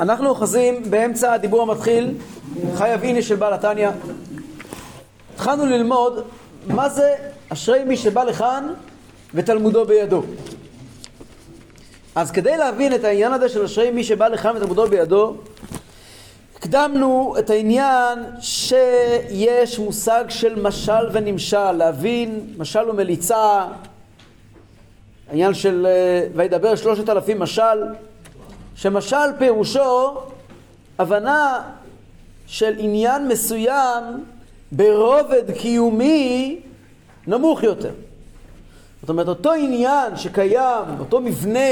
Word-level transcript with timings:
אנחנו 0.00 0.28
אוחזים 0.28 0.90
באמצע 0.90 1.32
הדיבור 1.32 1.62
המתחיל, 1.62 2.14
חייב 2.74 3.04
הנה 3.04 3.22
של 3.22 3.36
בעל 3.36 3.52
התניא. 3.52 3.90
התחלנו 5.34 5.66
ללמוד 5.66 6.24
מה 6.66 6.88
זה 6.88 7.14
אשרי 7.48 7.84
מי 7.84 7.96
שבא 7.96 8.24
לכאן 8.24 8.72
ותלמודו 9.34 9.84
בידו. 9.84 10.22
אז 12.14 12.30
כדי 12.30 12.56
להבין 12.56 12.94
את 12.94 13.04
העניין 13.04 13.32
הזה 13.32 13.48
של 13.48 13.64
אשרי 13.64 13.90
מי 13.90 14.04
שבא 14.04 14.28
לכאן 14.28 14.56
ותלמודו 14.56 14.86
בידו, 14.86 15.34
הקדמנו 16.56 17.34
את 17.38 17.50
העניין 17.50 18.18
שיש 18.40 19.78
מושג 19.78 20.24
של 20.28 20.62
משל 20.62 21.08
ונמשל, 21.12 21.72
להבין 21.72 22.40
משל 22.58 22.90
ומליצה, 22.90 23.66
העניין 25.28 25.54
של 25.54 25.86
אה, 25.86 26.28
וידבר 26.34 26.76
שלושת 26.76 27.08
אלפים 27.08 27.38
משל, 27.38 27.82
שמשל 28.76 29.16
פירושו 29.38 30.14
הבנה 30.98 31.62
של 32.46 32.74
עניין 32.78 33.28
מסוים 33.28 34.24
ברובד 34.72 35.50
קיומי 35.58 36.60
נמוך 37.26 37.62
יותר. 37.62 37.90
זאת 39.00 39.08
אומרת, 39.08 39.28
אותו 39.28 39.52
עניין 39.52 40.16
שקיים, 40.16 40.84
אותו 40.98 41.20
מבנה, 41.20 41.70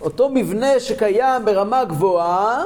אותו 0.00 0.28
מבנה 0.28 0.80
שקיים 0.80 1.44
ברמה 1.44 1.84
גבוהה, 1.84 2.64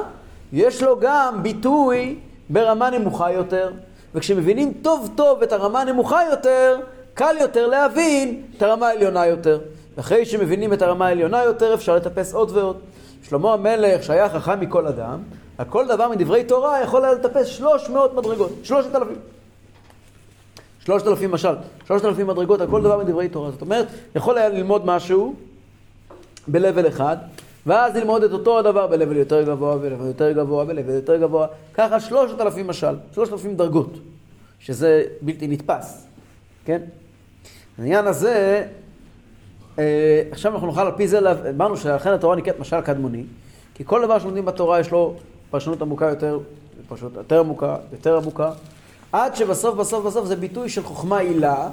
יש 0.53 0.83
לו 0.83 0.99
גם 0.99 1.43
ביטוי 1.43 2.15
ברמה 2.49 2.89
נמוכה 2.89 3.31
יותר. 3.31 3.71
וכשמבינים 4.15 4.73
טוב 4.81 5.09
טוב 5.15 5.43
את 5.43 5.51
הרמה 5.51 5.81
הנמוכה 5.81 6.19
יותר, 6.31 6.79
קל 7.13 7.35
יותר 7.39 7.67
להבין 7.67 8.41
את 8.57 8.61
הרמה 8.61 8.87
העליונה 8.87 9.25
יותר. 9.25 9.59
ואחרי 9.97 10.25
שמבינים 10.25 10.73
את 10.73 10.81
הרמה 10.81 11.07
העליונה 11.07 11.43
יותר, 11.43 11.73
אפשר 11.73 11.95
לטפס 11.95 12.33
עוד 12.33 12.51
ועוד. 12.51 12.77
שלמה 13.23 13.53
המלך, 13.53 14.03
שהיה 14.03 14.29
חכם 14.29 14.59
מכל 14.59 14.87
אדם, 14.87 15.19
על 15.57 15.65
כל 15.65 15.87
דבר 15.87 16.09
מדברי 16.09 16.43
תורה 16.43 16.81
יכול 16.83 17.05
היה 17.05 17.13
לטפס 17.13 17.47
300 17.47 18.13
מדרגות, 18.13 18.51
3,000. 18.63 19.17
3,000 20.85 21.31
משל, 21.31 21.55
3,000 21.87 22.27
מדרגות 22.27 22.61
על 22.61 22.67
כל 22.67 22.81
דבר 22.81 22.97
מדברי 22.97 23.29
תורה. 23.29 23.51
זאת 23.51 23.61
אומרת, 23.61 23.87
יכול 24.15 24.37
היה 24.37 24.49
ללמוד 24.49 24.85
משהו 24.85 25.35
ב-level 26.47 26.87
אחד, 26.87 27.17
ואז 27.65 27.95
ללמוד 27.95 28.23
את 28.23 28.31
אותו 28.31 28.59
הדבר 28.59 28.87
ב-level 28.87 29.15
יותר 29.15 29.43
גבוה, 29.43 29.77
ב-level 29.77 30.05
יותר 30.07 30.31
גבוה, 30.31 30.65
ב-level 30.65 30.91
יותר 30.91 31.17
גבוה, 31.17 31.47
ככה 31.73 31.99
3,000 31.99 32.67
משל, 32.67 32.95
3,000 33.13 33.55
דרגות, 33.55 33.93
שזה 34.59 35.03
בלתי 35.21 35.47
נתפס, 35.47 36.07
כן? 36.65 36.81
העניין 37.77 38.07
הזה, 38.07 38.67
עכשיו 40.31 40.53
אנחנו 40.53 40.67
נוכל 40.67 40.81
על 40.81 40.91
פי 40.97 41.07
זה, 41.07 41.19
אמרנו 41.49 41.77
שלכן 41.77 42.09
התורה 42.09 42.35
נקראת 42.35 42.59
משל 42.59 42.81
קדמוני, 42.81 43.23
כי 43.75 43.83
כל 43.85 44.05
דבר 44.05 44.19
שלומדים 44.19 44.45
בתורה 44.45 44.79
יש 44.79 44.91
לו 44.91 45.15
פרשנות 45.51 45.81
עמוקה 45.81 46.05
יותר, 46.05 46.39
פרשנות 46.87 47.15
יותר 47.15 47.39
עמוקה, 47.39 47.75
יותר 47.91 48.17
עמוקה, 48.17 48.51
עד 49.11 49.35
שבסוף 49.35 49.75
בסוף 49.75 50.05
בסוף 50.05 50.25
זה 50.25 50.35
ביטוי 50.35 50.69
של 50.69 50.83
חוכמה 50.83 51.19
עילה, 51.19 51.69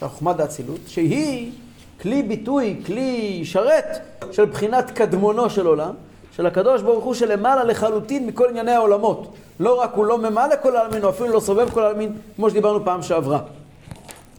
של 0.00 0.08
חוכמה 0.08 0.32
דאצילות, 0.32 0.80
שהיא 0.86 1.52
כלי 2.00 2.22
ביטוי, 2.22 2.80
כלי 2.86 3.40
שרת 3.44 3.86
של 4.32 4.44
בחינת 4.44 4.90
קדמונו 4.90 5.50
של 5.50 5.66
עולם, 5.66 5.94
של 6.36 6.46
הקדוש 6.46 6.82
ברוך 6.82 7.04
הוא 7.04 7.14
שלמעלה 7.14 7.64
לחלוטין 7.64 8.26
מכל 8.26 8.48
ענייני 8.48 8.72
העולמות. 8.72 9.34
לא 9.60 9.80
רק 9.80 9.94
הוא 9.94 10.04
לא 10.04 10.18
ממלא 10.18 10.54
כל 10.62 10.76
העלמין, 10.76 11.02
הוא 11.02 11.10
אפילו 11.10 11.28
לא 11.28 11.40
סובב 11.40 11.70
כל 11.70 11.82
העלמין, 11.82 12.12
כמו 12.36 12.50
שדיברנו 12.50 12.84
פעם 12.84 13.02
שעברה. 13.02 13.40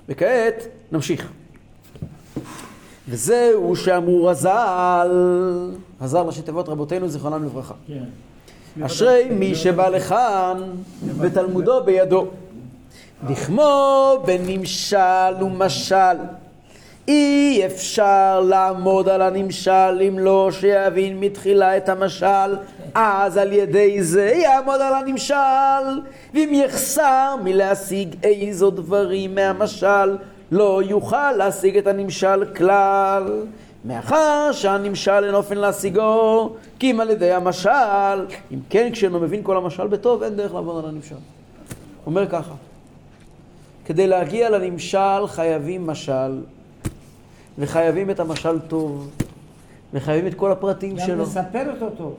וכעת 0.09 0.67
נמשיך. 0.91 1.31
וזהו 3.09 3.75
שאמרו 3.75 4.25
רז"ל, 4.25 5.09
רז"ל 6.01 6.17
ראשי 6.17 6.41
תיבות 6.41 6.69
רבותינו 6.69 7.07
זיכרונם 7.07 7.43
לברכה. 7.45 7.73
כן. 7.87 8.03
אשרי 8.85 9.25
מי 9.29 9.55
שבא 9.55 9.89
לכאן 9.89 10.63
ותלמודו 11.17 11.83
בידו. 11.83 12.27
לכמו 13.29 14.23
בנמשל 14.25 15.33
ומשל. 15.41 16.17
אי 17.07 17.65
אפשר 17.65 18.41
לעמוד 18.41 19.09
על 19.09 19.21
הנמשל 19.21 20.01
אם 20.07 20.19
לא 20.19 20.49
שיבין 20.51 21.19
מתחילה 21.19 21.77
את 21.77 21.89
המשל, 21.89 22.55
אז 22.93 23.37
על 23.37 23.53
ידי 23.53 24.03
זה 24.03 24.25
יעמוד 24.25 24.81
על 24.81 24.93
הנמשל. 24.93 26.01
ואם 26.33 26.49
יחסר 26.53 27.35
מלהשיג 27.43 28.15
איזו 28.23 28.71
דברים 28.71 29.35
מהמשל, 29.35 30.17
לא 30.55 30.81
יוכל 30.83 31.31
להשיג 31.31 31.77
את 31.77 31.87
הנמשל 31.87 32.45
כלל. 32.55 33.43
מאחר 33.85 34.51
שהנמשל 34.51 35.23
אין 35.23 35.33
אופן 35.33 35.57
להשיגו, 35.57 36.49
כי 36.79 36.91
אם 36.91 36.99
על 36.99 37.09
ידי 37.09 37.31
המשל, 37.31 38.25
אם 38.51 38.59
כן 38.69 38.89
כשאינו 38.91 39.19
מבין 39.19 39.43
כל 39.43 39.57
המשל 39.57 39.87
בטוב, 39.87 40.23
אין 40.23 40.35
דרך 40.35 40.53
לעבוד 40.53 40.83
על 40.83 40.89
הנמשל. 40.89 41.15
אומר 42.05 42.27
ככה, 42.27 42.53
כדי 43.85 44.07
להגיע 44.07 44.49
לנמשל 44.49 45.27
חייבים 45.27 45.87
משל, 45.87 46.41
וחייבים 47.57 48.09
את 48.09 48.19
המשל 48.19 48.59
טוב, 48.59 49.11
וחייבים 49.93 50.27
את 50.27 50.33
כל 50.33 50.51
הפרטים 50.51 50.95
גם 50.95 51.05
שלו. 51.05 51.15
גם 51.15 51.21
לספר 51.21 51.71
אותו 51.71 51.89
טוב. 51.97 52.15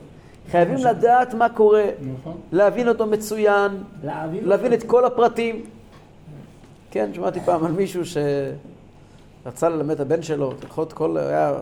חייבים 0.50 0.76
לדעת 0.76 1.34
מה 1.34 1.48
קורה, 1.48 1.84
נכון. 2.20 2.36
להבין 2.52 2.88
אותו 2.88 3.06
מצוין, 3.06 3.72
להבין, 4.04 4.44
להבין 4.44 4.72
את 4.72 4.82
כל 4.82 5.04
הפרטים. 5.04 5.75
כן, 6.96 7.14
שמעתי 7.14 7.40
פעם 7.40 7.64
על 7.64 7.72
מישהו 7.72 8.02
שרצה 9.44 9.68
ללמד 9.68 9.90
את 9.90 10.00
הבן 10.00 10.22
שלו, 10.22 10.52
לפחות 10.62 10.92
כל, 10.92 11.16
היה 11.16 11.54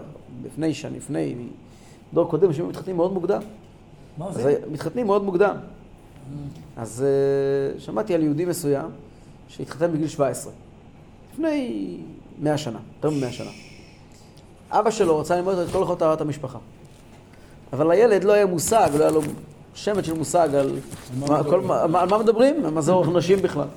לפני 0.44 0.74
שנה, 0.74 0.96
לפני 0.96 1.34
דור 2.12 2.30
קודם, 2.30 2.48
אנשים 2.48 2.68
מתחתנים 2.68 2.96
מאוד 2.96 3.12
מוקדם. 3.12 3.40
מה 4.18 4.32
זה? 4.32 4.56
מתחתנים 4.70 5.06
מאוד 5.06 5.24
מוקדם. 5.24 5.56
אז 6.76 7.04
uh, 7.76 7.80
שמעתי 7.80 8.14
על 8.14 8.22
יהודי 8.22 8.44
מסוים 8.44 8.86
שהתחתן 9.48 9.92
בגיל 9.92 10.08
17, 10.08 10.52
לפני 11.32 11.96
מאה 12.38 12.58
שנה, 12.58 12.78
יותר 12.96 13.10
ממאה 13.10 13.32
שנה. 13.32 13.50
אבא 14.70 14.90
שלו 14.90 15.18
רצה 15.18 15.36
ללמוד 15.36 15.58
את 15.58 15.68
כל 15.72 15.78
הלכות 15.78 15.98
טהרת 15.98 16.20
המשפחה. 16.20 16.58
אבל 17.72 17.88
לילד 17.90 18.24
לא 18.24 18.32
היה 18.32 18.46
מושג, 18.46 18.90
לא 18.98 19.02
היה 19.02 19.12
לו 19.12 19.20
שמץ 19.74 20.04
של 20.04 20.14
מושג 20.14 20.48
על 20.54 20.78
מה, 21.18 21.44
כל, 21.44 21.60
מה, 21.60 21.82
על 21.82 22.08
מה 22.08 22.18
מדברים, 22.18 22.64
על 22.64 22.70
מה 22.70 22.80
זה 22.80 22.92
אורך 22.92 23.08
נשים 23.08 23.42
בכלל. 23.42 23.68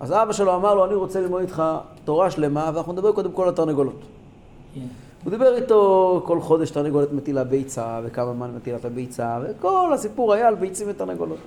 אז 0.00 0.12
אבא 0.12 0.32
שלו 0.32 0.54
אמר 0.54 0.74
לו, 0.74 0.84
אני 0.84 0.94
רוצה 0.94 1.20
ללמוד 1.20 1.40
איתך 1.40 1.62
תורה 2.04 2.30
שלמה, 2.30 2.70
ואנחנו 2.74 2.92
נדבר 2.92 3.12
קודם 3.12 3.32
כל 3.32 3.48
על 3.48 3.54
תרנגולות. 3.54 4.00
Yeah. 4.00 4.78
הוא 5.24 5.30
דיבר 5.30 5.54
איתו 5.56 6.22
כל 6.26 6.40
חודש 6.40 6.70
תרנגולת 6.70 7.12
מטילה 7.12 7.44
ביצה, 7.44 8.00
וכמה 8.04 8.32
זמן 8.32 8.50
מטילה 8.56 8.76
את 8.76 8.84
הביצה, 8.84 9.38
וכל 9.42 9.90
הסיפור 9.94 10.32
היה 10.32 10.48
על 10.48 10.54
ביצים 10.54 10.86
ותרנגולות. 10.90 11.38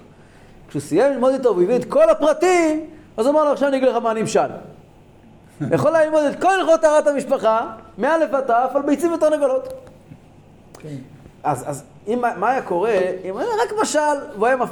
כשהוא 0.68 0.82
סיים 0.82 1.14
ללמוד 1.14 1.34
איתו 1.34 1.58
והביא 1.58 1.76
את 1.76 1.86
כל 1.86 2.10
הפרטים, 2.10 2.86
אז 3.18 3.26
הוא 3.26 3.34
אמר 3.34 3.44
לו, 3.44 3.52
עכשיו 3.52 3.68
אני 3.68 3.78
אגיד 3.78 3.90
לך 3.90 3.96
מה 3.96 4.14
נמשל. 4.14 4.40
יכול 5.76 5.96
היה 5.96 6.06
ללמוד 6.06 6.24
את 6.24 6.42
כל 6.42 6.60
הלכות 6.60 6.82
טהרת 6.82 7.08
המשפחה, 7.08 7.72
מא' 7.98 8.16
ועד 8.32 8.44
ת', 8.44 8.76
על 8.76 8.82
ביצים 8.82 9.14
ותרנגולות. 9.14 9.74
כן. 10.80 10.96
אז, 11.44 11.64
אז 11.70 11.84
אם, 12.08 12.22
מה 12.38 12.50
היה 12.50 12.62
קורה, 12.62 13.00
אם 13.24 13.38
היה 13.38 13.50
רק 13.64 13.82
משל, 13.82 14.00
והוא 14.36 14.48
היה 14.48 14.56
מפ, 14.56 14.70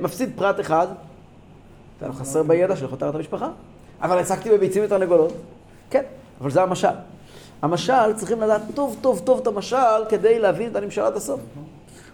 מפסיד 0.00 0.30
פרט 0.36 0.60
אחד, 0.60 0.86
אתה 1.98 2.12
חסר 2.12 2.42
בידע 2.42 2.76
של 2.76 2.96
טהרת 2.96 3.14
המשפחה. 3.14 3.50
אבל 4.02 4.18
עסקתי 4.18 4.50
בביצים 4.50 4.84
ותרנגולות. 4.84 5.32
כן, 5.90 6.02
אבל 6.40 6.50
זה 6.50 6.62
המשל. 6.62 6.88
המשל, 7.62 8.12
צריכים 8.16 8.40
לדעת 8.40 8.62
טוב 8.74 8.96
טוב 9.00 9.20
טוב 9.24 9.40
את 9.40 9.46
המשל 9.46 10.04
כדי 10.08 10.38
להבין 10.38 10.70
את 10.70 10.76
הנמשל 10.76 11.00
עד 11.00 11.16
הסוף. 11.16 11.40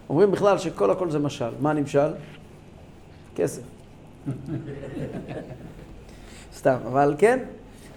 אומרים 0.09 0.31
בכלל 0.31 0.59
שכל 0.59 0.91
הכל 0.91 1.11
זה 1.11 1.19
משל. 1.19 1.51
מה 1.61 1.71
הנמשל? 1.71 2.13
כסף. 3.37 3.63
סתם, 6.57 6.77
אבל 6.87 7.15
כן, 7.19 7.39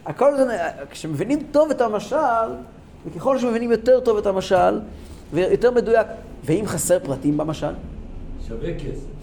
הכל 0.05 0.37
זה, 0.37 0.57
כשמבינים 0.89 1.39
טוב 1.51 1.71
את 1.71 1.81
המשל, 1.81 2.49
וככל 3.05 3.39
שמבינים 3.39 3.71
יותר 3.71 3.99
טוב 3.99 4.17
את 4.17 4.25
המשל, 4.25 4.79
ויותר 5.33 5.71
מדויק, 5.71 6.07
ואם 6.45 6.63
חסר 6.65 6.99
פרטים 6.99 7.37
במשל? 7.37 7.71
שווה 8.47 8.73
כסף. 8.79 9.16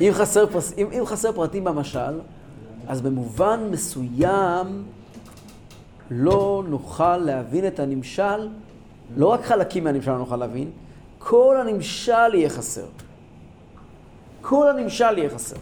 אם 0.00 0.10
חסר, 0.12 0.44
אם, 0.78 0.86
אם 0.98 1.06
חסר 1.06 1.32
פרטים 1.32 1.64
במשל, 1.64 2.20
אז 2.88 3.00
במובן 3.00 3.60
מסוים 3.70 4.84
לא 6.10 6.62
נוכל 6.68 7.16
להבין 7.16 7.66
את 7.66 7.80
הנמשל, 7.80 8.48
לא 9.16 9.26
רק 9.26 9.44
חלקים 9.44 9.84
מהנמשל 9.84 10.10
לא 10.10 10.18
נוכל 10.18 10.36
להבין, 10.36 10.70
כל 11.18 11.56
הנמשל 11.60 12.34
יהיה 12.34 12.50
חסר. 12.50 12.86
כל 14.40 14.68
הנמשל 14.68 15.18
יהיה 15.18 15.30
חסר. 15.30 15.56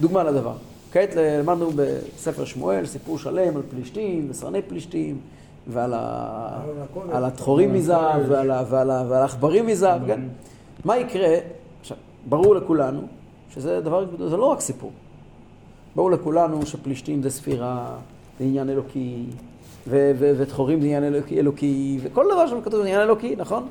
דוגמה 0.00 0.24
לדבר. 0.24 0.54
כעת 0.92 1.10
למדנו 1.16 1.70
בספר 1.76 2.44
שמואל 2.44 2.86
סיפור 2.86 3.18
שלם 3.18 3.56
על 3.56 3.62
פלישתים 3.70 4.26
וסרני 4.30 4.62
פלישתים 4.62 5.20
ועל 5.66 5.94
הדחורים 7.24 7.72
מזהב 7.72 8.22
ועל 8.68 8.90
העכברים 8.90 9.66
מזהב, 9.66 10.06
כן? 10.06 10.20
מה 10.84 10.96
יקרה? 10.96 11.36
עכשיו, 11.80 11.96
ברור 12.28 12.54
לכולנו 12.54 13.02
שזה 13.54 13.80
דבר, 13.80 14.06
זה 14.28 14.36
לא 14.36 14.44
רק 14.44 14.60
סיפור. 14.60 14.92
ברור 15.96 16.10
לכולנו 16.10 16.66
שפלישתים 16.66 17.22
זה 17.22 17.30
ספירה, 17.30 17.96
זה 18.38 18.44
עניין 18.44 18.70
אלוקי, 18.70 19.24
ודחורים 19.88 20.80
זה 20.80 20.86
עניין 20.86 21.04
אלוקי, 21.04 21.40
אלוקי, 21.40 21.98
וכל 22.02 22.24
דבר 22.32 22.46
שם 22.46 22.60
כתוב 22.60 22.74
זה 22.74 22.86
עניין 22.86 23.00
אלוקי, 23.00 23.36
נכון? 23.36 23.68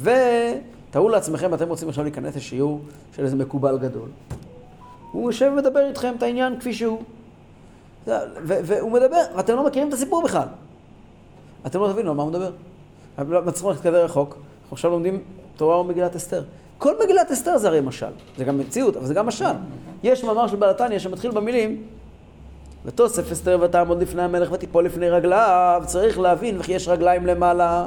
ותארו 0.00 1.08
לעצמכם, 1.08 1.54
אתם 1.54 1.68
רוצים 1.68 1.88
עכשיו 1.88 2.04
להיכנס 2.04 2.36
לשיעור 2.36 2.80
של 3.16 3.24
איזה 3.24 3.36
מקובל 3.36 3.78
גדול. 3.78 4.08
הוא 5.12 5.30
יושב 5.30 5.50
ומדבר 5.52 5.88
איתכם 5.88 6.14
את 6.18 6.22
העניין 6.22 6.60
כפי 6.60 6.72
שהוא. 6.72 7.02
והוא 8.44 8.92
מדבר, 8.92 9.22
ואתם 9.36 9.56
לא 9.56 9.66
מכירים 9.66 9.88
את 9.88 9.92
הסיפור 9.92 10.22
בכלל. 10.22 10.48
אתם 11.66 11.80
לא 11.80 11.88
תבינו 11.92 12.10
על 12.10 12.16
מה 12.16 12.22
הוא 12.22 12.30
מדבר. 12.30 12.52
לא 13.28 13.50
צריכים 13.50 13.70
ללכת 13.70 13.86
רחוק. 13.86 14.28
אנחנו 14.34 14.74
עכשיו 14.74 14.90
לומדים 14.90 15.20
תורה 15.56 15.80
ומגילת 15.80 16.16
אסתר. 16.16 16.42
כל 16.80 16.94
מגילת 17.04 17.30
אסתר 17.30 17.58
זה 17.58 17.68
הרי 17.68 17.80
משל. 17.80 18.06
זה 18.36 18.44
גם 18.44 18.58
מציאות, 18.58 18.96
אבל 18.96 19.06
זה 19.06 19.14
גם 19.14 19.26
משל. 19.26 19.44
יש 20.02 20.24
מאמר 20.24 20.46
של 20.46 20.56
בעל 20.56 20.70
התניא 20.70 20.98
שמתחיל 20.98 21.30
במילים 21.30 21.82
ותוסף 22.84 23.32
אסתר 23.32 23.58
ותעמוד 23.60 24.02
לפני 24.02 24.22
המלך 24.22 24.52
ותיפול 24.52 24.84
לפני 24.84 25.10
רגליו. 25.10 25.82
צריך 25.86 26.18
להבין 26.18 26.58
וכי 26.58 26.72
יש 26.72 26.88
רגליים 26.88 27.26
למעלה. 27.26 27.86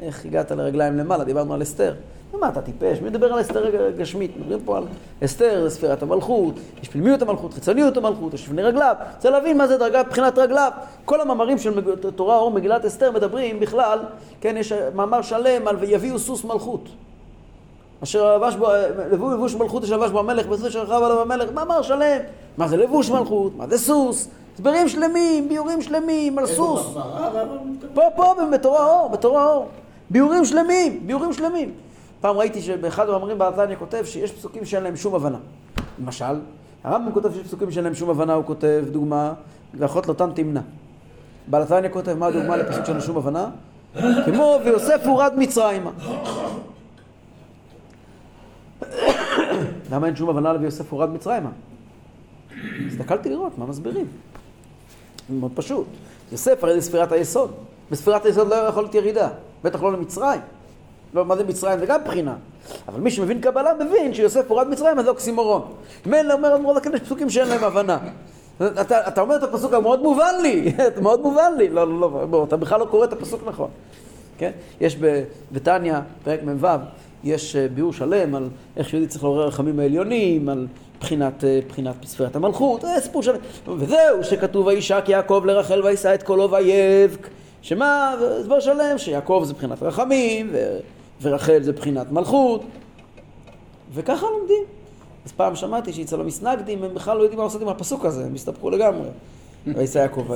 איך 0.00 0.24
הגעת 0.24 0.50
לרגליים 0.50 0.96
למעלה? 0.96 1.24
דיברנו 1.24 1.54
על 1.54 1.62
אסתר. 1.62 1.94
מה 2.34 2.48
אתה 2.48 2.62
טיפש? 2.62 3.00
מי 3.00 3.08
מדבר 3.08 3.32
על 3.32 3.40
אסתר 3.40 3.90
גשמית? 3.96 4.36
מדברים 4.36 4.60
פה 4.64 4.76
על 4.76 4.84
אסתר, 5.24 5.70
ספירת 5.70 6.02
המלכות, 6.02 6.54
יש 6.82 6.88
פנימיות 6.88 7.22
המלכות, 7.22 7.54
חיצוניות 7.54 7.96
המלכות, 7.96 8.34
יש 8.34 8.44
לפני 8.46 8.62
רגליו. 8.62 8.94
צריך 9.18 9.34
להבין 9.34 9.58
מה 9.58 9.66
זה 9.66 9.76
דרגה 9.76 10.02
מבחינת 10.02 10.38
רגליו. 10.38 10.70
כל 11.04 11.20
המאמרים 11.20 11.58
של. 11.58 11.80
תורה 12.16 12.38
או 12.38 12.50
מגילת 12.50 12.84
אסתר 12.84 13.10
מדברים 13.10 13.60
בכלל, 13.60 13.98
כן, 14.40 14.56
יש 14.56 14.72
מאמר 14.72 15.22
שלם 15.22 15.68
על 15.68 15.76
ויביאו 15.76 16.18
סוס 16.18 16.44
מלכות. 16.44 16.88
אשר 18.02 18.36
לבש 18.36 18.54
בו, 18.54 18.66
לבו 19.12 19.30
לבוש 19.30 19.54
מלכות 19.54 19.84
אשר 19.84 19.96
לבש 19.96 20.10
בו 20.10 20.18
המלך, 20.18 20.46
בסוס 20.46 20.66
אשר 20.66 20.82
רכב 20.82 21.02
עליו 21.02 21.20
המלך, 21.20 21.52
מאמר 21.54 21.82
שלם. 21.82 22.20
מה 22.58 22.68
זה 22.68 22.76
לבוש 22.76 23.10
מלכות? 23.10 23.52
מה 23.56 23.66
זה 23.66 23.78
סוס? 23.78 24.28
הסברים 24.54 24.88
שלמים, 24.88 25.48
ביורים 25.48 25.82
שלמים 25.82 26.38
על 26.38 26.46
סוס. 26.46 26.94
פה, 27.94 28.02
פה, 28.16 28.34
בתורה 28.52 28.86
אור, 28.86 29.08
בתורה 29.08 29.46
אור. 29.46 29.66
ביורים 30.10 30.44
שלמים, 30.44 31.06
ביורים 31.06 31.32
שלמים. 31.32 31.85
פעם 32.26 32.36
ראיתי 32.36 32.62
שבאחד 32.62 33.08
המאמרים 33.08 33.38
בעתניה 33.38 33.76
כותב 33.76 34.04
שיש 34.04 34.32
פסוקים 34.32 34.64
שאין 34.64 34.82
להם 34.82 34.96
שום 34.96 35.14
הבנה. 35.14 35.38
למשל, 35.98 36.40
הרמב"ם 36.84 37.12
כותב 37.12 37.32
שיש 37.32 37.42
פסוקים 37.42 37.70
שאין 37.70 37.84
להם 37.84 37.94
שום 37.94 38.10
הבנה, 38.10 38.34
הוא 38.34 38.44
כותב 38.44 38.84
דוגמה, 38.90 39.32
ואחות 39.74 40.06
לאותם 40.06 40.30
תמנע. 40.34 40.60
בעתניה 41.46 41.90
כותב 41.90 42.14
מה 42.14 42.26
הדוגמה 42.26 42.56
לפסוק 42.56 42.84
שאין 42.84 42.96
לו 42.96 43.02
שום 43.02 43.16
הבנה? 43.16 43.48
כמו 44.24 44.58
ויוסף 44.64 45.06
הורד 45.06 45.32
מצרימה. 45.36 45.90
למה 49.92 50.06
אין 50.06 50.16
שום 50.16 50.28
הבנה 50.28 50.52
לויוסף 50.52 50.92
הורד 50.92 51.10
מצרימה? 51.10 51.50
הסתכלתי 52.86 53.28
לראות 53.28 53.58
מה 53.58 53.66
מסבירים. 53.66 54.06
מאוד 55.30 55.52
פשוט. 55.54 55.86
יוסף 56.32 56.64
הרי 56.64 56.80
זה 56.80 56.86
ספירת 56.86 57.12
היסוד. 57.12 57.50
בספירת 57.90 58.24
היסוד 58.24 58.48
לא 58.48 58.54
יכול 58.54 58.82
להיות 58.82 58.94
ירידה, 58.94 59.28
בטח 59.64 59.82
לא 59.82 59.92
למצרים. 59.92 60.40
מה 61.24 61.36
זה 61.36 61.44
מצרים? 61.44 61.78
זה 61.78 61.86
גם 61.86 62.04
בחינה. 62.04 62.34
אבל 62.88 63.00
מי 63.00 63.10
שמבין 63.10 63.40
קבלה 63.40 63.70
מבין 63.74 64.14
שיוסף 64.14 64.50
הורד 64.50 64.68
מצרים, 64.68 64.98
אז 64.98 65.04
זה 65.04 65.10
אוקסימורון. 65.10 65.62
מילא 66.06 66.34
אומר 66.34 66.54
אדמו"ר 66.54 66.74
זקן, 66.74 66.94
יש 66.94 67.00
פסוקים 67.00 67.30
שאין 67.30 67.48
להם 67.48 67.64
הבנה. 67.64 67.98
אתה, 68.80 69.08
אתה 69.08 69.20
אומר 69.20 69.36
את 69.36 69.42
הפסוק 69.42 69.72
המאוד 69.72 70.02
מובן 70.02 70.34
לי, 70.42 70.72
מאוד 71.02 71.20
מובן 71.20 71.52
לי. 71.58 71.68
לא, 71.68 71.88
לא, 71.88 72.00
לא, 72.00 72.26
בוא, 72.30 72.44
אתה 72.44 72.56
בכלל 72.56 72.80
לא 72.80 72.84
קורא 72.84 73.04
את 73.04 73.12
הפסוק 73.12 73.42
נכון. 73.46 73.70
כן? 74.38 74.50
יש 74.80 74.96
בתניא, 75.52 75.94
פרק 76.24 76.40
מ"ו, 76.42 76.66
יש 77.24 77.56
ביאור 77.56 77.92
שלם 77.92 78.34
על 78.34 78.48
איך 78.76 78.88
שיהודי 78.88 79.08
צריך 79.08 79.24
לעורר 79.24 79.46
רחמים 79.46 79.80
העליונים, 79.80 80.48
על 80.48 80.66
בחינת, 81.00 81.44
בחינת 81.68 81.94
ספירת 82.04 82.36
המלכות, 82.36 82.80
זה 82.80 82.88
סיפור 83.00 83.22
שלם. 83.22 83.36
וזהו, 83.78 84.24
שכתוב 84.24 84.66
וישק 84.66 85.04
יעקב 85.08 85.42
לרחל 85.46 85.82
וישא 85.84 86.14
את 86.14 86.22
קולו 86.22 86.50
ויבק. 86.50 87.28
שמה, 87.62 88.14
הסבר 88.40 88.60
שלם, 88.60 88.98
שיעקב 88.98 89.42
זה 89.46 89.54
בחינת 89.54 89.82
רחמים, 89.82 90.48
ו... 90.52 90.78
ורחל 91.22 91.62
זה 91.62 91.72
בחינת 91.72 92.12
מלכות, 92.12 92.64
וככה 93.94 94.26
לומדים. 94.26 94.64
אז 95.24 95.32
פעם 95.32 95.56
שמעתי 95.56 95.92
שאצל 95.92 96.20
המסנגדים 96.20 96.84
הם 96.84 96.94
בכלל 96.94 97.18
לא 97.18 97.22
יודעים 97.22 97.38
מה 97.38 97.44
לעשות 97.44 97.62
עם 97.62 97.68
הפסוק 97.68 98.04
הזה, 98.04 98.24
הם 98.24 98.34
הסתבכו 98.34 98.70
לגמרי. 98.70 99.08
וישא 99.76 99.98
יעקב, 99.98 100.32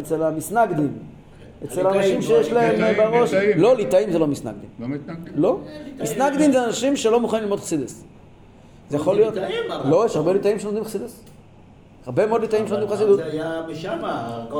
אצל 0.00 0.22
המסנגדים. 0.22 0.98
אצל 1.64 1.86
האנשים 1.86 2.22
שיש 2.22 2.52
להם 2.52 2.96
בראש, 2.96 3.34
לא, 3.56 3.76
ליטאים 3.76 4.12
זה 4.12 4.18
לא 4.18 4.26
מסנגדים. 4.26 4.68
לא 4.80 4.88
מתנגדים? 4.88 5.32
לא. 5.36 5.58
מסנגדים 6.00 6.52
זה 6.52 6.64
אנשים 6.64 6.96
שלא 6.96 7.20
מוכנים 7.20 7.42
ללמוד 7.42 7.60
חסידס. 7.60 8.04
זה 8.90 8.96
יכול 8.96 9.16
להיות... 9.16 9.34
לא, 9.84 10.06
יש 10.06 10.16
הרבה 10.16 10.32
ליטאים 10.32 10.58
שלומדים 10.58 10.84
חסידס. 10.84 11.20
הרבה 12.06 12.26
מאוד 12.26 12.40
ליטאים 12.40 12.68
שלומדים 12.68 12.88
חסידות. 12.88 13.16
זה 13.16 13.24
היה 13.24 13.62
משם, 13.72 13.98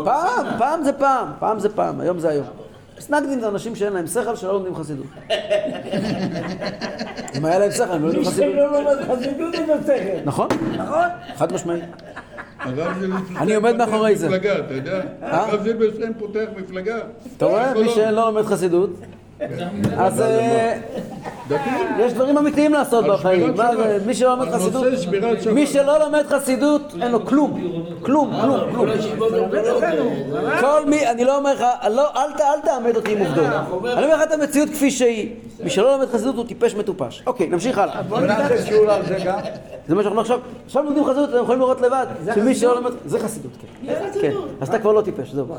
פעם, 0.04 0.46
פעם 0.58 0.82
זה 0.84 0.92
פעם, 0.92 1.28
פעם 1.38 1.58
זה 1.58 1.68
פעם, 1.68 2.00
היום 2.00 2.18
זה 2.18 2.28
היום. 2.28 2.46
סנגדים 3.00 3.40
זה 3.40 3.48
אנשים 3.48 3.76
שאין 3.76 3.92
להם 3.92 4.06
שכל 4.06 4.36
שלא 4.36 4.52
לומדים 4.52 4.74
חסידות. 4.74 5.06
אם 7.36 7.44
היה 7.44 7.58
להם 7.58 7.70
שכל, 7.70 7.82
הם 7.82 8.02
לא 8.02 8.08
לומדים 8.08 8.20
מי 8.20 8.24
חסידות. 8.24 8.52
שלא 8.52 8.72
לומד 8.72 8.96
חסידות 9.08 9.54
עם 9.54 9.64
השכל. 9.70 10.18
נכון, 10.24 10.48
נכון? 10.76 11.06
חד 11.36 11.52
משמעי. 11.52 11.80
הרב 12.58 12.98
זילברשטיין 13.00 13.36
אני 13.36 13.54
עומד 13.54 13.76
מאחורי 13.76 14.16
זה. 14.16 14.26
מפלגה, 14.26 14.58
אתה 14.58 14.74
יודע? 14.74 15.00
אה? 15.22 15.44
הרב 15.44 15.62
זילברשטיין 15.62 16.12
פותח 16.18 16.46
מפלגה. 16.56 16.98
אתה 17.36 17.46
רואה? 17.46 17.74
מי 17.74 17.88
שלא 17.88 18.10
לומד 18.10 18.42
חסידות, 18.42 18.90
אז 19.96 20.20
אה. 20.20 20.80
יש 21.98 22.12
דברים 22.12 22.38
אמיתיים 22.38 22.72
לעשות 22.72 23.04
בחיים. 23.04 23.54
מי 24.06 24.14
שלא 24.14 24.30
לומד 24.30 24.50
חסידות. 24.50 24.84
מי 25.52 25.66
שלא 25.66 25.98
לומד 25.98 26.24
חסידות, 26.28 26.82
אין 27.02 27.12
לו 27.12 27.26
כלום. 27.26 27.60
כלום, 28.02 28.32
כלום, 28.40 28.60
כלום. 28.74 28.88
כל 30.60 30.86
מי, 30.86 31.06
אני 31.06 31.24
לא 31.24 31.36
אומר 31.36 31.54
לך, 31.54 31.64
לא, 31.90 32.08
אל 32.16 32.32
ת- 32.32 32.40
אל 32.40 32.60
תעמד 32.64 32.96
אותי 32.96 33.12
עם 33.12 33.18
עובדות. 33.18 33.46
אני 33.96 34.04
אומר 34.04 34.16
לך 34.16 34.22
את 34.22 34.32
המציאות 34.32 34.68
כפי 34.68 34.90
שהיא. 34.90 35.30
מי 35.64 35.70
שלא 35.70 35.92
לומד 35.92 36.06
חסידות 36.08 36.36
הוא 36.36 36.46
טיפש 36.46 36.74
מטופש. 36.74 37.22
אוקיי, 37.26 37.46
נמשיך 37.46 37.78
הלאה. 37.78 38.02
בוא 38.02 38.20
נעשה 38.20 38.66
שיעור 38.66 38.90
על 38.90 39.06
זה 39.06 39.16
גם. 39.26 39.38
זה 39.88 39.94
מה 39.94 40.02
שאנחנו 40.02 40.20
עכשיו, 40.20 40.38
עכשיו 40.66 40.82
לומדים 40.82 41.04
חסידות, 41.04 41.28
אתם 41.30 41.42
יכולים 41.42 41.60
לראות 41.60 41.80
לבד. 41.80 42.06
שמי 42.34 42.54
שלא 42.54 42.74
לומד, 42.76 42.90
זה 43.06 43.18
חסידות, 43.18 43.50
כן. 43.86 43.94
כן, 44.20 44.30
אז 44.60 44.68
אתה 44.68 44.78
כבר 44.78 44.92
לא 44.92 45.00
טיפש, 45.00 45.30
זהו. 45.32 45.46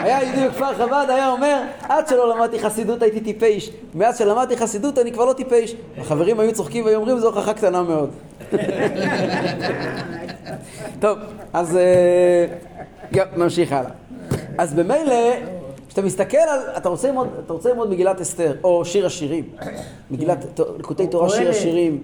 היה 0.00 0.22
ידידי 0.22 0.48
בכפר 0.48 0.74
חב"ד, 0.74 1.06
היה 1.08 1.30
אומר, 1.30 1.58
עד 1.88 2.08
שלא 2.08 2.34
למדתי 2.36 2.58
חסידות 2.58 3.02
הייתי 3.02 3.20
טיפש. 3.20 3.70
מאז 3.94 4.18
שלמדתי 4.18 4.53
חסידות 4.56 4.98
אני 4.98 5.12
כבר 5.12 5.24
לא 5.24 5.32
טיפש. 5.32 5.74
החברים 5.98 6.40
היו 6.40 6.52
צוחקים 6.54 6.84
והיו 6.84 6.96
אומרים, 6.96 7.18
זו 7.18 7.26
הוכחה 7.26 7.54
קטנה 7.54 7.82
מאוד. 7.82 8.10
טוב, 11.00 11.18
אז 11.52 11.76
אה, 11.76 12.46
נמשיך 13.36 13.72
הלאה. 13.72 13.90
אז 14.58 14.74
במילא, 14.74 15.14
כשאתה 15.88 16.02
מסתכל 16.02 16.36
על, 16.36 16.60
אתה 16.76 16.88
רוצה 16.88 17.08
ללמוד, 17.08 17.28
אתה 17.44 17.52
רוצה 17.52 17.68
ללמוד 17.68 17.90
מגילת 17.90 18.20
אסתר, 18.20 18.54
או 18.64 18.84
שיר 18.84 19.06
השירים, 19.06 19.44
מגילת, 20.10 20.60
לקוטי 20.78 21.06
תורה 21.06 21.30
שיר. 21.30 21.50
השירים, 21.50 22.02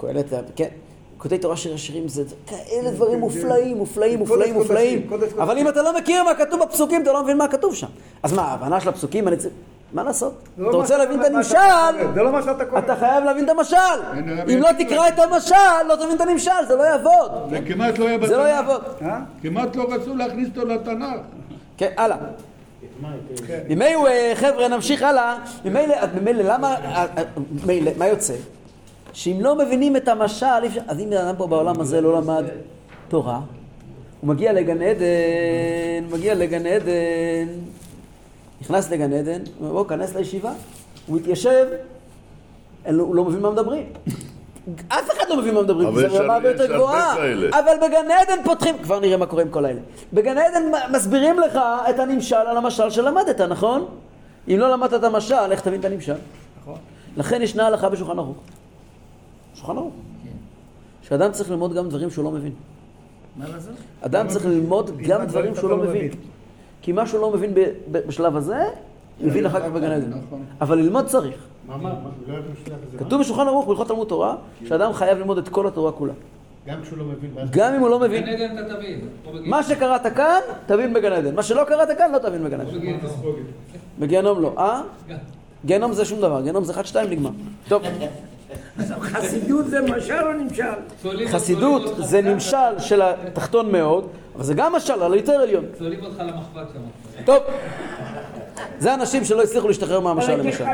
קהלת, 0.00 0.24
כן, 0.56 0.68
לקוטי 1.16 1.38
תורה 1.38 1.56
שיר 1.56 1.74
השירים 1.74 2.08
זה 2.08 2.22
כאלה 2.46 2.90
דברים 2.90 3.18
מופלאים, 3.20 3.76
מופלאים, 3.76 4.18
מופלאים, 4.18 4.54
מופלאים, 4.54 5.06
אבל 5.38 5.58
אם 5.58 5.68
אתה 5.68 5.82
לא 5.82 5.98
מכיר 5.98 6.22
מה 6.24 6.34
כתוב 6.34 6.60
בפסוקים, 6.62 7.02
אתה 7.02 7.12
לא 7.12 7.22
מבין 7.22 7.36
מה 7.38 7.48
כתוב 7.48 7.74
שם. 7.74 7.86
אז 8.22 8.32
מה, 8.32 8.42
ההבנה 8.42 8.80
של 8.80 8.88
הפסוקים, 8.88 9.28
אני 9.28 9.36
צריך- 9.36 9.54
מה 9.96 10.02
לעשות? 10.02 10.34
לא 10.58 10.68
אתה 10.68 10.76
רוצה 10.76 10.98
להבין 10.98 11.20
את 11.20 11.26
הנמשל, 11.26 11.56
זה 12.14 12.22
לא 12.22 12.32
מה 12.32 12.42
שאתה 12.42 12.64
קורא. 12.64 12.78
אתה 12.78 12.96
חייב 12.96 13.24
להבין 13.24 13.44
את 13.44 13.48
המשל. 13.48 13.76
אם 14.54 14.60
לא. 14.60 14.68
תקרא 14.78 15.08
את 15.08 15.18
המשל, 15.18 15.54
לא 15.88 15.94
תבין 15.96 16.16
את 16.16 16.20
הנמשל, 16.20 16.50
זה 16.68 16.76
לא 16.76 16.82
יעבוד. 16.82 17.30
זה 17.50 17.58
כמעט 17.66 17.98
לא 17.98 18.08
היה 18.08 18.18
בתנ"ך. 18.18 18.28
זה 18.28 18.36
לא 18.36 18.42
יעבוד. 18.42 18.82
אה? 19.02 19.18
כמעט 19.42 19.76
לא 19.76 19.86
רצו 19.94 20.14
להכניס 20.14 20.48
אותו 20.48 20.68
לתנ"ך. 20.68 21.20
כן, 21.76 21.88
הלאה. 21.96 22.16
ממילא, 23.68 24.06
אה, 24.06 24.32
חבר'ה, 24.34 24.68
נמשיך 24.68 25.02
הלאה. 25.02 25.38
ממילא, 25.64 25.94
למה, 26.42 26.74
אה, 26.74 27.06
ממילא, 27.64 27.90
מה 27.98 28.06
יוצא? 28.06 28.34
שאם 29.12 29.38
לא 29.40 29.58
מבינים 29.58 29.96
את 29.96 30.08
המשל, 30.08 30.46
אי 30.62 30.68
אפשר, 30.68 30.80
אז 30.88 31.00
אם 31.00 31.10
בן 31.10 31.16
אדם 31.16 31.36
פה 31.36 31.46
בעולם 31.46 31.80
הזה 31.80 32.00
לא 32.00 32.16
למד 32.16 32.44
תורה, 33.08 33.40
הוא 34.20 34.28
מגיע 34.28 34.52
לגן 34.52 34.82
עדן, 34.82 36.04
מגיע 36.10 36.34
לגן 36.34 36.66
עדן, 36.66 37.48
נכנס 38.60 38.90
לגן 38.90 39.12
עדן, 39.12 39.32
הוא 39.32 39.40
אומר, 39.60 39.72
בוא, 39.72 39.88
כנס 39.88 40.14
לישיבה. 40.14 40.52
הוא 41.06 41.16
מתיישב, 41.16 41.66
הוא 42.98 43.14
לא 43.14 43.24
מבין 43.24 43.40
מה 43.40 43.50
מדברים. 43.50 43.86
אף 44.88 45.10
אחד 45.10 45.24
לא 45.28 45.36
מבין 45.36 45.54
מה 45.54 45.62
מדברים, 45.62 45.94
כי 45.94 46.08
זו 46.08 46.16
רמה 46.16 46.34
הרבה 46.34 46.50
יותר 46.50 46.74
גבוהה. 46.74 47.14
אבל 47.50 47.76
בגן 47.82 48.10
עדן 48.10 48.44
פותחים, 48.44 48.78
כבר 48.82 49.00
נראה 49.00 49.16
מה 49.16 49.26
קורה 49.26 49.42
עם 49.42 49.48
כל 49.48 49.64
האלה. 49.64 49.80
בגן 50.12 50.38
עדן 50.38 50.62
מסבירים 50.92 51.38
לך 51.38 51.58
את 51.90 51.98
הנמשל 51.98 52.36
על 52.36 52.56
המשל 52.56 52.90
שלמדת, 52.90 53.40
נכון? 53.40 53.86
אם 54.48 54.56
לא 54.58 54.70
למדת 54.70 54.94
את 54.94 55.04
המשל, 55.04 55.34
איך 55.50 55.60
תבין 55.60 55.80
את 55.80 55.84
הנמשל? 55.84 56.14
נכון. 56.62 56.78
לכן 57.16 57.42
ישנה 57.42 57.66
הלכה 57.66 57.88
בשולחן 57.88 58.18
ערוך. 58.18 58.36
שולחן 59.54 59.76
ערוך. 59.76 59.92
שאדם 61.02 61.32
צריך 61.32 61.50
ללמוד 61.50 61.74
גם 61.74 61.88
דברים 61.88 62.10
שהוא 62.10 62.24
לא 62.24 62.30
מבין. 62.30 62.52
אדם 64.00 64.28
צריך 64.28 64.46
ללמוד 64.46 64.96
גם 65.06 65.26
דברים 65.26 65.54
שהוא 65.54 65.70
לא 65.70 65.76
מבין. 65.76 66.10
כי 66.82 66.92
מה 66.92 67.06
שהוא 67.06 67.20
לא 67.20 67.30
מבין 67.30 67.54
בשלב 67.90 68.36
הזה, 68.36 68.64
מבין 69.20 69.46
אחר 69.46 69.60
כך 69.60 69.66
בגן 69.66 69.90
עדן. 69.90 70.10
נכון. 70.10 70.44
אבל 70.60 70.78
ללמוד 70.78 71.06
צריך. 71.06 71.34
לא. 71.68 71.74
כתוב 72.98 73.20
בשולחן 73.20 73.46
ערוך 73.46 73.66
בהלכות 73.66 73.88
תלמוד 73.88 74.08
תורה, 74.08 74.36
שאדם 74.64 74.92
חייב 74.92 75.18
ללמוד 75.18 75.38
את 75.38 75.48
כל 75.48 75.66
התורה 75.66 75.92
כולה. 75.92 76.12
גם 76.66 76.82
כשהוא 76.82 76.98
לא 76.98 77.04
מבין. 77.04 77.30
גם 77.50 77.74
אם 77.74 77.80
הוא 77.80 77.88
לא 77.88 77.98
מבין. 77.98 78.24
גן 78.24 78.32
עדן 78.32 78.58
אתה 78.58 78.74
תבין. 78.74 79.00
מה 79.44 79.62
שקראת 79.62 80.06
כאן, 80.16 80.40
תבין 80.66 80.94
בגן 80.94 81.12
עדן. 81.12 81.34
מה 81.34 81.42
שלא 81.42 81.64
קראת 81.64 81.88
כאן, 81.98 82.12
לא 82.12 82.18
תבין 82.18 82.44
בגן 82.44 82.60
עדן. 82.60 82.70
בגיהנום 83.98 84.42
לא. 84.42 84.52
אה? 84.58 84.82
גיהנום 85.64 85.92
זה 85.92 86.04
שום 86.04 86.20
דבר, 86.20 86.42
גיהנום 86.42 86.64
זה 86.64 86.72
אחד, 86.72 86.86
שתיים, 86.86 87.10
נגמר. 87.10 87.30
טוב, 87.68 87.82
חסידות 89.00 89.66
זה 89.66 89.80
משל 89.80 90.26
או 90.26 90.32
נמשל? 90.32 90.62
חסידות 91.26 91.82
זה 91.98 92.22
נמשל 92.22 92.78
של 92.78 93.02
התחתון 93.02 93.72
מאוד, 93.72 94.08
אבל 94.36 94.44
זה 94.44 94.54
גם 94.54 94.72
משל 94.72 95.02
על 95.02 95.12
היותר 95.12 95.32
עליון. 95.32 95.64
צולעים 95.78 96.04
אותך 96.04 96.18
למחבת 96.20 96.66
שם. 96.72 96.80
טוב, 97.24 97.38
זה 98.78 98.94
אנשים 98.94 99.24
שלא 99.24 99.42
הצליחו 99.42 99.68
להשתחרר 99.68 100.00
מהמשל 100.00 100.36
למשל. 100.36 100.64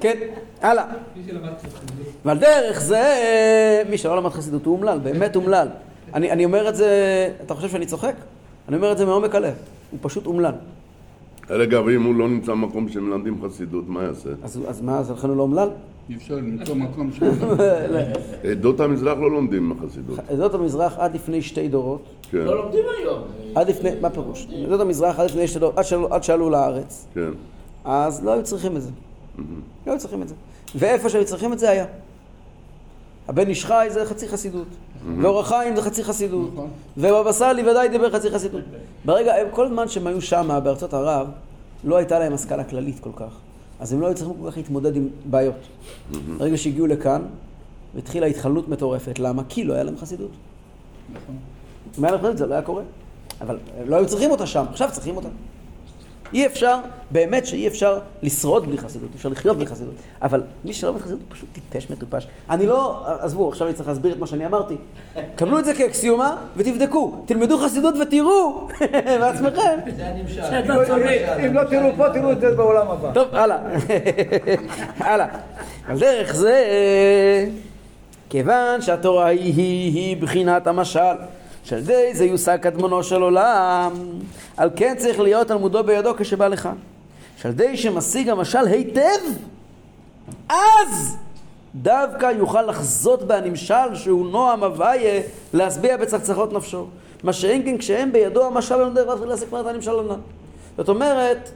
כן, 0.00 0.18
הלאה. 0.62 0.84
ועל 2.24 2.38
דרך 2.38 2.80
זה, 2.80 3.02
מי 3.90 3.98
שלא 3.98 4.16
למד 4.16 4.30
חסידות 4.30 4.66
הוא 4.66 4.76
אומלל, 4.76 4.98
באמת 4.98 5.36
אומלל. 5.36 5.68
אני, 6.14 6.30
אני 6.30 6.44
אומר 6.44 6.68
את 6.68 6.76
זה, 6.76 6.88
אתה 7.46 7.54
חושב 7.54 7.68
שאני 7.68 7.86
צוחק? 7.86 8.14
אני 8.68 8.76
אומר 8.76 8.92
את 8.92 8.98
זה 8.98 9.06
מעומק 9.06 9.34
הלב. 9.34 9.54
הוא 9.90 9.98
פשוט 10.02 10.26
אומלל. 10.26 10.52
רגע, 11.50 11.80
ואם 11.80 12.02
הוא 12.02 12.14
לא 12.14 12.28
נמצא 12.28 12.52
במקום 12.52 12.88
שמלמדים 12.88 13.42
חסידות, 13.44 13.84
מה 13.88 14.02
יעשה? 14.02 14.28
אז, 14.42 14.60
אז 14.68 14.80
מה, 14.80 14.98
אז 14.98 15.10
לכן 15.10 15.28
הוא 15.28 15.36
לא 15.36 15.42
אומלל? 15.42 15.68
אי 16.12 16.16
אפשר 16.16 16.34
למצוא 16.34 16.74
מקום 16.74 17.10
ש... 17.12 17.20
עדות 18.50 18.80
המזרח 18.84 19.18
לא 19.18 19.30
לומדים 19.30 19.74
חסידות. 19.82 20.18
עדות 20.28 20.54
המזרח 20.54 20.98
עד 20.98 21.14
לפני 21.14 21.42
שתי 21.42 21.68
דורות, 21.68 22.02
כן, 22.30 22.38
לא 22.38 22.56
לומדים 22.56 22.84
היום. 22.98 23.22
עד 23.54 23.68
לפני, 23.68 23.90
מה 24.00 24.10
פירוש? 24.10 24.48
עדות 24.66 24.80
המזרח 24.80 25.18
עד 25.18 25.30
לפני 25.30 25.48
שתי 25.48 25.58
דורות, 25.58 25.78
עד 26.10 26.24
שעלו, 26.24 26.50
לארץ, 26.50 27.06
כן. 27.14 27.30
אז 27.84 28.24
לא 28.24 28.32
היו 28.32 28.42
צריכים 28.42 28.76
את 28.76 28.82
זה. 28.82 28.90
לא 29.86 29.92
היו 29.92 29.98
צריכים 29.98 30.22
את 30.22 30.28
זה. 30.28 30.34
ואיפה 30.74 31.08
שהיו 31.08 31.24
צריכים 31.24 31.52
את 31.52 31.58
זה 31.58 31.70
היה. 31.70 31.84
הבן 33.28 33.48
איש 33.48 33.64
חי 33.64 33.86
זה 33.90 34.04
חצי 34.04 34.28
חסידות, 34.28 34.68
ואור 35.20 35.40
החיים 35.40 35.76
זה 35.76 35.82
חצי 35.82 36.04
חסידות, 36.04 36.50
נכון. 36.52 36.70
ובבא 36.96 37.32
סאלי 37.32 37.70
ודאי 37.70 37.88
דיבר 37.88 38.10
חצי 38.10 38.30
חסידות. 38.30 38.62
ברגע, 39.04 39.34
כל 39.50 39.68
זמן 39.68 39.88
שהם 39.88 40.06
היו 40.06 40.20
שמה 40.20 40.60
בארצות 40.60 40.94
ערב, 40.94 41.28
לא 41.84 41.96
הייתה 41.96 42.18
להם 42.18 42.32
השכלה 42.32 42.64
כללית 42.64 42.98
כל 43.00 43.10
כך. 43.16 43.38
אז 43.82 43.92
הם 43.92 44.00
לא 44.00 44.06
היו 44.06 44.14
צריכים 44.14 44.34
כל 44.40 44.50
כך 44.50 44.56
להתמודד 44.56 44.96
עם 44.96 45.08
בעיות. 45.24 45.54
ברגע 46.38 46.56
שהגיעו 46.56 46.86
לכאן, 46.86 47.22
והתחילה 47.94 48.26
התחלנות 48.26 48.68
מטורפת. 48.68 49.18
למה? 49.18 49.42
כי 49.48 49.64
לא 49.64 49.74
היה 49.74 49.82
להם 49.82 49.96
חסידות. 49.96 50.30
נכון. 51.12 51.36
אם 51.98 52.04
היה 52.04 52.12
להם 52.12 52.20
חסידות 52.20 52.38
זה 52.38 52.46
לא 52.46 52.54
היה 52.54 52.62
קורה. 52.62 52.82
אבל 53.40 53.58
לא 53.86 53.96
היו 53.96 54.06
צריכים 54.06 54.30
אותה 54.30 54.46
שם, 54.46 54.64
עכשיו 54.70 54.88
צריכים 54.92 55.16
אותה. 55.16 55.28
אי 56.34 56.46
אפשר, 56.46 56.76
באמת 57.10 57.46
שאי 57.46 57.68
אפשר 57.68 57.98
לשרוד 58.22 58.66
בלי 58.66 58.78
חסידות, 58.78 59.08
אי 59.12 59.16
אפשר 59.16 59.28
לחיות 59.28 59.56
בלי 59.56 59.66
חסידות. 59.66 59.94
אבל 60.22 60.42
מי 60.64 60.72
שלא 60.72 60.88
לומד 60.90 61.00
חסידות 61.02 61.20
הוא 61.20 61.36
פשוט 61.36 61.48
טיפש 61.52 61.90
מטופש. 61.90 62.26
אני 62.50 62.66
לא, 62.66 63.04
עזבו, 63.20 63.48
עכשיו 63.48 63.66
אני 63.66 63.74
צריך 63.76 63.88
להסביר 63.88 64.12
את 64.12 64.18
מה 64.18 64.26
שאני 64.26 64.46
אמרתי. 64.46 64.74
קבלו 65.36 65.58
את 65.58 65.64
זה 65.64 65.74
כאקסיומה 65.74 66.36
ותבדקו. 66.56 67.22
תלמדו 67.26 67.58
חסידות 67.58 67.94
ותראו 68.02 68.68
בעצמכם. 69.20 69.78
זה 69.96 70.06
הנמשל. 70.06 70.42
אם 70.42 70.68
לא- 70.68 70.82
אם 71.46 71.54
לא 71.54 71.64
תראו 71.64 71.90
פה, 71.96 72.10
תראו 72.14 72.32
את 72.32 72.40
זה 72.40 72.54
בעולם 72.54 72.90
הבא. 72.90 73.10
טוב, 73.14 73.28
הלאה. 73.32 73.58
הלאה. 74.98 75.26
על 75.88 75.98
דרך 75.98 76.34
זה, 76.34 76.64
כיוון 78.30 78.80
שהתורה 78.82 79.26
היא, 79.26 79.40
היא, 79.54 79.92
היא 79.94 80.16
בחינת 80.22 80.66
המשל, 80.66 81.00
שעל 81.64 81.78
ידי 81.78 82.14
זה 82.14 82.24
יושג 82.24 82.58
קדמונו 82.60 83.02
של 83.02 83.22
עולם, 83.22 83.92
על 84.56 84.70
כן 84.76 84.94
צריך 84.98 85.20
להיות 85.20 85.48
תלמודו 85.48 85.84
בידו 85.84 86.14
כשבא 86.18 86.48
לכאן. 86.48 86.74
שעל 87.36 87.52
ידי 87.52 87.76
שמשיג 87.76 88.28
המשל 88.28 88.66
היטב, 88.66 89.20
אז 90.48 91.16
דווקא 91.74 92.26
יוכל 92.26 92.62
לחזות 92.62 93.22
בהנמשל 93.22 93.94
שהוא 93.94 94.26
נועם 94.26 94.64
הוויה 94.64 95.20
להשביע 95.54 95.96
בצחצחות 95.96 96.52
נפשו. 96.52 96.86
מה 97.22 97.32
שאין 97.32 97.62
כן 97.64 97.78
כשאין 97.78 98.12
בידו 98.12 98.46
המשל 98.46 98.76
לא 98.76 98.90
נדבר 98.90 99.10
להתחיל 99.10 99.28
להשיג 99.28 99.48
כבר 99.48 99.60
את 99.60 99.66
הנמשל 99.66 99.98
הנ"ל. 99.98 100.20
זאת 100.76 100.88
אומרת, 100.88 101.50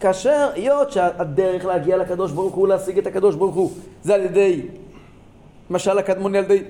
כאשר, 0.00 0.50
היות 0.54 0.92
שהדרך 0.92 1.64
להגיע 1.64 1.96
לקדוש 1.96 2.32
ברוך 2.32 2.54
הוא, 2.54 2.68
להשיג 2.68 2.98
את 2.98 3.06
הקדוש 3.06 3.34
ברוך 3.34 3.54
הוא, 3.54 3.70
זה 4.02 4.14
על 4.14 4.20
ידי 4.20 4.62
משל 5.70 5.98
הקדמוני, 5.98 6.38
על 6.38 6.44
ידי 6.44 6.62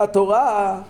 התורה, 0.00 0.80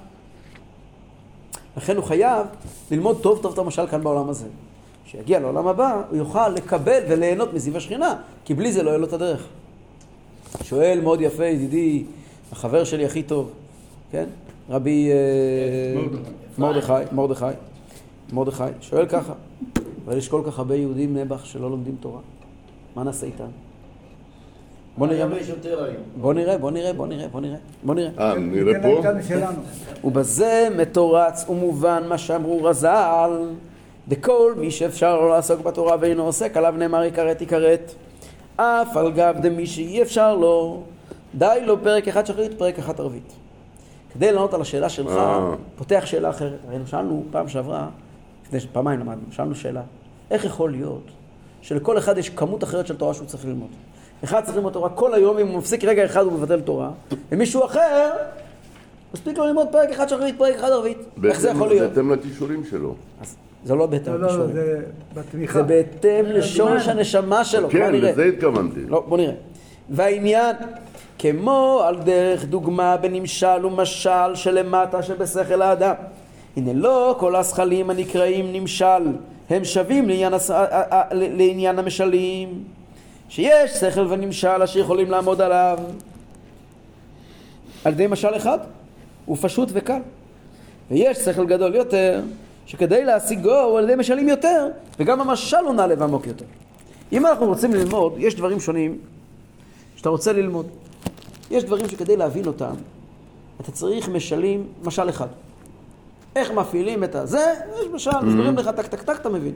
לכן 1.77 1.97
הוא 1.97 2.05
חייב 2.05 2.47
ללמוד 2.91 3.21
טוב 3.23 3.43
טוב 3.43 3.53
את 3.53 3.59
המשל 3.59 3.87
כאן 3.87 4.03
בעולם 4.03 4.29
הזה. 4.29 4.47
כשיגיע 5.05 5.39
לעולם 5.39 5.67
הבא, 5.67 6.03
הוא 6.11 6.19
יוכל 6.19 6.49
לקבל 6.49 7.01
וליהנות 7.09 7.55
מזיו 7.55 7.77
השכינה, 7.77 8.15
כי 8.45 8.55
בלי 8.55 8.73
זה 8.73 8.83
לא 8.83 8.91
יהיה 8.91 8.99
לו 8.99 9.07
את 9.07 9.13
הדרך. 9.13 9.47
שואל 10.63 11.01
מאוד 11.03 11.21
יפה, 11.21 11.45
ידידי, 11.45 12.05
החבר 12.53 12.85
שלי 12.85 13.07
הכי 13.07 13.23
טוב, 13.23 13.51
כן? 14.11 14.27
רבי 14.71 15.11
אה, 15.11 16.03
מרדכי. 16.59 16.93
מרדכי, 17.13 17.45
מרדכי, 18.33 18.65
שואל 18.81 19.07
ככה, 19.07 19.33
אבל 20.05 20.19
יש 20.19 20.29
כל 20.29 20.43
כך 20.47 20.59
הרבה 20.59 20.75
יהודים 20.75 21.15
נעבך 21.15 21.47
שלא 21.47 21.71
לומדים 21.71 21.97
תורה, 22.01 22.21
מה 22.97 23.05
נעשה 23.05 23.27
איתם? 23.27 23.66
בוא 24.99 25.07
נראה, 25.07 25.27
יותר 25.49 25.85
היום. 25.85 26.03
בוא 26.21 26.35
נראה, 26.35 26.59
בוא 26.59 26.71
נראה, 26.71 26.93
בוא 26.93 27.07
נראה, 27.07 27.29
בוא 27.29 27.41
נראה, 27.41 27.57
בוא 27.83 27.95
נראה. 27.95 28.11
אה, 28.19 28.39
נראה 28.39 28.83
פה? 28.83 29.03
ובזה 30.05 30.69
מתורץ 30.77 31.45
ומובן 31.49 32.03
מה 32.09 32.19
שאמרו 32.19 32.65
רז"ל, 32.65 33.31
דכל 34.09 34.55
מי 34.57 34.71
שאפשר 34.71 35.21
לו 35.21 35.29
לעסוק 35.29 35.61
בתורה 35.61 35.97
ואינו 36.01 36.23
עוסק, 36.23 36.57
עליו 36.57 36.75
נאמר 36.79 37.05
יכרת 37.05 37.43
יכרת. 37.43 37.95
אף 38.57 38.97
על 38.97 39.13
גב 39.13 39.37
דמי 39.41 39.67
שאי 39.67 40.03
אפשר 40.03 40.37
לו, 40.37 40.83
די 41.35 41.63
לו 41.67 41.83
פרק 41.83 42.09
אחד 42.09 42.27
שחרית, 42.27 42.59
פרק 42.59 42.79
אחד 42.79 43.01
ערבית. 43.01 43.33
כדי 44.15 44.33
לענות 44.33 44.55
על 44.55 44.61
השאלה 44.61 44.89
שלך, 44.89 45.13
אה. 45.13 45.55
פותח 45.77 46.03
שאלה 46.07 46.31
אחרת. 46.31 46.59
הרי 46.69 46.79
שאלנו 46.87 47.25
פעם 47.31 47.49
שעברה, 47.49 47.89
לפני 48.47 48.61
פעמיים 48.73 49.01
למדנו, 49.01 49.23
שאלנו 49.31 49.55
שאלה, 49.55 49.83
איך 50.31 50.45
יכול 50.45 50.71
להיות 50.71 51.11
שלכל 51.63 51.99
אחד 51.99 52.19
יש 52.19 52.31
כמות 52.31 52.65
אחרת 52.65 52.87
של 52.87 52.97
תורה 52.97 53.15
שהוא 53.15 53.27
צריך 53.27 53.45
ללמוד? 53.45 53.71
אחד 54.25 54.45
צריך 54.45 54.57
ללמוד 54.57 54.73
תורה 54.73 54.89
כל 54.89 55.15
היום, 55.15 55.39
אם 55.39 55.47
הוא 55.47 55.59
מפסיק 55.59 55.85
רגע 55.85 56.05
אחד 56.05 56.23
הוא 56.25 56.33
מבטל 56.33 56.61
תורה, 56.61 56.91
ומישהו 57.33 57.65
אחר, 57.65 58.11
מספיק 59.15 59.39
לו 59.39 59.47
ללמוד 59.47 59.67
פרק 59.73 59.91
אחד 59.91 60.09
שחרית, 60.09 60.39
פרק 60.39 60.55
אחד 60.55 60.71
ערבית. 60.71 60.99
איך 61.25 61.41
זה 61.41 61.51
יכול 61.51 61.69
להיות? 61.69 61.91
בהתאם 61.91 62.13
לכישורים 62.13 62.65
שלו. 62.71 62.95
זה 63.65 63.75
לא 63.75 63.87
בהתאם 63.87 64.13
לא, 64.13 64.21
לא, 64.21 64.27
לא, 64.27 64.29
לכישורים. 64.29 64.55
זה 64.55 64.83
בתמיכה. 65.15 65.53
זה 65.53 65.63
בהתאם 65.63 66.25
לשורש 66.25 66.89
הנשמה 66.89 67.45
שלו. 67.45 67.69
כן. 67.71 67.95
לזה 67.95 68.25
התכוונתי. 68.25 68.81
לא, 68.89 69.05
בוא 69.09 69.17
נראה. 69.17 69.35
והעניין, 69.91 70.57
כמו 71.19 71.83
על 71.85 71.97
דרך 71.97 72.45
דוגמה 72.45 72.97
בנמשל 72.97 73.67
ומשל 73.67 74.35
שלמטה 74.35 75.03
שבשכל 75.03 75.63
האדם. 75.63 75.95
הנה 76.57 76.73
לא 76.73 77.17
כל 77.19 77.37
הזכלים 77.37 77.91
הנקראים 77.91 78.53
נמשל, 78.53 79.07
הם 79.51 79.65
שווים 79.65 80.09
לעניין, 80.09 80.33
לעניין 81.13 81.79
המשלים. 81.79 82.65
שיש 83.29 83.71
שכל 83.71 84.07
ונמשל 84.11 84.63
אשר 84.63 84.79
יכולים 84.79 85.11
לעמוד 85.11 85.41
עליו. 85.41 85.79
על 87.85 87.93
ידי 87.93 88.07
משל 88.07 88.37
אחד, 88.37 88.59
הוא 89.25 89.37
פשוט 89.41 89.69
וקל. 89.73 90.01
ויש 90.91 91.19
שכל 91.19 91.47
גדול 91.47 91.75
יותר, 91.75 92.21
שכדי 92.67 93.05
להשיגו 93.05 93.61
הוא 93.61 93.79
על 93.79 93.85
ידי 93.85 93.95
משלים 93.95 94.29
יותר, 94.29 94.69
וגם 94.99 95.21
המשל 95.21 95.57
הוא 95.57 95.75
נעלה 95.75 95.95
ועמוק 95.99 96.27
יותר. 96.27 96.45
אם 97.13 97.27
אנחנו 97.27 97.47
רוצים 97.47 97.75
ללמוד, 97.75 98.15
יש 98.19 98.35
דברים 98.35 98.61
שונים 98.61 98.99
שאתה 99.97 100.09
רוצה 100.09 100.33
ללמוד. 100.33 100.67
יש 101.51 101.65
דברים 101.65 101.89
שכדי 101.89 102.17
להבין 102.17 102.47
אותם, 102.47 102.75
אתה 103.61 103.73
צריך 103.73 104.09
משלים, 104.09 104.67
משל 104.85 105.09
אחד. 105.09 105.27
איך 106.37 106.51
מפעילים 106.51 107.05
את 107.05 107.15
הזה, 107.15 107.55
יש 107.81 107.87
משל, 107.93 108.21
מסבירים 108.23 108.57
לך 108.57 108.69
טק 108.69 108.87
טק 108.87 109.03
טק, 109.03 109.17
אתה 109.21 109.29
מבין. 109.29 109.55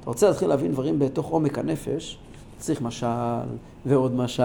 אתה 0.00 0.10
רוצה 0.10 0.28
להתחיל 0.28 0.48
להבין 0.48 0.72
דברים 0.72 0.98
בתוך 0.98 1.26
עומק 1.26 1.58
הנפש, 1.58 2.18
צריך 2.62 2.82
משל, 2.82 3.06
ועוד 3.86 4.14
משל. 4.16 4.42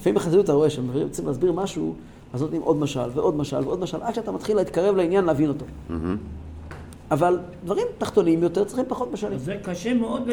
לפעמים 0.00 0.14
בחסידות 0.14 0.44
אתה 0.44 0.52
רואה 0.52 0.70
שהם 0.70 0.90
רוצים 1.02 1.26
להסביר 1.26 1.52
משהו, 1.52 1.94
אז 2.34 2.42
נותנים 2.42 2.62
עוד 2.62 2.76
משל, 2.76 3.08
ועוד 3.14 3.36
משל, 3.36 3.56
ועוד 3.64 3.80
משל, 3.80 3.98
עד 4.02 4.14
שאתה 4.14 4.32
מתחיל 4.32 4.56
להתקרב 4.56 4.96
לעניין 4.96 5.24
להבין 5.24 5.48
אותו. 5.48 5.64
אבל 7.10 7.38
דברים 7.64 7.86
תחתונים 7.98 8.42
יותר 8.42 8.64
צריכים 8.64 8.84
פחות 8.88 9.12
משלים. 9.12 9.38
זה 9.38 9.56
קשה 9.62 9.94
מאוד, 9.94 10.28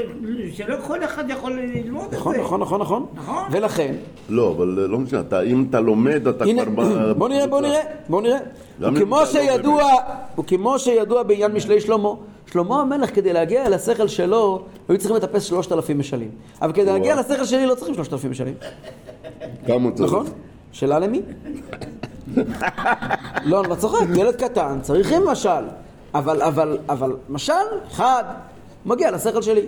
שלא 0.53 0.75
כל 0.87 1.03
אחד 1.03 1.29
יכול 1.29 1.51
ללמוד 1.59 2.03
את 2.03 2.11
זה. 2.11 2.17
נכון, 2.17 2.35
נכון, 2.39 2.59
נכון, 2.61 2.81
נכון. 2.81 3.05
נכון. 3.15 3.43
ולכן, 3.51 3.95
לא, 4.29 4.51
אבל 4.51 4.67
לא 4.67 4.99
משנה, 4.99 5.19
אתה- 5.19 5.41
אם 5.41 5.65
אתה 5.69 5.79
לומד, 5.79 6.27
אתה 6.27 6.45
הנה, 6.45 6.65
כבר... 6.65 7.13
בוא 7.13 7.29
נראה, 7.29 7.47
בוא 7.47 7.61
נראה, 7.61 7.79
בוא 8.09 8.21
נראה. 8.21 8.39
וכמו 8.79 9.15
לא 9.15 9.25
שידוע, 9.25 9.83
וכמו 10.39 10.79
שידוע 10.79 11.23
בעניין 11.23 11.51
משלי 11.51 11.81
שלמה, 11.81 12.09
שלמה 12.53 12.81
המלך 12.81 13.15
כדי 13.15 13.33
להגיע 13.33 13.65
אל 13.65 13.73
השכל 13.73 14.07
שלו, 14.07 14.61
היו 14.89 14.97
צריכים 14.97 15.15
לטפס 15.17 15.43
שלושת 15.43 15.71
אלפים 15.71 15.99
משלים. 15.99 16.31
אבל 16.61 16.71
כדי 16.71 16.85
להגיע. 16.85 17.15
לשכל 17.15 17.45
שלי 17.45 17.65
לא 17.65 17.75
צריכים 17.75 17.95
שלושת 17.95 18.13
אלפים 18.13 18.31
משלים. 18.31 18.53
כמה 19.67 19.91
צריך? 19.91 20.11
נכון? 20.11 20.25
שאלה 20.71 20.99
למי? 20.99 21.21
לא, 23.45 23.61
אני 23.61 23.69
לא 23.69 23.75
צוחק, 23.75 24.05
ילד 24.15 24.35
קטן, 24.35 24.79
צריכים 24.81 25.25
משל. 25.25 25.63
אבל, 26.13 26.41
אבל, 26.41 26.77
אבל, 26.89 27.15
משל, 27.29 27.53
אחד, 27.91 28.23
מגיע 28.85 29.11
לשכל 29.11 29.41
שלי. 29.41 29.65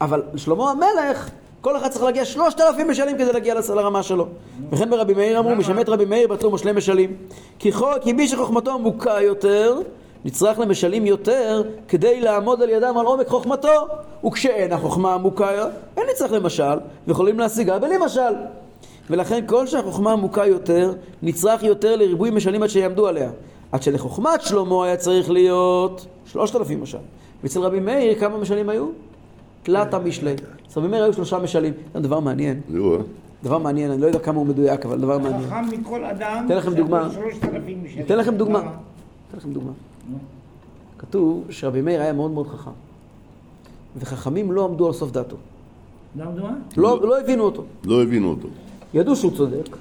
אבל 0.00 0.22
שלמה 0.36 0.70
המלך 0.70 1.30
כל 1.60 1.76
אחד 1.76 1.88
צריך 1.88 2.04
להגיע 2.04 2.24
שלושת 2.24 2.60
אלפים 2.60 2.90
משלים 2.90 3.18
כדי 3.18 3.32
להגיע 3.32 3.54
לרמה 3.74 4.02
שלו. 4.02 4.26
וכן 4.70 4.90
ברבי 4.90 5.14
מאיר 5.14 5.38
אמרו, 5.38 5.54
משמת 5.54 5.88
רבי 5.88 6.04
מאיר 6.04 6.28
בטלו 6.28 6.50
משלי 6.50 6.72
משלים. 6.72 7.16
כי 7.58 7.72
כי 8.02 8.12
מי 8.12 8.28
שחוכמתו 8.28 8.70
עמוקה 8.70 9.20
יותר, 9.22 9.78
נצרך 10.24 10.58
למשלים 10.58 11.06
יותר 11.06 11.62
כדי 11.88 12.20
לעמוד 12.20 12.62
על 12.62 12.70
ידם 12.70 12.94
על 12.98 13.06
עומק 13.06 13.28
חוכמתו. 13.28 13.86
וכשאין 14.26 14.72
החוכמה 14.72 15.14
עמוקה, 15.14 15.50
אין 15.96 16.04
נצרך 16.12 16.32
למשל, 16.32 16.78
ויכולים 17.06 17.38
להשיגה 17.38 17.78
בלי 17.78 17.94
משל. 18.04 18.34
ולכן 19.10 19.44
כל 19.46 19.66
שהחוכמה 19.66 20.12
עמוקה 20.12 20.46
יותר, 20.46 20.92
נצרך 21.22 21.62
יותר 21.62 21.96
לריבוי 21.96 22.30
משלים 22.30 22.62
עד 22.62 22.68
שיעמדו 22.68 23.08
עליה. 23.08 23.30
עד 23.72 23.82
שלחוכמת 23.82 24.42
שלמה 24.42 24.84
היה 24.84 24.96
צריך 24.96 25.30
להיות 25.30 26.06
שלושת 26.26 26.56
אלפים 26.56 26.82
משל. 26.82 26.98
ואצל 27.42 27.60
רבי 27.60 27.80
מאיר 27.80 28.20
כמה 28.20 28.38
משלים 28.38 28.68
היו? 28.68 28.88
תלת 29.62 29.94
המשלי. 29.94 30.34
אצל 30.68 30.80
רבי 30.80 30.88
מאיר 30.88 31.04
היו 31.04 31.12
שלושה 31.12 31.38
משלים. 31.38 31.72
זה 31.94 32.00
דבר 32.00 32.20
מעניין. 32.20 32.60
אה? 32.74 32.80
דבר 33.42 33.58
מעניין, 33.58 33.90
אני 33.90 34.00
לא 34.00 34.06
יודע 34.06 34.18
כמה 34.18 34.38
הוא 34.38 34.46
מדויק, 34.46 34.86
אבל 34.86 34.98
דבר 34.98 35.18
מעניין. 35.18 35.42
חכם 35.42 35.80
מכל 35.80 36.04
אדם. 36.04 36.42
אתן 36.46 36.56
לכם 36.56 36.74
דוגמה. 36.74 37.08
שלושת 37.12 37.44
אלפים 37.44 37.84
משנה. 37.84 38.02
אתן 38.02 38.18
לכם 38.18 38.34
דוגמה. 38.34 38.58
אתן 38.58 39.38
לכם 39.38 39.52
דוגמה. 39.52 39.72
כתוב 40.98 41.44
שרבי 41.50 41.80
מאיר 41.80 42.00
היה 42.00 42.12
מאוד 42.12 42.30
מאוד 42.30 42.46
חכם. 42.48 42.70
וחכמים 43.96 44.52
לא 44.52 44.64
עמדו 44.64 44.86
על 44.86 44.92
סוף 44.92 45.10
דעתו. 45.10 45.36
למה 46.16 46.30
דוגמה? 46.30 46.50
לא, 46.76 47.00
לא 47.02 47.20
הבינו 47.20 47.44
אותו. 47.44 47.64
לא 47.84 48.02
הבינו 48.02 48.30
אותו. 48.30 48.48
ידעו 48.94 49.16
שהוא 49.16 49.36
צודק, 49.36 49.76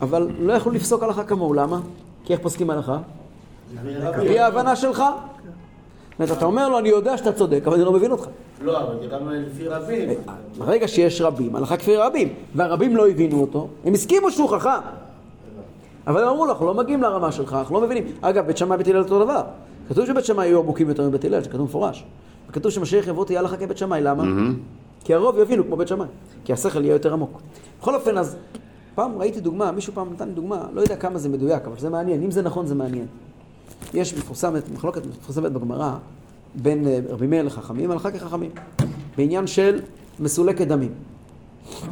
אבל 0.00 0.28
לא 0.40 0.52
יכלו 0.52 0.72
לפסוק 0.72 1.02
הלכה 1.02 1.24
כמוהו. 1.24 1.54
למה? 1.54 1.80
כי 2.24 2.32
איך 2.32 2.40
פוסקים 2.40 2.70
הלכה? 2.70 2.98
לפי 3.84 4.38
ההבנה 4.38 4.76
שלך. 4.76 4.96
זאת 4.98 6.20
אומרת, 6.20 6.38
אתה 6.38 6.44
אומר 6.44 6.68
לו, 6.68 6.78
אני 6.78 6.88
יודע 6.88 7.16
שאתה 7.16 7.32
צודק, 7.32 7.62
אבל 7.66 7.74
אני 7.74 7.84
לא 7.84 7.92
מבין 7.92 8.10
אותך. 8.10 8.28
לא, 8.62 8.82
אבל 8.82 9.08
גם 9.10 9.28
לפי 9.30 9.68
רבים. 9.68 10.08
ברגע 10.58 10.88
שיש 10.88 11.20
רבים, 11.20 11.56
הלכה 11.56 11.76
כפי 11.76 11.96
רבים, 11.96 12.28
והרבים 12.54 12.96
לא 12.96 13.08
הבינו 13.08 13.40
אותו, 13.40 13.68
הם 13.84 13.94
הסכימו 13.94 14.30
שהוא 14.30 14.48
חכם. 14.48 14.70
אבל 16.08 16.22
הם 16.22 16.28
אמרו 16.28 16.46
לו, 16.46 16.52
אנחנו 16.52 16.66
לא 16.66 16.74
מגיעים 16.74 17.02
לרמה 17.02 17.32
שלך, 17.32 17.52
אנחנו 17.52 17.74
לא 17.74 17.86
מבינים. 17.86 18.04
אגב, 18.20 18.46
בית 18.46 18.56
שמאי 18.56 18.74
ובית 18.74 18.88
הלל 18.88 18.98
אותו 18.98 19.24
דבר. 19.24 19.42
כתוב 19.88 20.06
שבית 20.06 20.24
שמאי 20.24 20.46
יהיו 20.46 20.58
עמוקים 20.58 20.88
יותר 20.88 21.08
מבית 21.08 21.24
הלל, 21.24 21.42
זה 21.42 21.48
כתוב 21.48 21.62
מפורש. 21.62 22.04
וכתוב 22.48 22.72
שמשיח 22.72 23.06
יבוא 23.06 23.24
תהיה 23.24 23.40
הלכה 23.40 23.56
כבית 23.56 23.78
שמאי, 23.78 24.00
למה? 24.00 24.24
כי 25.04 25.14
הרוב 25.14 25.38
יבינו 25.38 25.64
כמו 25.64 25.76
בית 25.76 25.88
שמאי, 25.88 26.06
כי 26.44 26.52
השכל 26.52 26.84
יהיה 26.84 26.92
יותר 26.92 27.12
עמוק. 27.12 27.40
בכל 27.80 27.94
אופן, 27.94 28.18
אז 28.18 28.36
פעם 28.94 29.18
ראיתי 29.18 29.40
דוגמה, 29.40 29.72
מישהו 29.72 29.92
פעם 29.92 30.12
נתן 30.12 30.28
לי 30.28 30.34
דוגמה, 30.34 30.66
לא 30.74 30.80
יודע 30.80 30.96
כמה 30.96 31.18
זה 31.18 31.28
מדויק, 31.28 31.66
אבל 31.66 31.78
זה 31.78 31.90
מעניין, 31.90 32.22
אם 32.22 32.30
זה 32.30 32.42
נכון 32.42 32.66
זה 32.66 32.74
מעניין. 32.74 33.06
יש 33.94 34.14
מפורסמת, 34.14 34.70
מחלוקת 34.74 35.06
מפורסמת 35.06 35.52
בגמרא 35.52 35.92
בין 36.54 36.86
אה, 36.86 36.98
רבי 37.08 37.26
מאיר 37.26 37.42
לחכמים, 37.42 37.90
הלכה 37.90 38.10
כחכמים, 38.10 38.50
בעניין 39.16 39.46
של 39.46 39.80
מסולקת 40.20 40.66
דמים. 40.66 40.92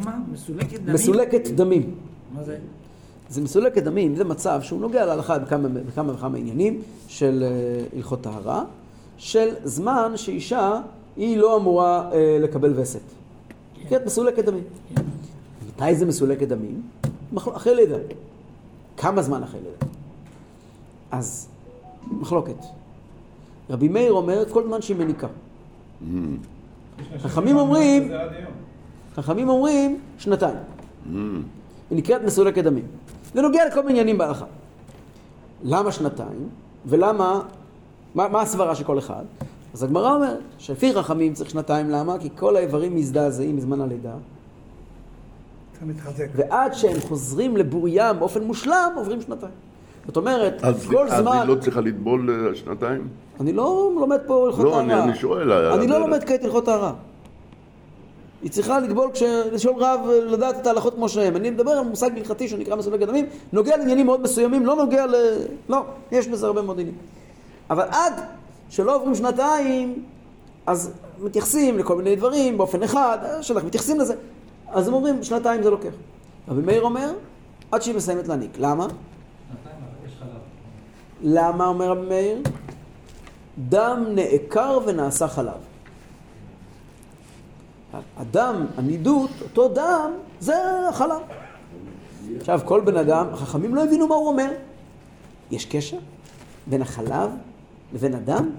מה? 0.04 0.18
מסולקת 0.32 0.80
דמים? 0.80 0.94
מסולקת 0.94 1.48
דמים. 1.48 1.94
מה 2.34 2.42
זה? 2.42 2.56
זה 3.28 3.40
מסולקת 3.42 3.82
דמים, 3.82 4.16
זה 4.16 4.24
מצב 4.24 4.62
שהוא 4.62 4.80
נוגע 4.80 5.06
להלכה 5.06 5.38
בכמה, 5.38 5.68
בכמה 5.68 6.12
וכמה 6.12 6.38
עניינים 6.38 6.82
של 7.08 7.44
אה, 7.46 7.86
הלכות 7.96 8.20
טהרה, 8.20 8.64
של 9.18 9.48
זמן 9.64 10.12
שאישה 10.16 10.80
היא 11.16 11.38
לא 11.38 11.56
אמורה 11.56 12.10
אה, 12.12 12.38
לקבל 12.40 12.72
וסת. 12.80 13.00
כן, 13.88 13.98
מסולקת 14.06 14.44
דמים. 14.44 14.64
מתי 15.68 15.94
זה 15.94 16.06
מסולקת 16.06 16.48
דמים? 16.48 16.82
מחל... 17.32 17.50
אחרי 17.56 17.74
לידה. 17.74 17.96
כמה 18.96 19.22
זמן 19.22 19.42
אחרי 19.42 19.60
לידה? 19.60 19.86
אז, 21.10 21.48
מחלוקת. 22.10 22.64
רבי 23.70 23.88
מאיר 23.88 24.12
אומר 24.12 24.44
כל 24.50 24.64
זמן 24.66 24.82
שהיא 24.82 24.96
מניקה. 24.96 25.26
חכמים 27.18 27.56
אומרים, 27.56 28.10
חכמים 29.14 29.48
אומרים 29.48 30.00
שנתיים. 30.18 30.56
היא 31.90 31.98
נקראת 31.98 32.22
מסולקת 32.22 32.64
דמים. 32.64 32.84
זה 33.36 33.42
נוגע 33.42 33.66
לכל 33.66 33.80
מיני 33.80 33.90
עניינים 33.90 34.18
בהלכה. 34.18 34.44
למה 35.64 35.92
שנתיים? 35.92 36.48
ולמה, 36.86 37.40
מה, 38.14 38.28
מה 38.28 38.40
הסברה 38.40 38.74
של 38.74 38.84
כל 38.84 38.98
אחד? 38.98 39.24
אז 39.74 39.82
הגמרא 39.82 40.14
אומרת 40.14 40.38
שלפי 40.58 40.94
חכמים 40.94 41.34
צריך 41.34 41.50
שנתיים, 41.50 41.90
למה? 41.90 42.18
כי 42.18 42.28
כל 42.36 42.56
האיברים 42.56 42.96
מזדעזעים 42.96 43.56
מזמן 43.56 43.80
הלידה. 43.80 44.12
ועד 46.34 46.72
שהם 46.74 47.00
חוזרים 47.00 47.56
לבוריים 47.56 48.18
באופן 48.18 48.42
מושלם, 48.44 48.92
עוברים 48.96 49.20
שנתיים. 49.20 49.52
זאת 50.06 50.16
אומרת, 50.16 50.64
אז 50.64 50.86
כל 50.86 51.08
אז 51.08 51.22
זמן... 51.22 51.32
היא 51.38 51.44
לא 51.48 51.54
צריכה 51.60 51.80
לטבול 51.80 52.30
אה, 52.48 52.54
שנתיים? 52.54 53.08
אני 53.40 53.52
לא 53.52 53.90
לומד 54.00 54.18
פה 54.26 54.46
הלכות 54.46 54.64
לא, 54.64 54.70
טהרה. 54.70 54.80
אני- 54.82 54.94
אני 55.02 55.14
שואל, 55.14 55.52
על 55.52 55.66
אני 55.72 55.86
לא 55.86 55.96
הדרך. 55.96 56.08
לומד 56.08 56.24
כעת 56.24 56.44
הלכות 56.44 56.64
טהרה. 56.64 56.92
היא 58.42 58.50
צריכה 58.50 58.80
לגבול, 58.80 59.10
כש... 59.14 59.22
לשאול 59.52 59.74
רב, 59.78 60.00
לדעת 60.26 60.56
את 60.58 60.66
ההלכות 60.66 60.94
כמו 60.94 61.08
שהן. 61.08 61.36
אני 61.36 61.50
מדבר 61.50 61.70
על 61.70 61.84
מושג 61.84 62.10
הלכתי 62.16 62.48
שנקרא 62.48 62.76
מסולק 62.76 63.00
דמים, 63.00 63.26
נוגע 63.52 63.76
לעניינים 63.76 64.06
מאוד 64.06 64.20
מסוימים, 64.20 64.66
לא 64.66 64.76
נוגע 64.76 65.06
ל... 65.06 65.14
לא, 65.68 65.82
יש 66.12 66.28
בזה 66.28 66.46
הרבה 66.46 66.62
מאוד 66.62 66.80
עניינים. 66.80 67.00
אבל 67.70 67.84
עד 67.90 68.12
שלא 68.70 68.96
עוברים 68.96 69.14
שנתיים, 69.14 70.04
אז 70.66 70.92
מתייחסים 71.20 71.78
לכל 71.78 71.96
מיני 71.96 72.16
דברים 72.16 72.58
באופן 72.58 72.82
אחד, 72.82 73.18
שאנחנו 73.40 73.68
מתייחסים 73.68 74.00
לזה. 74.00 74.14
אז 74.68 74.88
הם 74.88 74.94
אומרים, 74.94 75.22
שנתיים 75.22 75.62
זה 75.62 75.70
לוקח. 75.70 75.92
רבי 76.48 76.62
מאיר 76.62 76.82
אומר, 76.82 77.12
עד 77.72 77.82
שהיא 77.82 77.94
מסיימת 77.94 78.28
להניק. 78.28 78.50
למה? 78.58 78.86
למה 81.22 81.66
אומר 81.66 81.88
רבי 81.90 82.06
מאיר? 82.08 82.42
דם 83.68 84.04
נעקר 84.08 84.78
ונעשה 84.86 85.28
חלב. 85.28 85.75
הדם, 88.16 88.66
הנידות, 88.76 89.30
אותו 89.42 89.68
דם, 89.68 90.10
זה 90.40 90.54
החלב. 90.88 91.20
עכשיו, 92.40 92.60
כל 92.64 92.80
בן 92.80 92.96
אדם, 92.96 93.26
החכמים 93.32 93.74
לא 93.74 93.84
הבינו 93.84 94.06
מה 94.08 94.14
הוא 94.14 94.28
אומר. 94.28 94.50
יש 95.50 95.64
קשר 95.66 95.96
בין 96.66 96.82
החלב 96.82 97.30
לבין 97.94 98.14
הדם? 98.14 98.50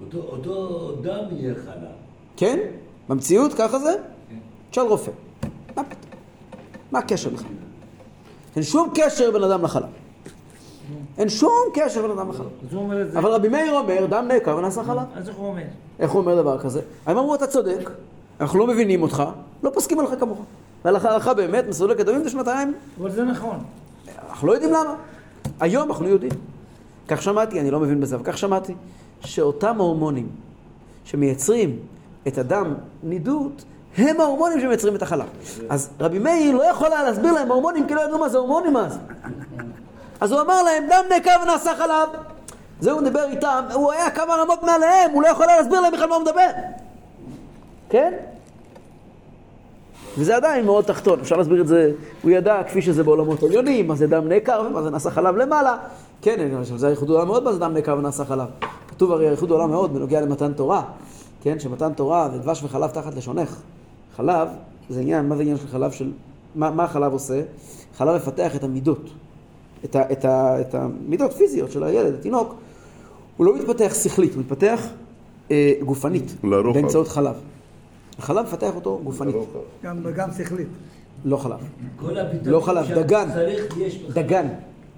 אותו, 0.00 0.18
אותו 0.18 0.92
דם 1.02 1.24
יהיה 1.30 1.54
חלב. 1.54 1.90
כן? 2.36 2.58
במציאות 3.08 3.54
ככה 3.54 3.78
זה? 3.78 3.94
תשאל 4.70 4.86
רופא. 4.86 5.10
מה 5.76 5.84
פתאום? 5.84 6.12
מה 6.92 6.98
הקשר 6.98 7.30
בכלל? 7.30 7.48
אין 8.56 8.62
שום 8.64 8.90
קשר 8.94 9.30
בין 9.30 9.44
אדם 9.44 9.62
לחלב. 9.64 9.88
אין 11.18 11.28
שום 11.28 11.52
קשר 11.74 12.02
בין 12.02 12.10
אדם 12.10 12.30
לחלב. 12.30 13.16
אבל 13.16 13.30
רבי 13.30 13.48
מאיר 13.48 13.78
אומר, 13.78 14.06
דם 14.06 14.24
נעקר 14.28 14.56
ונעשה 14.56 14.84
חלב. 14.84 15.02
אז 15.14 15.28
איך 15.28 15.36
הוא 15.36 15.48
אומר? 15.48 15.62
איך 15.98 16.10
הוא 16.10 16.20
אומר 16.20 16.42
דבר 16.42 16.58
כזה? 16.58 16.80
הם 17.06 17.18
אמרו, 17.18 17.34
אתה 17.34 17.46
צודק, 17.46 17.90
אנחנו 18.40 18.58
לא 18.58 18.66
מבינים 18.66 19.02
אותך, 19.02 19.22
לא 19.62 19.70
פוסקים 19.70 19.98
עליך 19.98 20.10
כמוך. 20.20 20.38
והלכה 20.84 21.10
הלכה 21.10 21.34
באמת, 21.34 21.64
מסולקת 21.68 22.06
דמים 22.06 22.24
זה 22.24 22.30
שנתיים, 22.30 22.74
אבל 23.00 23.10
זה 23.10 23.24
נכון. 23.24 23.64
אנחנו 24.30 24.48
לא 24.48 24.52
יודעים 24.52 24.72
למה. 24.72 24.94
היום 25.60 25.88
אנחנו 25.88 26.08
יודעים. 26.08 26.32
כך 27.08 27.22
שמעתי, 27.22 27.60
אני 27.60 27.70
לא 27.70 27.80
מבין 27.80 28.00
בזה, 28.00 28.16
אבל 28.16 28.24
כך 28.24 28.38
שמעתי, 28.38 28.74
שאותם 29.20 29.76
הורמונים 29.78 30.28
שמייצרים 31.04 31.78
את 32.28 32.38
הדם 32.38 32.74
נידות, 33.02 33.64
הם 33.96 34.20
ההורמונים 34.20 34.60
שמייצרים 34.60 34.96
את 34.96 35.02
החלב. 35.02 35.26
אז 35.68 35.90
רבי 36.00 36.18
מאיר 36.18 36.56
לא 36.56 36.62
יכול 36.62 36.92
היה 36.92 37.02
להסביר 37.02 37.32
להם 37.32 37.48
הורמונים, 37.52 37.86
כי 37.86 37.94
לא 37.94 38.00
ידעו 38.00 38.18
מה 38.18 38.28
זה 38.28 38.38
הורמונים 38.38 38.76
אז. 38.76 38.98
אז 40.20 40.32
הוא 40.32 40.40
אמר 40.40 40.62
להם, 40.62 40.84
דם 40.86 41.04
נעקר 41.10 41.36
ונעשה 41.42 41.74
חלב. 41.74 42.08
זה 42.80 42.92
הוא 42.92 43.02
דיבר 43.02 43.24
איתם, 43.24 43.64
הוא 43.74 43.92
היה 43.92 44.10
כמה 44.10 44.34
רמות 44.34 44.62
מעליהם, 44.62 45.10
הוא 45.12 45.22
לא 45.22 45.28
יכול 45.28 45.48
היה 45.48 45.58
להסביר 45.58 45.80
להם 45.80 45.92
בכלל 45.92 46.08
מה 46.08 46.14
הוא 46.14 46.22
מדבר. 46.22 46.48
כן? 47.88 48.12
וזה 50.18 50.36
עדיין 50.36 50.64
מאוד 50.64 50.84
תחתון, 50.84 51.20
אפשר 51.20 51.36
להסביר 51.36 51.60
את 51.60 51.66
זה, 51.66 51.92
הוא 52.22 52.30
ידע 52.30 52.62
כפי 52.62 52.82
שזה 52.82 53.04
בעולמות 53.04 53.42
עליונים, 53.42 53.88
מה 53.88 53.94
זה 53.94 54.06
דם 54.06 54.28
נעקר 54.28 54.62
ומה 54.66 54.82
זה 54.82 54.90
נעשה 54.90 55.10
חלב 55.10 55.36
למעלה. 55.36 55.76
כן, 56.22 56.62
זה 56.62 56.86
הייחוד 56.86 57.10
עולם 57.10 57.26
מאוד 57.26 57.44
מה 57.44 57.52
זה 57.52 57.58
דם 57.58 57.72
נעקר 57.72 57.96
ונעשה 57.98 58.24
חלב. 58.24 58.46
כתוב 58.88 59.12
הרי 59.12 59.28
הייחוד 59.28 59.50
עולם 59.50 59.70
מאוד 59.70 59.94
בנוגע 59.94 60.20
למתן 60.20 60.52
תורה, 60.52 60.82
כן, 61.42 61.60
שמתן 61.60 61.92
תורה 61.92 62.28
זה 62.32 62.38
דבש 62.38 62.62
וחלב 62.62 62.90
תחת 62.90 63.14
לשונך. 63.14 63.56
חלב 64.16 64.48
זה 64.90 65.00
עניין, 65.00 65.28
מה 65.28 65.36
זה 65.36 65.42
עניין 65.42 65.56
של 65.56 65.68
חלב 65.68 65.90
של, 65.90 66.12
מה, 66.54 66.70
מה 66.70 66.84
החלב 66.84 67.12
עושה? 67.12 67.42
חלב 67.96 68.16
מפתח 68.16 68.56
את 68.56 68.64
המידות, 68.64 69.10
את, 69.84 69.96
ה, 69.96 70.12
את, 70.12 70.24
ה, 70.24 70.60
את 70.60 70.74
המידות 70.74 71.32
פיזיות 71.32 71.72
של 71.72 71.84
הילד, 71.84 72.14
התינוק. 72.14 72.54
הוא 73.36 73.46
לא 73.46 73.56
מתפתח 73.56 73.94
שכלית, 74.02 74.34
הוא 74.34 74.40
מתפתח 74.40 74.86
אה, 75.50 75.72
גופנית, 75.84 76.34
לרוחב. 76.44 76.80
באמצעות 76.80 77.08
חלב. 77.08 77.34
החלב 78.18 78.46
מפתח 78.46 78.74
אותו 78.74 79.00
גופנית, 79.04 79.34
גם, 79.84 79.96
גם 80.16 80.28
שכלית. 80.32 80.68
לא 81.24 81.36
חלב. 81.36 81.58
לא 82.44 82.60
חלב, 82.60 82.86
דגן. 82.94 83.28
דגן. 84.12 84.46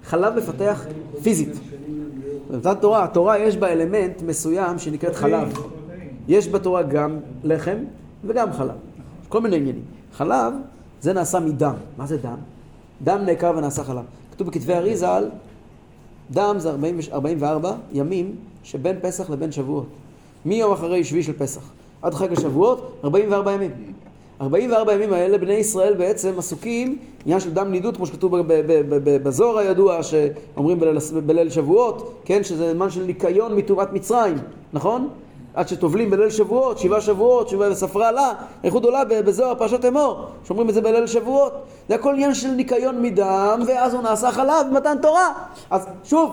חלב 0.03 0.35
מפתח 0.37 0.85
פיזית. 1.23 1.49
במתן 2.51 2.73
תורה, 2.73 3.03
התורה 3.03 3.39
יש 3.39 3.57
בה 3.57 3.67
אלמנט 3.67 4.21
מסוים 4.21 4.79
שנקראת 4.79 5.15
חלב. 5.15 5.53
יש 6.27 6.47
בתורה 6.47 6.83
גם 6.83 7.19
לחם 7.43 7.77
וגם 8.23 8.53
חלב. 8.53 8.75
כל 9.29 9.41
מיני 9.41 9.55
עניינים. 9.55 9.83
חלב 10.13 10.53
זה 11.01 11.13
נעשה 11.13 11.39
מדם. 11.39 11.73
מה 11.97 12.05
זה 12.05 12.17
דם? 12.17 12.37
דם 13.03 13.21
נעקר 13.25 13.53
ונעשה 13.57 13.83
חלב. 13.83 14.03
כתוב 14.31 14.47
בכתבי 14.47 14.73
אריזל, 14.73 15.29
דם 16.31 16.55
זה 16.57 16.69
40, 16.69 16.99
44 17.11 17.73
ימים 17.91 18.35
שבין 18.63 18.95
פסח 19.01 19.29
לבין 19.29 19.51
שבועות. 19.51 19.87
מיום 20.45 20.73
אחרי 20.73 21.03
שביעי 21.03 21.23
של 21.23 21.33
פסח 21.33 21.61
עד 22.01 22.13
חג 22.13 22.33
השבועות, 22.33 22.91
44 23.03 23.51
ימים. 23.51 23.71
44 24.41 24.93
ימים 24.93 25.13
האלה 25.13 25.37
בני 25.37 25.53
ישראל 25.53 25.93
בעצם 25.93 26.33
עסוקים 26.37 26.97
עניין 27.25 27.39
של 27.39 27.53
דם 27.53 27.71
נידות 27.71 27.97
כמו 27.97 28.05
שכתוב 28.05 28.35
בזוהר 29.03 29.57
הידוע 29.57 30.03
שאומרים 30.03 30.79
בליל, 30.79 30.97
בליל 31.25 31.49
שבועות, 31.49 32.13
כן, 32.25 32.43
שזה 32.43 32.73
זמן 32.73 32.89
של 32.89 33.03
ניקיון 33.03 33.55
מטומאת 33.55 33.93
מצרים, 33.93 34.37
נכון? 34.73 35.09
עד 35.53 35.67
שטובלים 35.67 36.09
בליל 36.09 36.29
שבועות, 36.29 36.77
שבעה 36.77 37.01
שבועות, 37.01 37.49
שבעה 37.49 37.71
וספרה 37.71 38.11
לה, 38.11 38.33
איחוד 38.63 38.85
עולה 38.85 39.05
בזוהר 39.05 39.55
פרשת 39.55 39.85
אמור, 39.85 40.25
שאומרים 40.43 40.69
את 40.69 40.73
זה 40.73 40.81
בליל 40.81 41.07
שבועות. 41.07 41.53
זה 41.89 41.95
הכל 41.95 42.13
עניין 42.13 42.33
של 42.33 42.51
ניקיון 42.51 43.01
מדם, 43.01 43.61
ואז 43.67 43.93
הוא 43.93 44.01
נעשה 44.01 44.31
חלב 44.31 44.65
במתן 44.71 44.97
תורה. 45.01 45.33
אז 45.69 45.87
שוב, 46.03 46.31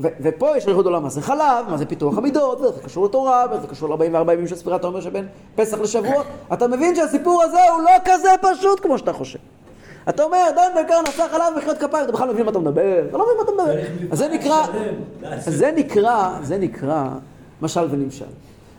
ו- 0.00 0.08
ופה 0.20 0.56
יש 0.56 0.68
איחוד 0.68 0.86
עולם, 0.86 1.02
מה 1.02 1.08
זה 1.08 1.22
חלב, 1.22 1.66
מה 1.68 1.76
זה 1.76 1.86
פיתוח 1.86 2.18
המידות, 2.18 2.60
ואיך 2.60 2.74
זה 2.74 2.82
קשור 2.82 3.04
לתורה, 3.04 3.44
ואיך 3.50 3.62
זה 3.62 3.66
קשור 3.68 3.88
ל-44 3.88 4.32
ימים 4.32 4.46
של 4.46 4.56
ספירת 4.56 4.84
העומר 4.84 5.00
שבין 5.00 5.26
פסח 5.54 5.78
לשבועות. 5.80 6.26
אתה 6.52 6.66
מבין 6.68 6.94
שהסיפור 6.94 7.42
הזה 7.42 7.58
הוא 7.74 7.82
לא 7.82 7.90
כזה 8.04 8.28
פשוט 8.42 8.80
כמו 8.80 8.98
שאתה 8.98 9.12
חושב. 9.12 9.38
אתה 10.08 10.22
אומר, 10.22 10.44
דן 10.56 10.68
בעיקר 10.74 11.00
נשא 11.08 11.24
חלב 11.30 11.52
ומחיאות 11.54 11.78
כפיים, 11.78 12.04
אתה 12.04 12.12
בכלל 12.12 12.26
לא 12.26 12.32
מבין 12.32 12.44
מה 12.44 12.50
אתה 12.50 12.58
מדבר, 12.58 13.02
אתה 13.08 13.16
לא 13.16 13.24
מבין 13.24 13.36
מה 13.36 13.42
אתה 13.42 13.52
מדבר. 13.52 13.86
אז 14.12 14.18
זה 14.18 14.28
נקרא, 14.28 14.66
זה 15.38 15.70
נקרא, 15.76 16.30
זה 16.42 16.58
נקרא 16.58 17.04
משל 17.62 17.86
ונמשל. 17.90 18.24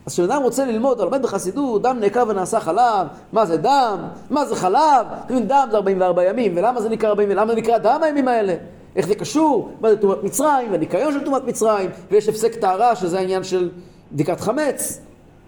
אז 0.06 0.14
כשאדם 0.14 0.44
רוצה 0.44 0.66
ללמוד, 0.66 1.00
או 1.00 1.06
לומד 1.06 1.22
בחסידות, 1.22 1.82
דם 1.82 1.98
נעקר 2.00 2.24
ונעשה 2.28 2.60
חלב, 2.60 3.08
מה 3.34 3.46
זה 3.46 3.58
דם, 3.58 3.98
מה 4.30 4.46
זה 4.46 4.56
חלב, 4.56 5.06
דם 5.48 5.68
זה 5.72 5.78
44 5.78 6.24
ימים, 6.24 6.54
ולמה 6.58 6.82
זה 6.82 6.90
נקרא 6.90 7.10
40, 7.10 7.30
למה 7.30 7.54
זה 7.54 7.56
נקרא 7.60 7.78
דם 7.78 8.00
הימים 8.04 8.28
האלה? 8.28 8.56
איך 8.98 9.08
זה 9.08 9.16
קשור, 9.16 9.70
מה 9.82 9.90
זה 9.90 9.98
טומאת 9.98 10.24
מצרים, 10.24 10.72
והניקיון 10.72 11.14
של 11.14 11.26
טומאת 11.26 11.44
מצרים, 11.44 11.90
ויש 12.12 12.30
הפסק 12.30 12.56
טהרה, 12.56 12.96
שזה 12.96 13.20
העניין 13.20 13.44
של 13.44 13.70
בדיקת 14.12 14.40
חמץ, 14.40 15.00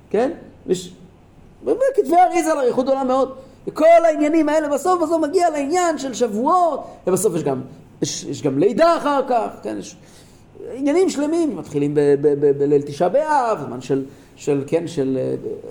כן? 0.09 0.31
יש 0.67 0.93
וכתבי 1.63 2.15
אריזה 2.29 2.51
על 2.51 2.59
אריכות 2.59 2.85
גדולה 2.85 3.03
מאוד. 3.03 3.35
וכל 3.67 3.85
העניינים 4.05 4.49
האלה 4.49 4.69
בסוף 4.69 5.01
בסוף 5.03 5.21
מגיע 5.21 5.49
לעניין 5.49 5.97
של 5.97 6.13
שבועות, 6.13 6.83
ובסוף 7.07 7.35
יש 7.35 7.43
גם, 7.43 7.61
יש, 8.01 8.23
יש 8.23 8.41
גם 8.41 8.59
לידה 8.59 8.97
אחר 8.97 9.21
כך, 9.29 9.47
כן, 9.63 9.75
יש 9.79 9.95
עניינים 10.73 11.09
שלמים, 11.09 11.57
מתחילים 11.57 11.93
בליל 12.57 12.81
תשעה 12.81 13.09
באב, 13.09 13.59
זמן 13.67 13.81
של, 13.81 14.05
של, 14.35 14.63
כן, 14.67 14.87
של, 14.87 15.19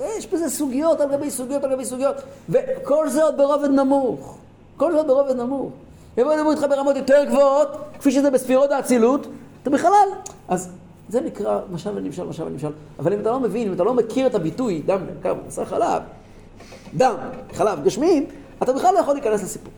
אה, 0.00 0.08
יש 0.18 0.26
בזה 0.26 0.50
סוגיות 0.50 1.00
על 1.00 1.08
גבי 1.12 1.30
סוגיות 1.30 1.64
על 1.64 1.70
גבי 1.70 1.84
סוגיות, 1.84 2.16
וכל 2.48 3.08
זה 3.08 3.24
עוד 3.24 3.36
ברובד 3.36 3.70
נמוך, 3.70 4.38
כל 4.76 4.92
זה 4.92 4.98
עוד 4.98 5.06
ברובד 5.06 5.36
נמוך. 5.36 5.72
יבואו 6.18 6.34
ידברו 6.34 6.50
איתך 6.50 6.66
ברמות 6.70 6.96
יותר 6.96 7.24
גבוהות, 7.28 7.68
כפי 7.98 8.10
שזה 8.10 8.30
בספירות 8.30 8.70
האצילות, 8.70 9.26
אתה 9.62 9.70
בכלל, 9.70 10.08
אז 10.48 10.70
זה 11.08 11.20
נקרא 11.20 11.60
משל 11.72 11.90
ונמשל, 11.94 12.24
משל 12.24 12.42
ונמשל. 12.42 12.70
אבל 12.98 13.12
אם 13.12 13.20
אתה 13.20 13.30
לא 13.30 13.40
מבין, 13.40 13.68
אם 13.68 13.72
אתה 13.72 13.84
לא 13.84 13.94
מכיר 13.94 14.26
את 14.26 14.34
הביטוי, 14.34 14.82
דם, 14.86 15.00
קר, 15.22 15.34
בשר 15.34 15.64
חלב, 15.64 16.02
דם, 16.94 17.14
חלב, 17.52 17.84
גשמים, 17.84 18.26
אתה 18.62 18.72
בכלל 18.72 18.94
לא 18.94 18.98
יכול 18.98 19.14
להיכנס 19.14 19.42
לסיפור. 19.42 19.72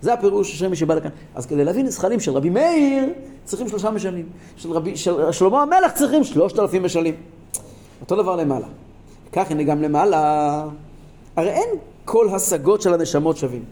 זה 0.00 0.12
הפירוש 0.12 0.58
של 0.58 0.68
מי 0.68 0.76
שבא 0.76 0.94
לכאן. 0.94 1.10
אז 1.34 1.46
כדי 1.46 1.64
להבין 1.64 1.90
זכרים 1.90 2.20
של 2.20 2.32
רבי 2.32 2.50
מאיר, 2.50 3.04
צריכים 3.44 3.68
שלושה 3.68 3.90
משלים. 3.90 4.26
של, 4.56 4.72
רבי, 4.72 4.96
של 4.96 5.32
שלמה 5.32 5.62
המלך 5.62 5.92
צריכים 5.94 6.24
שלושת 6.24 6.58
אלפים 6.58 6.82
משלים. 6.82 7.14
אותו 8.00 8.16
דבר 8.16 8.36
למעלה. 8.36 8.66
כך 9.32 9.50
הנה 9.50 9.62
גם 9.62 9.82
למעלה. 9.82 10.64
הרי 11.36 11.50
אין 11.50 11.68
כל 12.04 12.28
השגות 12.34 12.82
של 12.82 12.94
הנשמות 12.94 13.36
שווים. 13.36 13.64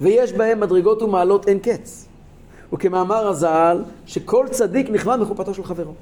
ויש 0.00 0.32
בהם 0.32 0.60
מדרגות 0.60 1.02
ומעלות 1.02 1.48
אין 1.48 1.58
קץ. 1.58 2.06
וכמאמר 2.72 3.26
הז"ל, 3.28 3.82
שכל 4.06 4.46
צדיק 4.50 4.90
נכווה 4.90 5.16
מחופתו 5.16 5.54
של 5.54 5.64
חברו. 5.64 5.92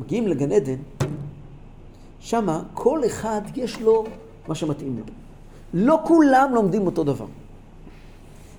מגיעים 0.00 0.28
לגן 0.28 0.52
עדן, 0.52 0.76
שמה 2.20 2.62
כל 2.74 3.00
אחד 3.06 3.40
יש 3.54 3.80
לו 3.80 4.04
מה 4.48 4.54
שמתאים 4.54 4.98
לו. 4.98 5.04
לא 5.74 6.00
כולם 6.04 6.50
לומדים 6.54 6.86
אותו 6.86 7.04
דבר. 7.04 7.26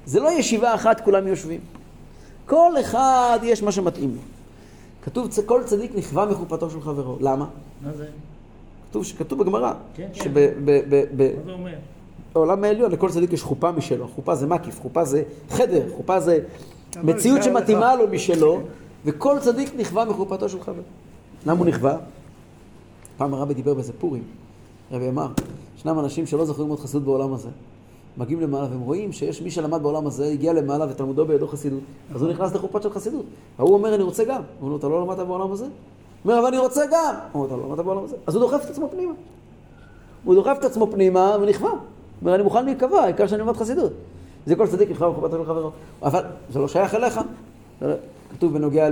זה 0.05 0.19
לא 0.19 0.31
ישיבה 0.31 0.75
אחת 0.75 1.01
כולם 1.01 1.27
יושבים. 1.27 1.59
כל 2.45 2.71
אחד 2.81 3.39
יש 3.43 3.63
מה 3.63 3.71
שמתאים 3.71 4.09
לו. 4.15 4.21
כתוב, 5.03 5.27
"צ- 5.27 5.39
כל 5.45 5.61
צדיק 5.65 5.91
נכווה 5.95 6.25
מחופתו 6.25 6.69
של 6.69 6.81
חברו. 6.81 7.17
למה? 7.21 7.45
מה 7.83 7.93
זה? 7.93 8.05
כתוב, 8.89 9.03
כתוב 9.17 9.39
בגמרא, 9.43 9.73
כן, 9.95 10.07
כן. 10.13 10.23
שבעולם 10.23 10.47
מה 11.37 11.43
זה 11.45 11.51
אומר? 11.51 11.75
העליון 12.35 12.91
לכל 12.91 13.09
צדיק 13.09 13.33
יש 13.33 13.43
חופה 13.43 13.71
משלו. 13.71 14.07
חופה 14.07 14.35
זה 14.35 14.47
מקיף, 14.47 14.81
חופה 14.81 15.05
זה 15.05 15.23
חדר, 15.49 15.83
חופה 15.95 16.19
זה 16.19 16.39
מציאות 17.03 17.43
שמתאימה. 17.43 17.95
לו 17.95 18.07
משלו, 18.07 18.61
וכל 19.05 19.39
צדיק 19.39 19.75
נכווה 19.77 20.05
מחופתו 20.05 20.49
של 20.49 20.61
חבר. 20.61 20.81
למה 21.45 21.59
הוא 21.59 21.65
נכווה? 21.65 21.97
פעם 23.17 23.33
הרבי 23.33 23.53
דיבר 23.53 23.73
באיזה 23.73 23.93
פורים, 23.99 24.23
הרבי 24.91 25.09
אמר, 25.09 25.27
ישנם 25.77 25.99
אנשים 25.99 26.25
שלא 26.25 26.45
זכו 26.45 26.61
ללמוד 26.61 26.79
חסידות 26.79 27.03
בעולם 27.03 27.33
הזה. 27.33 27.49
מגיעים 28.17 28.41
למעלה 28.41 28.67
והם 28.71 28.79
רואים 28.79 29.11
שיש 29.11 29.41
מי 29.41 29.51
שלמד 29.51 29.83
בעולם 29.83 30.07
הזה, 30.07 30.25
הגיע 30.25 30.53
למעלה 30.53 30.85
ותלמודו 30.89 31.25
בידו 31.25 31.47
חסידות, 31.47 31.79
אז 32.15 32.21
הוא 32.21 32.31
נכנס 32.31 32.55
לחופה 32.55 32.81
של 32.81 32.89
חסידות. 32.89 33.25
ההוא 33.57 33.73
אומר, 33.73 33.95
אני 33.95 34.03
רוצה 34.03 34.23
גם. 34.23 34.41
הוא 34.59 34.67
אומר 34.67 34.77
אתה 34.77 34.87
לא 34.87 35.01
למדת 35.01 35.27
בעולם 35.27 35.51
הזה? 35.51 35.65
הוא 35.65 35.71
אומר, 36.25 36.39
אבל 36.39 36.47
אני 36.47 36.57
רוצה 36.57 36.81
גם. 36.91 37.15
הוא 37.31 37.43
אומר, 37.43 37.55
אתה 37.55 37.63
לא 37.63 37.69
למדת 37.69 37.85
בעולם 37.85 38.03
הזה? 38.03 38.15
אז 38.27 38.35
הוא 38.35 38.41
דוחף 38.41 38.65
את 38.65 38.69
עצמו 38.69 38.89
פנימה. 38.91 39.13
הוא 40.23 40.35
דוחף 40.35 40.55
את 40.59 40.63
עצמו 40.63 40.87
פנימה 40.91 41.37
ונכווה. 41.41 41.71
אומר, 42.23 42.35
אני 42.35 42.43
מוכן 42.43 42.65
להיקבע, 42.65 42.99
העיקר 43.01 43.27
שאני 43.27 43.41
אלמד 43.41 43.55
חסידות. 43.57 43.91
זה 44.45 44.55
כל 44.55 44.67
צדיק 44.67 44.91
נכווה 44.91 45.09
בחופתו 45.11 45.37
של 45.37 45.45
חברו. 45.45 45.71
אבל 46.03 46.21
זה 46.49 46.59
לא 46.59 46.67
שייך 46.67 46.95
אליך. 46.95 47.19
לא- 47.81 47.93
כתוב 48.31 48.53
בנוגע 48.53 48.89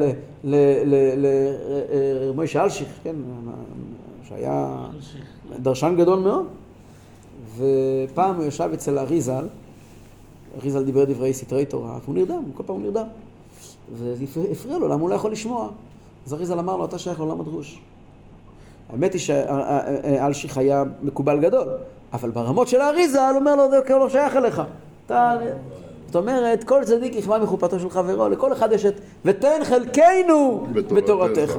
למוישה 2.33 2.63
אלשיך, 2.63 2.87
כן, 3.03 3.15
שהיה 4.23 4.77
דרשן 5.59 5.95
גדול 5.97 6.19
מאוד. 6.19 6.45
ופעם 7.57 8.35
הוא 8.35 8.43
ישב 8.45 8.69
אצל 8.73 8.99
אריזל, 8.99 9.45
אריזל 10.57 10.83
דיבר 10.83 11.03
דברי 11.05 11.33
סתרי 11.33 11.65
תורה, 11.65 11.97
והוא 12.03 12.15
נרדם, 12.15 12.43
כל 12.53 12.63
פעם 12.65 12.75
הוא 12.75 12.83
נרדם. 12.83 13.05
וזה 13.93 14.23
הפר- 14.23 14.51
הפריע 14.51 14.77
לו, 14.77 14.87
למה 14.87 15.01
הוא 15.01 15.09
לא 15.09 15.15
יכול 15.15 15.31
לשמוע? 15.31 15.69
אז 16.27 16.33
אריזל 16.33 16.59
אמר 16.59 16.77
לו, 16.77 16.85
אתה 16.85 16.97
שייך 16.97 17.19
לעולם 17.19 17.41
הדרוש. 17.41 17.81
האמת 18.89 19.13
היא 19.13 19.21
שאלשיך 19.21 20.57
היה 20.57 20.83
מקובל 21.03 21.39
גדול, 21.39 21.67
אבל 22.13 22.29
ברמות 22.29 22.67
של 22.67 22.81
האריזה, 22.81 23.29
הוא 23.29 23.37
אומר 23.37 23.55
לו, 23.55 23.69
זה 23.71 23.77
לא 23.89 24.09
שייך 24.09 24.35
אליך. 24.35 24.61
אתה... 25.05 25.33
זאת 26.11 26.15
אומרת, 26.15 26.63
כל 26.63 26.83
צדיק 26.83 27.15
יכווה 27.15 27.39
מחופתו 27.39 27.79
של 27.79 27.89
חברו, 27.89 28.29
לכל 28.29 28.53
אחד 28.53 28.71
יש 28.71 28.85
את 28.85 28.99
ותן 29.25 29.61
חלקנו 29.63 30.67
בתורתך." 30.73 31.57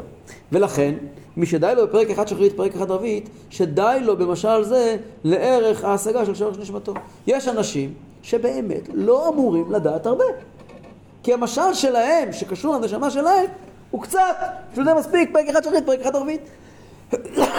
ולכן, 0.53 0.95
מי 1.37 1.47
שדי 1.47 1.73
לו 1.77 1.87
בפרק 1.87 2.11
אחד 2.11 2.29
שחרית, 2.29 2.57
פרק 2.57 2.75
אחד 2.75 2.91
רביעית, 2.91 3.29
שדי 3.51 3.99
לו 4.03 4.17
במשל 4.17 4.62
זה 4.62 4.97
לערך 5.25 5.85
ההשגה 5.85 6.27
של 6.27 6.35
שורש 6.35 6.59
נשמתו. 6.59 6.95
יש 7.27 7.49
אנשים 7.49 7.95
שבאמת 8.23 8.88
לא 8.95 9.29
אמורים 9.29 9.73
לדעת 9.73 10.07
הרבה. 10.07 10.25
כי 11.23 11.33
המשל 11.33 11.75
שלהם, 11.75 12.33
שקשור 12.33 12.77
לנשמה 12.77 13.11
שלהם, 13.11 13.47
הוא 13.91 14.03
קצת, 14.03 14.37
פשוט 14.73 14.85
זה 14.85 14.95
מספיק, 14.95 15.31
פרק 15.33 15.49
אחד 15.49 15.65
שחרית, 15.65 15.87
פרק 15.87 16.01
אחד 16.01 16.17
רביעית. 16.17 16.41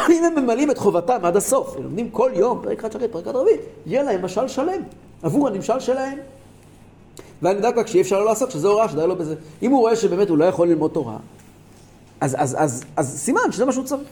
אם 0.10 0.24
הם 0.24 0.44
ממלאים 0.44 0.72
את 0.72 0.78
חובתם 0.78 1.20
עד 1.24 1.36
הסוף, 1.36 1.76
הם 1.78 1.84
לומדים 1.84 2.10
כל 2.10 2.32
יום, 2.34 2.60
פרק 2.64 2.80
אחד 2.80 2.92
שחרית, 2.92 3.12
פרק 3.12 3.28
אחד 3.28 3.36
רביעית, 3.36 3.60
יהיה 3.86 4.04
להם 4.04 4.26
משל 4.26 4.48
שלם, 4.48 4.82
עבור 5.24 5.48
הנמשל 5.48 5.80
שלהם. 5.80 6.18
ואני 7.42 7.56
יודע 7.56 7.72
כבר 7.72 7.84
כשאי 7.84 8.02
אפשר 8.02 8.20
לא 8.20 8.26
לעשות, 8.26 8.52
שזה 8.52 8.68
הוראה 8.68 8.90
שדי 8.90 9.08
לו 9.08 9.16
בזה. 9.16 9.36
אם 9.62 9.72
הוא 9.72 9.80
רואה 9.80 9.96
שבאמת 9.96 10.30
הוא 10.30 10.38
לא 10.38 10.46
יכול 10.46 10.68
ללמוד 10.68 10.92
תורה, 10.92 11.18
אז, 12.22 12.36
אז, 12.40 12.56
אז, 12.60 12.84
אז 12.96 13.20
סימן 13.20 13.52
שזה 13.52 13.66
מה 13.66 13.72
שהוא 13.72 13.86
צריך. 13.86 14.08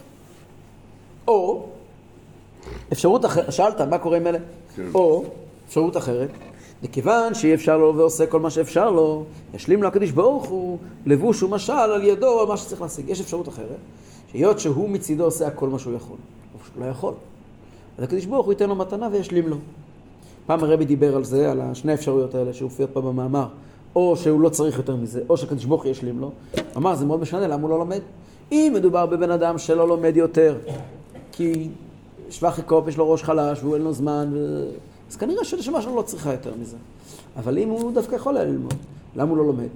או, 1.28 1.66
אפשרות 2.92 3.26
אחרת, 3.26 3.52
שאלת 3.52 3.82
מה 3.82 3.98
קורה 3.98 4.18
עם 4.18 4.28
אלה? 4.28 4.40
כן. 4.76 4.84
או, 4.94 5.24
אפשרות 5.68 5.98
אחרת, 5.98 6.30
מכיוון 6.84 7.34
שאי 7.34 7.54
אפשר 7.54 7.78
לו 7.78 7.96
ועושה 7.96 8.26
כל 8.26 8.40
מה 8.40 8.50
שאפשר 8.50 8.90
לו, 8.90 9.24
ישלים 9.54 9.84
לו 9.84 9.88
הקדוש 9.88 10.12
ברוך 10.12 10.46
הוא 10.46 10.78
לבוש 11.06 11.44
ומשל 11.44 11.74
על 11.74 12.04
ידו 12.04 12.40
על 12.42 12.48
מה 12.48 12.58
שצריך 12.58 12.82
להשיג. 12.82 13.10
יש 13.10 13.22
אפשרות 13.22 13.48
אחרת, 13.48 13.78
שהיות 14.32 14.60
שהוא 14.60 14.90
מצידו 14.90 15.24
עושה 15.24 15.48
הכל 15.48 15.70
מה 15.70 15.80
שהוא 15.80 15.94
יכול, 15.94 16.18
או 16.54 16.60
שהוא 16.66 16.86
לא 16.86 16.90
יכול, 16.90 17.14
אז 17.98 18.04
הקדוש 18.04 18.26
ברוך 18.26 18.46
הוא 18.46 18.54
ייתן 18.54 18.70
לו 18.70 18.76
מתנה 18.76 19.10
וישלים 19.12 19.48
לו. 19.48 19.58
פעם 20.46 20.64
הרבי 20.64 20.86
דיבר 20.86 21.16
על 21.16 21.24
זה, 21.24 21.52
על 21.52 21.62
השני 21.62 21.92
האפשרויות 21.92 22.36
האלה 22.36 22.54
שהופיעות 22.54 22.92
פה 22.94 23.02
במאמר, 23.02 23.48
או 23.96 24.18
שהוא 24.18 24.42
לא 24.42 24.50
צריך 24.50 24.78
יותר 24.78 24.96
מזה, 24.96 25.22
או 25.30 25.38
שהקדוש 25.38 25.66
ברוך 25.66 25.84
הוא 25.84 25.92
ישלים 25.92 26.20
לו. 26.20 26.32
אמר, 26.78 26.96
זה 26.96 27.06
מאוד 27.06 27.20
משנה, 27.20 27.48
למה 27.48 27.62
הוא 27.62 27.70
לא 27.70 27.80
לומד? 27.80 28.00
אם 28.52 28.72
מדובר 28.76 29.06
בבן 29.06 29.32
אדם 29.32 29.58
שלא 29.58 29.88
לומד 29.88 30.18
יותר, 30.18 30.58
כי 31.32 31.70
שבח 32.30 32.60
יקוף, 32.60 32.88
יש 32.88 32.98
לו 32.98 33.12
ראש 33.12 33.24
חלש 33.24 33.64
והוא 33.64 33.76
אין 33.76 33.82
לו 33.82 33.94
זמן, 33.94 34.30
ו... 34.34 34.66
אז 35.10 35.16
כנראה 35.16 35.46
שהנשמה 35.46 35.82
שלו 35.82 35.96
לא 35.96 36.02
צריכה 36.02 36.32
יותר 36.32 36.52
מזה. 36.62 36.78
אבל 37.38 37.58
אם 37.58 37.70
הוא 37.70 37.92
דווקא 37.92 38.16
יכול 38.16 38.38
היה 38.38 38.46
ללמוד, 38.46 38.74
למה 39.16 39.30
הוא 39.30 39.38
לא 39.38 39.46
לומד? 39.46 39.68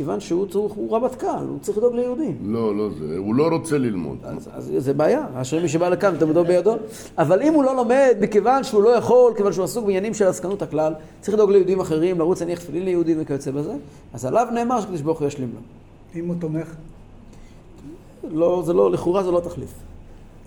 כיוון 0.00 0.20
שהוא 0.20 0.46
צריך, 0.46 0.72
הוא 0.74 0.96
רמטכ"ל, 0.96 1.26
הוא 1.48 1.58
צריך 1.60 1.78
לדאוג 1.78 1.94
ליהודים. 1.94 2.38
לא, 2.42 2.76
לא 2.76 2.88
זה, 2.98 3.16
הוא 3.18 3.34
לא 3.34 3.48
רוצה 3.48 3.78
ללמוד. 3.78 4.18
אז, 4.22 4.48
אז 4.52 4.72
זה 4.78 4.94
בעיה, 4.94 5.26
אשרי 5.34 5.62
מי 5.62 5.68
שבא 5.68 5.88
לכאן 5.88 6.14
ותלמודו 6.16 6.44
בידו. 6.44 6.76
אבל 7.18 7.42
אם 7.42 7.54
הוא 7.54 7.64
לא 7.64 7.76
לומד, 7.76 8.16
מכיוון 8.20 8.64
שהוא 8.64 8.82
לא 8.82 8.88
יכול, 8.88 9.32
כיוון 9.36 9.52
שהוא 9.52 9.64
עסוק 9.64 9.84
בעניינים 9.84 10.14
של 10.14 10.26
עסקנות 10.26 10.62
הכלל, 10.62 10.94
צריך 11.20 11.34
לדאוג 11.34 11.50
ליהודים 11.50 11.80
אחרים, 11.80 12.18
לרוץ 12.18 12.40
להניח 12.40 12.58
תפילין 12.58 12.84
ליהודים 12.84 13.16
וכיוצא 13.20 13.50
בזה, 13.50 13.72
אז 14.12 14.24
עליו 14.24 14.46
נאמר 14.54 14.80
שקדוש 14.80 15.00
ברוך 15.00 15.18
הוא 15.18 15.28
ישלים 15.28 15.50
לו. 15.54 15.60
אם 16.20 16.28
הוא 16.28 16.36
תומך, 16.40 16.74
לא, 18.32 18.62
זה 18.66 18.72
לא, 18.72 18.90
לכאורה 18.90 19.22
זה 19.22 19.30
לא 19.30 19.40
תחליף, 19.40 19.70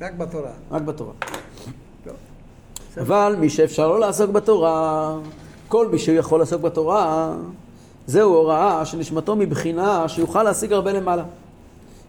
רק 0.02 0.14
בתורה. 0.14 0.52
רק 0.72 0.82
בתורה. 0.82 1.14
טוב. 2.04 2.14
אבל 2.98 3.36
מי 3.40 3.50
שאפשר 3.50 3.88
לו 3.88 3.98
לעסוק 3.98 4.30
בתורה, 4.30 5.18
כל 5.68 5.88
מי 5.88 6.00
שיכול 6.00 6.40
לעסוק 6.40 6.62
בתורה, 6.62 7.36
זהו 8.08 8.34
הוראה 8.34 8.86
שנשמתו 8.86 9.36
מבחינה 9.36 10.08
שיוכל 10.08 10.44
להשיג 10.44 10.74
הרבה 10.74 10.94
למעלה. 10.94 11.24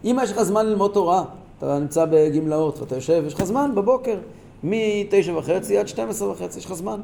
אם 0.03 0.19
יש 0.23 0.31
לך 0.31 0.43
זמן 0.43 0.65
ללמוד 0.65 0.91
תורה, 0.91 1.23
אתה 1.57 1.79
נמצא 1.79 2.05
בגמלאות 2.09 2.79
ואתה 2.79 2.95
יושב, 2.95 3.23
יש 3.27 3.33
לך 3.33 3.43
זמן 3.43 3.71
בבוקר, 3.75 4.17
מ-9 4.63 5.31
וחצי 5.35 5.77
עד 5.77 5.87
12 5.87 6.31
וחצי, 6.31 6.59
יש 6.59 6.65
לך 6.65 6.73
זמן. 6.73 6.99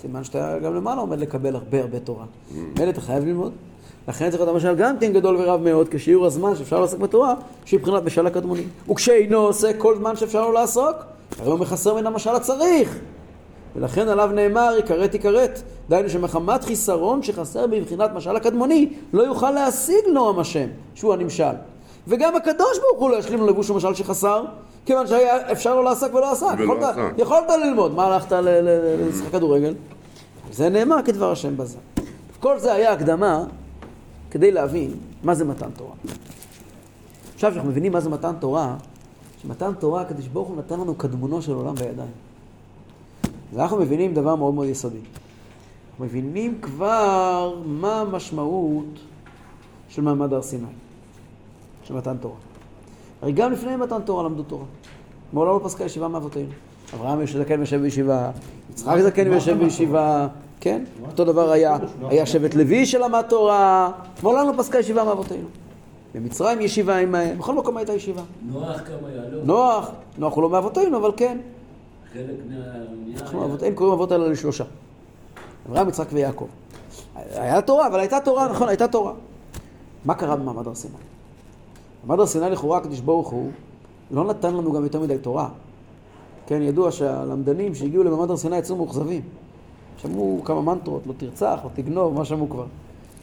סימן 0.00 0.24
שאתה 0.24 0.58
גם 0.58 0.74
למעלה 0.74 1.00
עומד 1.00 1.18
לקבל 1.18 1.54
הרבה 1.54 1.80
הרבה 1.80 2.00
תורה. 2.00 2.24
מילא 2.78 2.90
אתה 2.90 3.00
חייב 3.00 3.24
ללמוד. 3.24 3.52
לכן 4.08 4.30
צריך 4.30 4.42
להיות 4.42 4.54
המשל 4.54 4.74
גם 4.74 4.98
כן 4.98 5.12
גדול 5.12 5.36
ורב 5.36 5.60
מאוד, 5.60 5.88
כשיעור 5.90 6.26
הזמן 6.26 6.56
שאפשר 6.56 6.80
לעסוק 6.80 7.00
בתורה, 7.00 7.34
שהיא 7.64 7.80
מבחינת 7.80 8.02
משל 8.02 8.26
הקדמוני. 8.26 8.62
וכשאינו 8.90 9.38
עושה 9.38 9.72
כל 9.78 9.96
זמן 9.96 10.16
שאפשר 10.16 10.46
לו 10.46 10.52
לעסוק, 10.52 10.96
הרי 11.38 11.50
הוא 11.50 11.58
מחסר 11.58 11.94
מן 11.94 12.06
המשל 12.06 12.30
הצריך. 12.30 12.98
ולכן 13.76 14.08
עליו 14.08 14.30
נאמר, 14.34 14.74
יכרת 14.78 15.14
יכרת. 15.14 15.62
דהיינו 15.88 16.10
שמחמת 16.10 16.64
חיסרון 16.64 17.22
שחסר 17.22 17.66
בבחינת 17.66 18.10
משל 18.14 18.36
הקדמוני, 18.36 18.92
לא 19.12 19.22
יוכל 19.22 19.50
להשיג 19.50 20.04
נועם 20.12 20.38
השם, 20.38 20.68
שהוא 20.94 21.12
הנמשל. 21.12 21.54
וגם 22.08 22.36
הקדוש 22.36 22.78
ברוך 22.78 23.00
הוא 23.00 23.10
לא 23.10 23.16
ישלים 23.16 23.46
לבוש 23.46 23.70
המשל 23.70 23.94
שחסר, 23.94 24.44
כיוון 24.86 25.06
שהיה 25.06 25.52
אפשר 25.52 25.74
לו 25.74 25.82
לעסוק 25.82 26.14
ולא 26.14 26.32
עסק. 26.32 26.46
ולא 26.58 26.64
יכולת, 26.64 26.82
עסק. 26.82 27.18
יכולת 27.18 27.50
ללמוד, 27.64 27.94
מה 27.94 28.06
הלכת 28.06 28.32
לשחק 29.08 29.32
כדורגל? 29.32 29.74
זה 30.52 30.68
נאמר 30.68 30.96
כדבר 31.04 31.32
השם 31.32 31.56
בזה. 31.56 31.78
כל 32.40 32.58
זה 32.58 32.72
היה 32.72 32.92
הקדמה 32.92 33.44
כדי 34.30 34.50
להבין 34.50 34.90
מה 35.22 35.34
זה 35.34 35.44
מתן 35.44 35.70
תורה. 35.76 35.92
עכשיו 37.34 37.52
שאנחנו 37.52 37.70
מבינים 37.70 37.92
מה 37.92 38.00
זה 38.00 38.10
מתן 38.10 38.32
תורה, 38.40 38.74
שמתן 39.42 39.72
תורה, 39.78 40.00
הקדוש 40.00 40.26
ברוך 40.26 40.48
הוא 40.48 40.56
נתן 40.56 40.80
לנו 40.80 40.94
קדמונו 40.94 41.42
של 41.42 41.52
עולם 41.52 41.74
בידיים. 41.74 42.27
אז 43.52 43.58
אנחנו 43.58 43.76
מבינים 43.76 44.14
דבר 44.14 44.36
מאוד 44.36 44.54
מאוד 44.54 44.66
יסודי. 44.66 44.98
אנחנו 45.90 46.04
מבינים 46.04 46.58
כבר 46.62 47.54
מה 47.66 48.00
המשמעות 48.00 48.84
של 49.88 50.02
מעמד 50.02 50.32
הר 50.32 50.42
סיני, 50.42 50.66
של 51.84 51.94
מתן 51.94 52.16
תורה. 52.16 52.34
הרי 53.22 53.32
גם 53.32 53.52
לפני 53.52 53.76
מתן 53.76 54.02
תורה 54.04 54.22
למדו 54.22 54.42
תורה. 54.42 54.64
מעולם 55.32 55.52
לא 55.52 55.60
פסקה 55.64 55.84
ישיבה 55.84 56.08
מאבותינו. 56.08 56.50
אברהם 56.94 57.26
זקן 57.26 57.60
יושב 57.60 57.80
בישיבה, 57.80 58.30
יצחק 58.70 58.98
זקן 59.00 59.32
יושב 59.32 59.58
בישיבה, 59.58 60.28
כן? 60.60 60.84
אותו 61.10 61.24
דבר 61.24 61.50
היה, 61.50 61.76
היה 62.08 62.26
שבט 62.26 62.54
לוי 62.54 62.86
שלמד 62.86 63.22
תורה, 63.28 63.90
מעולם 64.22 64.46
לא 64.46 64.52
פסקה 64.58 64.78
ישיבה 64.78 65.04
מאבותינו. 65.04 65.48
במצרים 66.14 66.60
ישיבה 66.60 66.98
עמהם, 66.98 67.38
בכל 67.38 67.54
מקום 67.54 67.76
הייתה 67.76 67.92
ישיבה. 67.92 68.22
נוח 68.52 68.80
כמה 68.80 69.08
היה 69.08 69.22
לו? 69.30 69.44
נוח, 69.44 69.90
נוח 70.18 70.34
הוא 70.34 70.42
לא 70.42 70.50
מאבותינו, 70.50 70.98
אבל 70.98 71.10
כן. 71.16 71.38
חלק 72.12 72.24
מה... 72.48 72.56
אנחנו 73.20 73.44
אבות, 73.44 73.62
אין 73.62 73.74
קוראים 73.74 73.94
אבות 73.94 74.12
אלא 74.12 74.30
לשלושה. 74.30 74.64
אברהם, 75.68 75.88
יצחק 75.88 76.06
ויעקב. 76.12 76.46
היה 77.14 77.62
תורה, 77.62 77.86
אבל 77.86 78.00
הייתה 78.00 78.18
תורה, 78.24 78.48
נכון, 78.48 78.68
הייתה 78.68 78.88
תורה. 78.88 79.12
מה 80.04 80.14
קרה 80.14 80.36
במעמד 80.36 80.66
הר 80.66 80.74
סיני? 80.74 80.94
במעמד 82.04 82.20
הר 82.20 82.26
סיני 82.26 82.50
לכאורה 82.50 82.78
הקדוש 82.78 83.00
ברוך 83.00 83.28
הוא 83.28 83.50
לא 84.10 84.24
נתן 84.24 84.54
לנו 84.54 84.72
גם 84.72 84.84
יותר 84.84 85.00
מדי 85.00 85.18
תורה. 85.18 85.48
כן, 86.46 86.62
ידוע 86.62 86.90
שהלמדנים 86.90 87.74
שהגיעו 87.74 88.04
למעמד 88.04 88.30
הר 88.30 88.36
סיני 88.36 88.58
יצאו 88.58 88.76
מאוכזבים. 88.76 89.22
שמעו 89.96 90.40
כמה 90.44 90.62
מנטרות, 90.62 91.06
לא 91.06 91.12
תרצח, 91.16 91.58
לא 91.64 91.70
תגנוב, 91.74 92.14
מה 92.14 92.24
שמעו 92.24 92.48
כבר. 92.50 92.66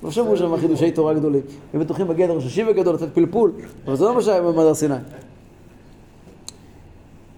לא 0.04 0.12
שמעו 0.12 0.38
שם 0.38 0.58
חידושי 0.58 0.92
תורה 0.92 1.14
גדולים. 1.14 1.42
הם 1.74 1.80
בטוחים 1.80 2.08
בגדר 2.08 2.34
ראש 2.34 2.46
השיבה 2.46 2.72
גדול, 2.74 2.96
לתת 2.96 3.14
פלפול, 3.14 3.52
אבל 3.88 3.96
זה 3.96 4.06
לא 4.06 4.16
מה 4.16 4.22
שהיה 4.22 4.42
במעמד 4.42 4.64
הר 4.64 4.74
סיני. 4.74 4.96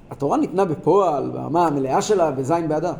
התורה 0.09 0.37
ניתנה 0.37 0.65
בפועל, 0.65 1.29
ברמה 1.29 1.67
המלאה 1.67 2.01
שלה, 2.01 2.31
בזין 2.31 2.67
באדר. 2.67 2.93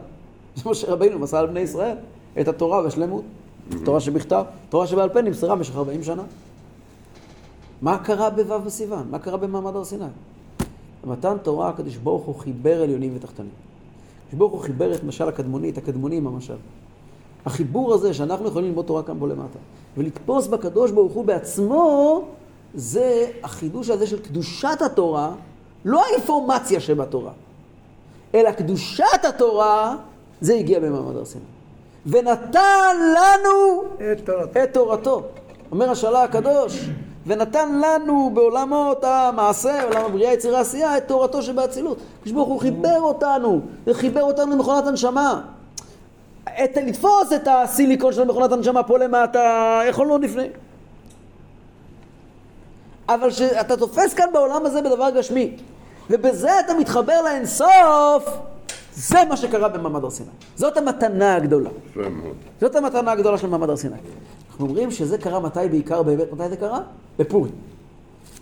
זה 0.56 0.70
משה 0.70 0.92
רבינו 0.92 1.20
מסר 1.20 1.38
על 1.38 1.48
בני 1.48 1.60
ישראל 1.60 1.98
את 2.42 2.48
התורה 2.48 2.84
בשלמות. 2.84 3.24
תורה 3.86 4.00
שבכתב, 4.00 4.44
תורה 4.70 4.88
שבעל 4.88 5.10
פה 5.10 5.22
נמסרה 5.22 5.56
במשך 5.56 5.76
40 5.76 6.04
שנה. 6.04 6.24
מה 7.82 7.98
קרה 7.98 8.30
בו' 8.30 8.60
בסיוון? 8.66 9.08
מה 9.12 9.20
קרה 9.20 9.38
במעמד 9.38 9.76
הר 9.76 9.84
סיני? 9.84 10.06
במתן 11.06 11.38
תורה 11.44 11.70
הקדוש 11.70 11.96
ברוך 11.96 12.26
הוא 12.26 12.36
חיבר 12.36 12.82
עליונים 12.82 13.14
ותחתונים. 13.16 13.52
הקדוש 14.26 14.40
ברוך 14.40 14.54
הוא 14.54 14.62
חיבר 14.62 14.96
את 14.96 15.04
משל 15.04 15.28
הקדמוני, 15.28 15.70
את 15.70 15.78
הקדמוני 15.78 16.18
עם 16.18 16.28
המשל. 16.28 16.56
החיבור 17.46 17.94
הזה 17.94 18.14
שאנחנו 18.14 18.48
יכולים 18.48 18.68
ללמוד 18.68 18.86
תורה 18.86 19.04
כאן 19.04 19.20
בו 19.20 19.28
למטה, 19.28 19.60
ולתפוס 19.98 20.48
בקדוש 20.48 20.92
ברוך 20.92 21.14
הוא 21.14 21.26
בעצמו, 21.26 22.22
זה 22.74 23.32
החידוש 23.44 23.90
הזה 23.90 24.08
של 24.08 24.20
קדושת 24.20 24.82
התורה, 24.86 25.32
לא 25.86 26.04
האינפורמציה 26.06 26.80
שבתורה, 26.80 27.32
אלא 28.36 28.52
קדושת 28.52 29.26
התורה, 29.30 29.96
זה 30.42 30.54
הגיע 30.54 30.80
במעמד 30.80 31.16
הר 31.16 31.26
סיני. 31.26 31.44
ונתן 32.06 32.96
לנו 33.00 33.84
את 33.98 34.26
תורתו. 34.26 34.64
את 34.64 34.74
תורתו. 34.74 35.24
אומר 35.72 35.92
השאלה 35.92 36.24
הקדוש, 36.24 36.90
ונתן 37.28 37.80
לנו 37.80 38.32
בעולמות 38.34 39.04
המעשה, 39.04 39.84
עולם 39.84 40.06
הבריאה, 40.06 40.34
יצירה, 40.34 40.60
עשייה, 40.60 40.98
את 40.98 41.08
תורתו 41.08 41.42
שבאצילות. 41.42 41.98
הקדוש 42.20 42.34
ברוך 42.34 42.48
הוא 42.48 42.60
חיבר 42.60 43.00
אותנו, 43.00 43.62
וחיבר 43.88 44.24
אותנו 44.24 44.52
למכונת 44.52 44.88
הנשמה. 44.88 45.42
את, 46.44 46.78
לתפוס 46.78 47.34
את 47.36 47.48
הסיליקון 47.52 48.14
של 48.14 48.24
מכונת 48.24 48.52
הנשמה 48.52 48.84
פה 48.84 48.98
למטה, 48.98 49.80
יכולנו 49.90 50.18
לפני. 50.18 50.48
אבל 53.10 53.32
כשאתה 53.32 53.78
תופס 53.78 54.14
כאן 54.14 54.26
בעולם 54.34 54.66
הזה 54.66 54.82
בדבר 54.82 55.10
גשמי, 55.10 55.58
ובזה 56.10 56.60
אתה 56.60 56.74
מתחבר 56.74 57.22
לאינסוף, 57.22 58.30
זה 58.94 59.18
מה 59.30 59.38
שקרה 59.38 59.70
במעמד 59.70 60.04
הר 60.04 60.10
סיני. 60.10 60.30
זאת 60.56 60.78
המתנה 60.78 61.36
הגדולה. 61.36 61.70
זאת 62.62 62.76
המתנה 62.76 63.12
הגדולה 63.12 63.38
של 63.38 63.48
מעמד 63.48 63.70
הר 63.70 63.78
סיני. 63.78 63.96
אנחנו 64.50 64.66
אומרים 64.66 64.92
שזה 64.92 65.18
קרה 65.18 65.40
מתי 65.40 65.60
בעיקר 65.72 66.04
באמת, 66.04 66.34
מתי 66.34 66.50
זה 66.50 66.58
קרה? 66.58 66.80
בפורים. 67.20 67.52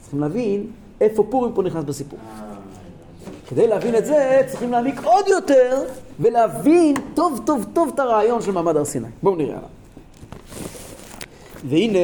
צריכים 0.02 0.20
להבין 0.20 0.68
איפה 1.02 1.24
פורים 1.30 1.54
פה 1.54 1.64
נכנס 1.64 1.84
בסיפור. 1.84 2.20
כדי 3.48 3.68
להבין 3.68 3.96
את 3.96 4.06
זה, 4.06 4.42
צריכים 4.48 4.72
להעמיק 4.72 5.04
עוד 5.04 5.28
יותר, 5.28 5.84
ולהבין 6.20 6.96
טוב 7.14 7.42
טוב 7.46 7.66
טוב 7.74 7.92
את 7.94 8.00
הרעיון 8.00 8.42
של 8.42 8.52
מעמד 8.52 8.78
הר 8.78 8.86
סיני. 8.86 9.08
בואו 9.24 9.36
נראה 9.36 9.56
עליו. 9.58 9.70
והנה, 11.66 12.00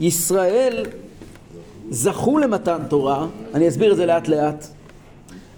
ישראל 0.00 0.86
זכו 1.90 2.38
למתן 2.38 2.78
תורה, 2.88 3.26
אני 3.54 3.68
אסביר 3.68 3.92
את 3.92 3.96
זה 3.96 4.06
לאט 4.06 4.28
לאט, 4.28 4.66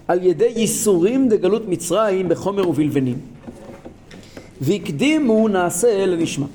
על 0.07 0.23
ידי 0.23 0.53
ייסורים 0.55 1.29
דגלות 1.29 1.67
מצרים 1.67 2.29
בחומר 2.29 2.69
ובלבנים. 2.69 3.17
והקדימו 4.61 5.47
נעשה 5.47 6.05
לנשמע. 6.05 6.45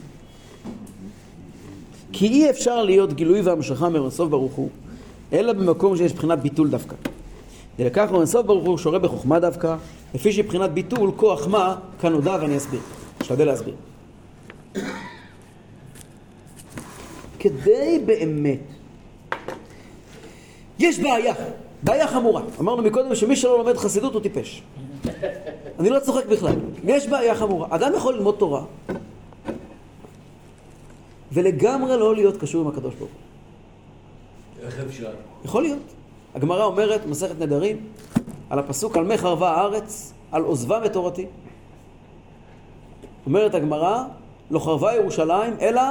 כי 2.12 2.26
אי 2.26 2.50
אפשר 2.50 2.82
להיות 2.82 3.12
גילוי 3.12 3.40
והמשכה 3.40 3.88
מאינסוף 3.88 4.28
ברוך 4.28 4.52
הוא, 4.52 4.68
אלא 5.32 5.52
במקום 5.52 5.96
שיש 5.96 6.12
בחינת 6.12 6.38
ביטול 6.38 6.68
דווקא. 6.68 6.96
ולכך 7.78 8.08
אינסוף 8.14 8.46
ברוך 8.46 8.64
הוא 8.64 8.78
שורה 8.78 8.98
בחוכמה 8.98 9.40
דווקא, 9.40 9.76
לפי 10.14 10.32
שבחינת 10.32 10.70
ביטול 10.70 11.10
כוח 11.16 11.46
מה, 11.46 11.76
כאן 12.00 12.12
נודע 12.12 12.36
ואני 12.40 12.56
אסביר. 12.56 12.80
אשתדל 13.22 13.44
להסביר. 13.44 13.74
כדי 17.44 18.00
באמת, 18.06 18.60
יש 20.78 20.98
בעיה, 20.98 21.34
בעיה 21.82 22.08
חמורה. 22.08 22.42
אמרנו 22.60 22.82
מקודם 22.82 23.14
שמי 23.14 23.36
שלא 23.36 23.58
לומד 23.58 23.76
חסידות 23.76 24.14
הוא 24.14 24.22
טיפש. 24.22 24.62
אני 25.78 25.90
לא 25.90 26.00
צוחק 26.00 26.26
בכלל. 26.26 26.54
יש 26.84 27.08
בעיה 27.08 27.34
חמורה. 27.34 27.68
אדם 27.70 27.92
יכול 27.96 28.14
ללמוד 28.14 28.34
תורה 28.38 28.64
ולגמרי 31.32 31.96
לא 31.96 32.14
להיות 32.14 32.36
קשור 32.36 32.62
עם 32.62 32.68
הקדוש 32.68 32.94
ברוך 32.94 33.10
הוא. 33.10 33.20
איך 34.66 34.80
אפשר? 34.80 35.10
יכול 35.44 35.62
להיות. 35.62 35.82
הגמרא 36.34 36.64
אומרת, 36.64 37.06
מסכת 37.06 37.40
נדרים, 37.40 37.76
על 38.50 38.58
הפסוק 38.58 38.96
על 38.96 39.04
מי 39.04 39.18
חרבה 39.18 39.50
הארץ, 39.50 40.12
על 40.32 40.42
עוזבם 40.42 40.80
את 40.84 40.92
תורתי. 40.92 41.26
אומרת 43.26 43.54
הגמרא, 43.54 44.04
לא 44.50 44.58
חרבה 44.58 44.94
ירושלים, 44.94 45.56
אלא 45.60 45.82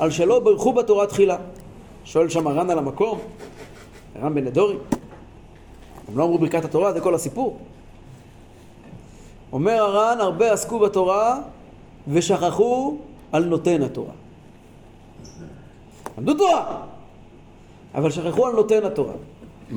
על 0.00 0.10
שלא 0.10 0.40
ברכו 0.40 0.72
בתורה 0.72 1.06
תחילה. 1.06 1.36
שואל 2.04 2.28
שם 2.28 2.46
הר"ן 2.46 2.70
על 2.70 2.78
המקום, 2.78 3.18
הר"ן 4.14 4.34
בנדורים. 4.34 4.78
הם 6.08 6.18
לא 6.18 6.24
אמרו 6.24 6.38
ברכת 6.38 6.64
התורה, 6.64 6.92
זה 6.92 7.00
כל 7.00 7.14
הסיפור. 7.14 7.58
אומר 9.52 9.72
הר"ן, 9.72 10.20
הרבה 10.20 10.52
עסקו 10.52 10.78
בתורה 10.78 11.40
ושכחו 12.08 12.96
על 13.32 13.44
נותן 13.44 13.82
התורה. 13.82 14.12
למדו 16.18 16.34
תורה, 16.34 16.82
אבל 17.94 18.10
שכחו 18.10 18.46
על 18.46 18.52
נותן 18.52 18.84
התורה. 18.84 19.14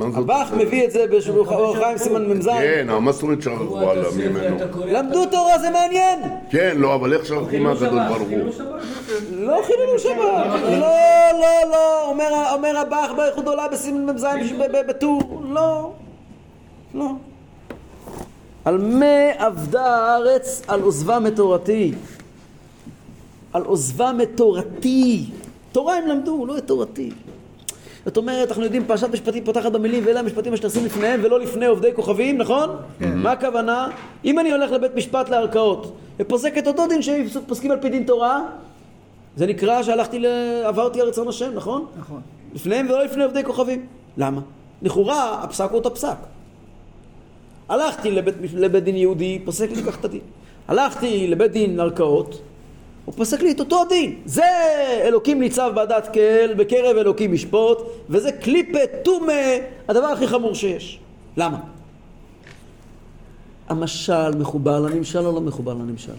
הבח 0.01 0.51
אומרת? 0.51 0.67
מביא 0.67 0.85
את 0.85 0.91
זה 0.91 1.05
באור 1.27 1.77
החיים 1.77 1.97
סימן 1.97 2.25
מ"ז. 2.25 2.45
כן, 2.45 2.87
מה 3.01 3.11
זאת 3.11 3.23
אומרת 3.23 3.41
שכחו 3.41 3.89
עליו 3.89 4.11
ממנו? 4.17 4.57
למדו 4.85 5.25
תורה 5.25 5.59
זה 5.59 5.69
מעניין. 5.69 6.19
כן, 6.49 6.73
לא, 6.77 6.95
אבל 6.95 7.13
איך 7.13 7.25
שכחו 7.25 7.57
מהקדוש 7.59 7.89
ברוך 7.89 8.29
הוא? 8.29 8.67
לא 9.31 9.61
חיללו 9.65 9.99
שבת. 9.99 10.61
לא, 10.63 10.87
לא, 11.41 11.69
לא. 11.71 12.09
אומר, 12.09 12.25
אומר 12.53 12.77
הבח 12.77 13.11
באיכות 13.17 13.47
עולה 13.47 13.67
בסימן 13.67 14.15
מ"ז 14.15 14.25
בטור. 14.87 15.41
לא. 15.49 15.91
לא. 16.93 17.11
על 18.65 18.77
מה 18.77 19.47
אבדה 19.47 19.85
הארץ 19.85 20.61
על 20.67 20.81
עוזבם 20.81 21.23
את 21.27 21.35
תורתי. 21.35 21.93
על 23.53 23.63
עוזבם 23.63 24.17
את 24.23 24.29
תורתי. 24.35 25.25
תורה 25.71 25.97
הם 25.97 26.07
למדו, 26.07 26.45
לא 26.45 26.57
את 26.57 26.67
תורתי. 26.67 27.11
זאת 28.05 28.17
אומרת, 28.17 28.49
אנחנו 28.49 28.63
יודעים, 28.63 28.85
פרשת 28.85 29.09
משפטים 29.13 29.43
פותחת 29.43 29.71
במילים, 29.71 30.03
ואלה 30.05 30.19
המשפטים 30.19 30.53
אשר 30.53 30.67
תשים 30.67 30.85
לפניהם 30.85 31.21
ולא 31.23 31.39
לפני 31.39 31.65
עובדי 31.65 31.89
כוכבים, 31.95 32.37
נכון? 32.37 32.69
כן. 32.99 33.17
מה 33.17 33.31
הכוונה? 33.31 33.87
אם 34.25 34.39
אני 34.39 34.51
הולך 34.51 34.71
לבית 34.71 34.95
משפט 34.95 35.29
לערכאות 35.29 35.95
ופוסק 36.19 36.57
את 36.57 36.67
אותו 36.67 36.87
דין 36.87 37.01
שפוסקים 37.01 37.71
על 37.71 37.81
פי 37.81 37.89
דין 37.89 38.03
תורה, 38.03 38.41
זה 39.35 39.47
נקרא 39.47 39.83
שהלכתי, 39.83 40.19
ל... 40.19 40.25
עברתי 40.65 41.01
על 41.01 41.07
רצון 41.07 41.27
השם, 41.27 41.51
נכון? 41.55 41.85
נכון. 41.99 42.21
לפניהם 42.53 42.85
ולא 42.85 43.03
לפני 43.03 43.23
עובדי 43.23 43.43
כוכבים. 43.43 43.85
למה? 44.17 44.41
לכאורה, 44.81 45.43
הפסק 45.43 45.69
הוא 45.69 45.77
אותו 45.77 45.95
פסק. 45.95 46.17
הלכתי 47.69 48.11
לבית, 48.11 48.35
לבית 48.53 48.83
דין 48.83 48.95
יהודי, 48.95 49.39
פוסק 49.45 49.69
לי 49.71 49.83
כך 49.83 49.99
את 49.99 50.05
הדין. 50.05 50.21
הלכתי 50.67 51.27
לבית 51.27 51.51
דין 51.51 51.79
ערכאות, 51.79 52.41
הוא 53.05 53.13
פסק 53.17 53.41
לי 53.41 53.51
את 53.51 53.59
אותו 53.59 53.81
הדין. 53.81 54.15
זה 54.25 54.43
אלוקים 55.03 55.39
ניצב 55.39 55.71
בעדת 55.75 56.13
כל, 56.13 56.53
בקרב 56.53 56.97
אלוקים 56.97 57.33
ישפוט, 57.33 57.77
וזה 58.09 58.31
קליפה 58.31 58.79
טומה, 59.03 59.33
הדבר 59.87 60.05
הכי 60.05 60.27
חמור 60.27 60.55
שיש. 60.55 60.99
למה? 61.37 61.59
המשל 63.69 64.35
מחובר 64.37 64.79
לנמשל 64.79 65.25
או 65.25 65.31
לא 65.31 65.41
מחובר 65.41 65.73
לנמשל? 65.73 66.13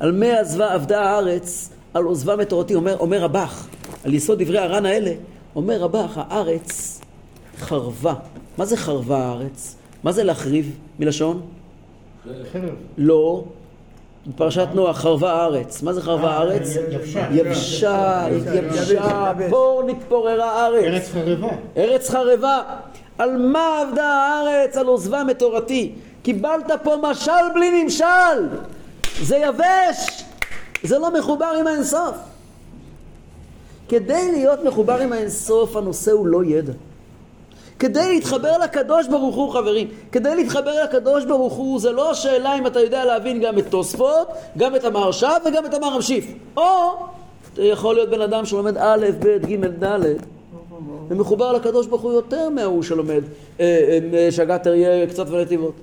על 0.00 0.12
מה 0.12 0.40
עזבה 0.40 0.74
עבדה 0.74 1.02
הארץ, 1.02 1.70
על 1.94 2.04
עוזבה 2.04 2.36
מתורתי, 2.36 2.74
אומר, 2.74 2.96
אומר 2.98 3.22
רבך, 3.22 3.66
על 4.04 4.14
יסוד 4.14 4.42
דברי 4.42 4.58
הר"ן 4.58 4.86
האלה, 4.86 5.12
אומר 5.56 5.80
רבך, 5.80 6.12
הארץ 6.14 7.00
חרבה. 7.58 8.14
מה 8.58 8.64
זה 8.64 8.76
חרבה 8.76 9.18
הארץ? 9.18 9.76
מה 10.02 10.12
זה 10.12 10.24
להחריב 10.24 10.78
מלשון? 10.98 11.40
חרב. 12.52 12.74
לא. 12.98 13.44
בפרשת 14.28 14.66
נוח, 14.74 14.98
חרבה 14.98 15.32
הארץ. 15.32 15.82
מה 15.82 15.92
זה 15.92 16.00
חרבה 16.02 16.30
הארץ? 16.30 16.68
יבשה. 16.90 17.26
יבשה, 17.30 18.26
התייבשה, 18.26 19.32
פור 19.50 19.82
נתפוררה 19.86 20.50
הארץ. 20.50 20.84
ארץ 20.84 21.10
חרבה. 21.12 21.48
ארץ 21.76 22.10
חרבה. 22.10 22.62
על 23.18 23.36
מה 23.36 23.80
עבדה 23.80 24.06
הארץ? 24.06 24.76
על 24.76 24.86
עוזבה 24.86 25.24
מתורתי. 25.24 25.92
קיבלת 26.22 26.70
פה 26.82 26.96
משל 27.02 27.30
בלי 27.54 27.82
נמשל. 27.82 28.48
זה 29.22 29.36
יבש. 29.36 30.24
זה 30.82 30.98
לא 30.98 31.18
מחובר 31.18 31.52
עם 31.60 31.66
האינסוף. 31.66 32.16
כדי 33.88 34.32
להיות 34.32 34.64
מחובר 34.64 35.00
עם 35.00 35.12
האינסוף, 35.12 35.76
הנושא 35.76 36.10
הוא 36.10 36.26
לא 36.26 36.44
ידע. 36.44 36.72
כדי 37.78 38.14
להתחבר 38.14 38.58
לקדוש 38.58 39.08
ברוך 39.08 39.36
הוא, 39.36 39.52
חברים, 39.52 39.88
כדי 40.12 40.34
להתחבר 40.36 40.84
לקדוש 40.84 41.24
ברוך 41.24 41.52
הוא, 41.52 41.80
זה 41.80 41.92
לא 41.92 42.14
שאלה 42.14 42.58
אם 42.58 42.66
אתה 42.66 42.80
יודע 42.80 43.04
להבין 43.04 43.40
גם 43.40 43.58
את 43.58 43.64
תוספות, 43.70 44.28
גם 44.58 44.76
את 44.76 44.84
המהרש"א 44.84 45.38
וגם 45.46 45.66
את 45.66 45.74
המהר"ם 45.74 46.02
שיף. 46.02 46.26
או, 46.56 46.62
יכול 47.58 47.94
להיות 47.94 48.10
בן 48.10 48.20
אדם 48.20 48.46
שלומד 48.46 48.76
א', 48.76 49.06
ב', 49.18 49.46
ג', 49.46 49.84
ד', 49.84 50.16
ומחובר 51.08 51.52
לקדוש 51.52 51.86
ברוך 51.86 52.02
הוא 52.02 52.12
יותר 52.12 52.48
מההוא 52.48 52.82
שלומד 52.82 53.22
אה, 53.60 53.98
אה, 54.14 54.28
שגת 54.30 54.66
אריה 54.66 55.06
קצת 55.06 55.28
ונתיבות. 55.28 55.74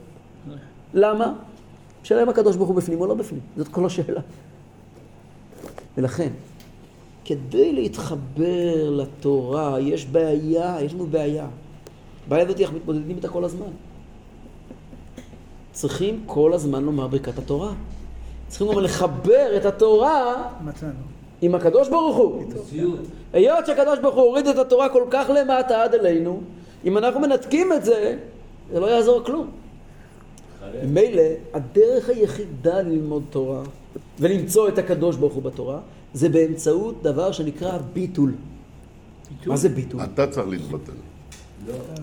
למה? 0.94 1.34
שאלה 2.04 2.24
אם 2.24 2.30
הקדוש 2.30 2.56
ברוך 2.56 2.70
הוא 2.70 2.78
בפנים 2.78 3.02
או 3.02 3.08
לא 3.08 3.14
בפנים, 3.14 3.42
זאת 3.58 3.68
כל 3.68 3.86
השאלה. 3.86 4.22
ולכן, 5.98 6.30
כדי 7.26 7.74
להתחבר 7.74 8.90
לתורה, 8.90 9.80
יש 9.80 10.06
בעיה, 10.06 10.78
יש 10.82 10.94
לנו 10.94 11.06
בעיה. 11.06 11.48
הבעיה 12.28 12.44
הזאת 12.44 12.62
אנחנו 12.62 12.78
מתמודדים 12.78 13.16
איתה 13.16 13.28
כל 13.28 13.44
הזמן. 13.44 13.66
צריכים 15.72 16.24
כל 16.26 16.54
הזמן 16.54 16.84
לומר 16.84 17.08
ברכת 17.08 17.38
התורה. 17.38 17.74
צריכים 18.48 18.68
גם 18.72 18.80
לחבר 18.80 19.58
את 19.58 19.66
התורה 19.66 20.50
מצאנו. 20.64 20.92
עם 21.42 21.56
הקדוש 21.56 21.90
ברוך 21.90 22.18
הוא. 22.18 22.44
היות 23.34 23.66
שהקדוש 23.66 24.00
ברוך 24.00 24.16
הוא 24.16 24.24
הוריד 24.24 24.48
את 24.48 24.58
התורה 24.58 24.90
כל 24.90 25.04
כך 25.10 25.30
למטה 25.30 25.84
עד 25.84 25.94
אלינו, 25.94 26.42
אם 26.86 26.98
אנחנו 26.98 27.20
מנתקים 27.20 27.74
את 27.74 27.86
זה, 27.86 28.18
זה 28.74 28.80
לא 28.80 28.86
יעזור 28.86 29.24
כלום. 29.24 29.48
מילא, 30.84 31.24
הדרך 31.54 32.10
היחידה 32.10 32.82
ללמוד 32.82 33.24
תורה 33.30 33.64
ולמצוא 34.20 34.68
את 34.68 34.78
הקדוש 34.78 35.16
ברוך 35.16 35.34
הוא 35.34 35.44
בתורה, 35.44 35.80
זה 36.14 36.30
באמצעות 36.30 37.04
דבר 37.04 37.32
שנקרא 37.32 37.78
ביטול. 37.94 38.34
מה 39.46 39.58
זה 39.58 39.70
ביטול? 39.70 40.02
אתה 40.02 40.28
צריך 40.28 40.48
להתבטל. 40.48 40.92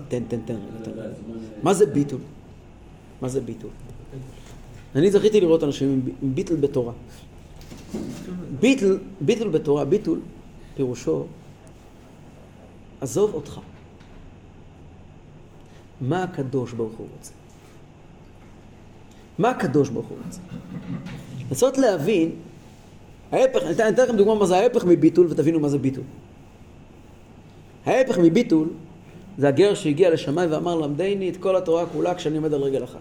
תן, 0.07 0.23
תן, 0.27 0.39
תן. 0.45 0.55
מה 1.63 1.73
זה 1.73 1.85
ביטול? 1.85 2.19
מה 3.21 3.29
זה 3.29 3.41
ביטול? 3.41 3.69
אני 4.95 5.11
זכיתי 5.11 5.41
לראות 5.41 5.63
אנשים 5.63 6.01
עם 6.21 6.35
ביטל 6.35 6.55
בתורה. 6.55 6.93
ביטל, 8.59 8.99
ביטל 9.21 9.49
בתורה, 9.49 9.85
ביטול, 9.85 10.19
פירושו, 10.75 11.25
עזוב 13.01 13.33
אותך. 13.33 13.59
מה 16.01 16.23
הקדוש 16.23 16.73
ברוך 16.73 16.93
הוא 16.97 17.07
רוצה? 17.17 17.31
מה 19.39 19.49
הקדוש 19.49 19.89
ברוך 19.89 20.07
הוא 20.07 20.17
רוצה? 20.25 20.41
לנסות 21.49 21.77
להבין, 21.77 22.31
ההפך, 23.31 23.63
אני 23.63 23.89
אתן 23.89 24.03
לכם 24.03 24.17
דוגמה 24.17 24.35
מה 24.35 24.45
זה 24.45 24.55
ההפך 24.57 24.85
מביטול 24.85 25.27
ותבינו 25.29 25.59
מה 25.59 25.69
זה 25.69 25.77
ביטול. 25.77 26.03
ההפך 27.85 28.17
מביטול 28.17 28.69
זה 29.37 29.47
הגר 29.47 29.73
שהגיע 29.73 30.09
לשמיים 30.09 30.51
ואמר 30.51 30.75
למדני 30.75 31.29
את 31.29 31.37
כל 31.37 31.55
התורה 31.55 31.85
כולה 31.85 32.15
כשאני 32.15 32.37
עומד 32.37 32.53
על 32.53 32.61
רגל 32.61 32.83
אחת. 32.83 32.99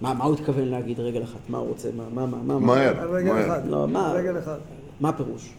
מה, 0.00 0.14
מה 0.14 0.24
הוא 0.24 0.34
התכוון 0.34 0.68
להגיד 0.68 1.00
רגל 1.00 1.22
אחת? 1.22 1.38
מה 1.48 1.58
הוא 1.58 1.68
רוצה? 1.68 1.88
מה, 1.96 2.04
מה, 2.12 2.26
מה, 2.26 2.42
מה? 2.42 2.58
מהר, 2.58 2.92
מהר. 3.24 3.60
לא, 3.68 3.88
מה? 3.88 4.12
רגל 4.12 4.38
אחד. 4.38 4.58
מה 5.00 5.08
הפירוש? 5.08 5.50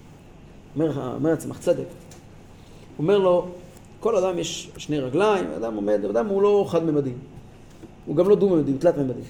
אומר, 0.75 0.89
לך- 0.89 1.01
אומר 1.15 1.31
עצמך 1.33 1.59
צדק. 1.59 1.83
אומר 2.99 3.17
לו, 3.17 3.47
כל 3.99 4.15
אדם 4.15 4.39
יש 4.39 4.69
שני 4.77 4.99
רגליים, 4.99 5.45
אדם 5.57 5.75
עומד, 5.75 6.05
אדם 6.09 6.27
הוא 6.27 6.41
לא 6.41 6.65
חד-ממדי. 6.69 7.11
הוא 8.05 8.15
גם 8.15 8.29
לא 8.29 8.35
דו-ממדי, 8.35 8.71
הוא 8.71 8.79
תלת-ממדי. 8.79 9.21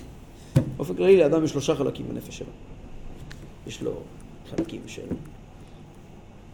באופן 0.77 0.95
כללי 0.95 1.17
לאדם 1.17 1.43
יש 1.43 1.51
שלושה 1.51 1.75
חלקים 1.75 2.05
בנפש 2.09 2.37
שלו. 2.37 2.47
יש 3.67 3.81
לו 3.81 3.91
חלקים 4.49 4.81
של, 4.87 5.01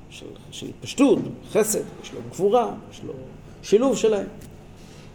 של, 0.10 0.26
של 0.52 0.68
התפשטות, 0.68 1.20
חסד, 1.52 1.80
יש 2.04 2.14
לו 2.14 2.20
גבורה, 2.32 2.74
יש 2.92 3.02
לו 3.04 3.14
שילוב 3.64 3.98
שלהם. 3.98 4.28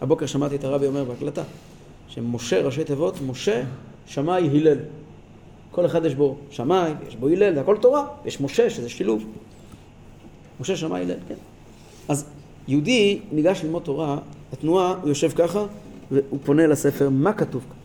הבוקר 0.01 0.25
שמעתי 0.25 0.55
את 0.55 0.63
הרבי 0.63 0.87
אומר 0.87 1.03
בהקלטה, 1.03 1.43
שמשה 2.07 2.61
ראשי 2.61 2.83
תיבות, 2.83 3.15
משה, 3.27 3.63
שמאי, 4.05 4.49
הלל. 4.49 4.77
כל 5.71 5.85
אחד 5.85 6.05
יש 6.05 6.15
בו 6.15 6.35
שמאי, 6.49 6.91
יש 7.07 7.15
בו 7.15 7.27
הלל, 7.27 7.53
זה 7.53 7.61
הכל 7.61 7.77
תורה, 7.77 8.07
יש 8.25 8.41
משה 8.41 8.69
שזה 8.69 8.89
שילוב. 8.89 9.25
משה 10.59 10.75
שמאי 10.75 11.01
הלל, 11.01 11.17
כן. 11.27 11.35
אז 12.07 12.25
יהודי 12.67 13.19
ניגש 13.31 13.63
ללמוד 13.63 13.83
תורה, 13.83 14.17
התנועה, 14.53 14.95
הוא 15.01 15.09
יושב 15.09 15.31
ככה, 15.35 15.65
והוא 16.11 16.39
פונה 16.43 16.67
לספר, 16.67 17.09
מה 17.09 17.33
כתוב 17.33 17.61
כאן? 17.69 17.77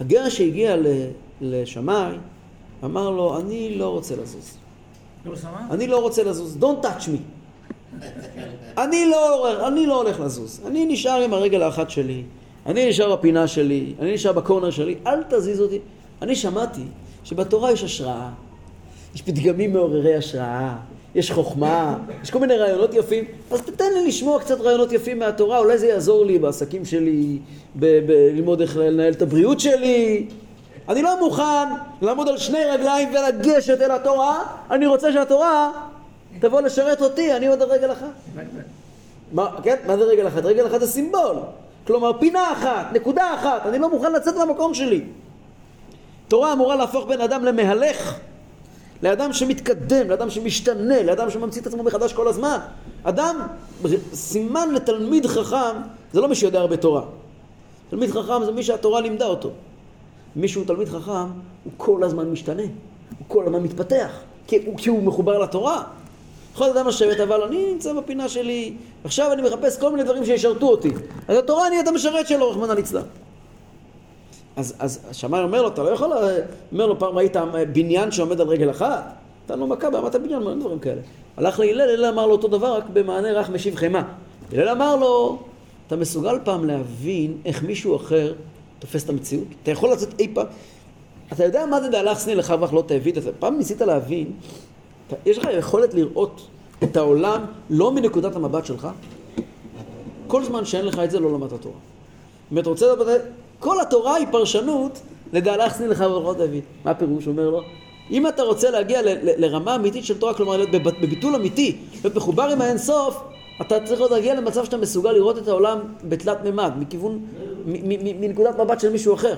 הגר 0.00 0.28
שהגיע 0.28 0.76
לשמאי, 1.40 2.16
אמר 2.84 3.10
לו, 3.10 3.40
אני 3.40 3.78
לא 3.78 3.88
רוצה 3.88 4.16
לזוז. 4.16 4.56
לא? 5.24 5.32
אני 5.70 5.86
לא 5.86 6.02
רוצה 6.02 6.22
לזוז, 6.22 6.58
don't 6.60 6.84
touch 6.84 7.06
me. 7.06 7.33
אני 8.78 9.06
לא, 9.06 9.68
אני 9.68 9.86
לא 9.86 10.02
הולך 10.02 10.20
לזוז. 10.20 10.60
אני 10.66 10.84
נשאר 10.84 11.20
עם 11.20 11.34
הרגל 11.34 11.62
האחת 11.62 11.90
שלי, 11.90 12.22
אני 12.66 12.88
נשאר 12.88 13.16
בפינה 13.16 13.46
שלי, 13.46 13.92
אני 14.00 14.14
נשאר 14.14 14.32
בקורנר 14.32 14.70
שלי, 14.70 14.94
אל 15.06 15.22
תזיז 15.28 15.60
אותי. 15.60 15.78
אני 16.22 16.36
שמעתי 16.36 16.82
שבתורה 17.24 17.72
יש 17.72 17.84
השראה, 17.84 18.28
יש 19.14 19.22
פתגמים 19.22 19.72
מעוררי 19.72 20.16
השראה, 20.16 20.76
יש 21.14 21.30
חוכמה, 21.30 21.98
יש 22.22 22.30
כל 22.30 22.38
מיני 22.38 22.56
רעיונות 22.56 22.94
יפים, 22.94 23.24
אז 23.50 23.62
תתן 23.62 23.84
לי 23.94 24.06
לשמוע 24.06 24.40
קצת 24.40 24.60
רעיונות 24.60 24.92
יפים 24.92 25.18
מהתורה, 25.18 25.58
אולי 25.58 25.78
זה 25.78 25.86
יעזור 25.86 26.24
לי 26.24 26.38
בעסקים 26.38 26.84
שלי, 26.84 27.38
ללמוד 27.80 28.60
איך 28.60 28.76
לנהל 28.76 29.12
את 29.12 29.22
הבריאות 29.22 29.60
שלי. 29.60 30.26
אני 30.88 31.02
לא 31.02 31.20
מוכן 31.20 31.68
לעמוד 32.02 32.28
על 32.28 32.38
שני 32.38 32.64
רגליים 32.64 33.08
ולגשת 33.14 33.80
אל 33.80 33.90
התורה, 33.90 34.38
אני 34.70 34.86
רוצה 34.86 35.12
שהתורה 35.12 35.70
תבוא 36.40 36.60
לשרת 36.60 37.02
אותי, 37.02 37.32
אני 37.36 37.46
עוד 37.46 37.62
רגל 37.62 37.92
אחת. 37.92 38.06
מה, 39.32 39.50
כן? 39.62 39.76
מה 39.86 39.96
זה 39.96 40.04
רגל 40.04 40.28
אחת? 40.28 40.44
רגל 40.44 40.66
אחת 40.66 40.80
זה 40.80 40.86
סימבול. 40.86 41.36
כלומר, 41.86 42.18
פינה 42.20 42.52
אחת, 42.52 42.86
נקודה 42.92 43.34
אחת, 43.34 43.66
אני 43.66 43.78
לא 43.78 43.90
מוכן 43.90 44.12
לצאת 44.12 44.36
מהמקום 44.36 44.74
שלי. 44.74 45.04
תורה 46.28 46.52
אמורה 46.52 46.76
להפוך 46.76 47.06
בן 47.06 47.20
אדם 47.20 47.44
למהלך, 47.44 48.18
לאדם 49.02 49.32
שמתקדם, 49.32 50.10
לאדם 50.10 50.30
שמשתנה, 50.30 51.02
לאדם 51.02 51.30
שממציא 51.30 51.60
את 51.62 51.66
עצמו 51.66 51.82
מחדש 51.82 52.12
כל 52.12 52.28
הזמן. 52.28 52.58
אדם, 53.02 53.36
סימן 54.14 54.74
לתלמיד 54.74 55.26
חכם, 55.26 55.76
זה 56.12 56.20
לא 56.20 56.28
מי 56.28 56.34
שיודע 56.34 56.60
הרבה 56.60 56.76
תורה. 56.76 57.02
תלמיד 57.90 58.10
חכם 58.10 58.44
זה 58.44 58.52
מי 58.52 58.62
שהתורה 58.62 59.00
לימדה 59.00 59.26
אותו. 59.26 59.50
מי 60.36 60.48
שהוא 60.48 60.64
תלמיד 60.66 60.88
חכם, 60.88 61.26
הוא 61.64 61.72
כל 61.76 62.04
הזמן 62.04 62.30
משתנה, 62.30 62.62
הוא 63.18 63.26
כל 63.28 63.44
הזמן 63.46 63.62
מתפתח, 63.62 64.10
כי 64.46 64.62
הוא, 64.66 64.78
כי 64.78 64.88
הוא 64.88 65.02
מחובר 65.02 65.38
לתורה. 65.38 65.82
יכול 66.54 66.66
אדם 66.66 66.88
לשבת, 66.88 67.20
אבל 67.20 67.42
אני 67.42 67.72
נמצא 67.72 67.92
בפינה 67.92 68.28
שלי, 68.28 68.74
עכשיו 69.04 69.32
אני 69.32 69.42
מחפש 69.42 69.78
כל 69.78 69.90
מיני 69.90 70.02
דברים 70.02 70.24
שישרתו 70.24 70.66
אותי. 70.66 70.90
אז 71.28 71.36
התורה 71.36 71.68
נהיית 71.68 71.88
המשרת 71.88 72.26
שלו, 72.26 72.50
רחמנא 72.50 72.72
ליצלן. 72.72 73.02
אז, 74.56 74.74
אז 74.78 75.00
השמאי 75.10 75.42
אומר 75.42 75.62
לו, 75.62 75.68
אתה 75.68 75.82
לא 75.82 75.88
יכול, 75.88 76.12
אומר 76.72 76.86
לו, 76.86 76.98
פעם 76.98 77.16
ראית 77.16 77.36
בניין 77.72 78.10
שעומד 78.10 78.40
על 78.40 78.48
רגל 78.48 78.70
אחת? 78.70 79.14
נתן 79.44 79.58
לו 79.58 79.66
מכה 79.66 79.90
ברמת 79.90 80.14
הבניין, 80.14 80.48
אין 80.48 80.60
דברים 80.60 80.78
כאלה. 80.78 81.00
הלך 81.36 81.60
להלל, 81.60 81.80
הלל 81.80 82.04
אמר 82.04 82.26
לו 82.26 82.32
אותו 82.32 82.48
דבר, 82.48 82.76
רק 82.76 82.84
במענה 82.92 83.32
רך 83.32 83.50
משיב 83.50 83.76
חמא. 83.76 84.00
הלל 84.52 84.68
אמר 84.68 84.96
לו, 84.96 85.38
אתה 85.86 85.96
מסוגל 85.96 86.38
פעם 86.44 86.64
להבין 86.64 87.36
איך 87.44 87.62
מישהו 87.62 87.96
אחר 87.96 88.34
תופס 88.78 89.04
את 89.04 89.08
המציאות? 89.08 89.46
אתה 89.62 89.70
יכול 89.70 89.92
לצאת 89.92 90.20
אי 90.20 90.28
פעם... 90.34 90.46
אתה 91.32 91.44
יודע 91.44 91.66
מה 91.66 91.80
זה 91.80 91.88
דהלך 91.88 92.18
לך 92.26 92.54
ואך 92.60 92.72
לא 92.72 92.84
תאבית? 92.86 93.18
אתה 93.18 93.30
פעם 93.38 93.58
ניסית 93.58 93.80
להבין, 93.80 94.32
אתה, 95.22 95.30
יש 95.30 95.38
לך 95.38 95.48
יכולת 95.58 95.94
לראות 95.94 96.46
את 96.82 96.96
העולם 96.96 97.44
לא 97.70 97.92
מנקודת 97.92 98.36
המבט 98.36 98.66
שלך? 98.66 98.88
כל 100.26 100.44
זמן 100.44 100.64
שאין 100.64 100.86
לך 100.86 100.98
את 100.98 101.10
זה, 101.10 101.20
לא 101.20 101.32
למדת 101.32 101.60
תורה. 101.60 101.74
אם 102.52 102.58
אתה 102.58 102.68
רוצה 102.68 102.86
לדעת, 102.92 103.20
כל 103.58 103.80
התורה 103.80 104.14
היא 104.14 104.26
פרשנות 104.30 104.98
לדהלך 105.32 105.72
סני 105.74 105.88
לך 105.88 106.00
לא 106.00 106.34
תאבית. 106.38 106.64
מה 106.84 106.90
הפירוש? 106.90 107.26
אומר 107.26 107.50
לו, 107.50 107.60
אם 108.10 108.26
אתה 108.26 108.42
רוצה 108.42 108.70
להגיע 108.70 109.00
לרמה 109.22 109.74
אמיתית 109.74 110.04
של 110.04 110.18
תורה, 110.18 110.34
כלומר 110.34 110.56
להיות 110.56 110.70
בב- 110.70 111.00
בביטול 111.02 111.34
אמיתי, 111.34 111.76
להיות 112.02 112.16
מחובר 112.16 112.42
עם 112.42 112.60
האינסוף, 112.60 113.20
אתה 113.60 113.80
צריך 113.84 114.00
עוד 114.00 114.10
להגיע 114.10 114.34
למצב 114.34 114.64
שאתה 114.64 114.76
מסוגל 114.76 115.12
לראות 115.12 115.38
את 115.38 115.48
העולם 115.48 115.78
בתלת 116.04 116.38
מימד, 116.44 116.72
מכיוון, 116.78 117.20
מנקודת 118.20 118.58
מבט 118.60 118.80
של 118.80 118.90
מישהו 118.90 119.14
אחר. 119.14 119.34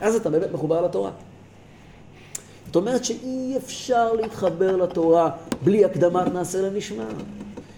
אז 0.00 0.16
אתה 0.16 0.30
באמת 0.30 0.52
מחובר 0.52 0.82
לתורה. 0.84 1.10
זאת 2.72 2.76
אומרת 2.76 3.04
שאי 3.04 3.56
אפשר 3.56 4.12
להתחבר 4.12 4.76
לתורה 4.76 5.30
בלי 5.64 5.84
הקדמת 5.84 6.32
נעשה 6.32 6.62
לנשמע. 6.62 7.04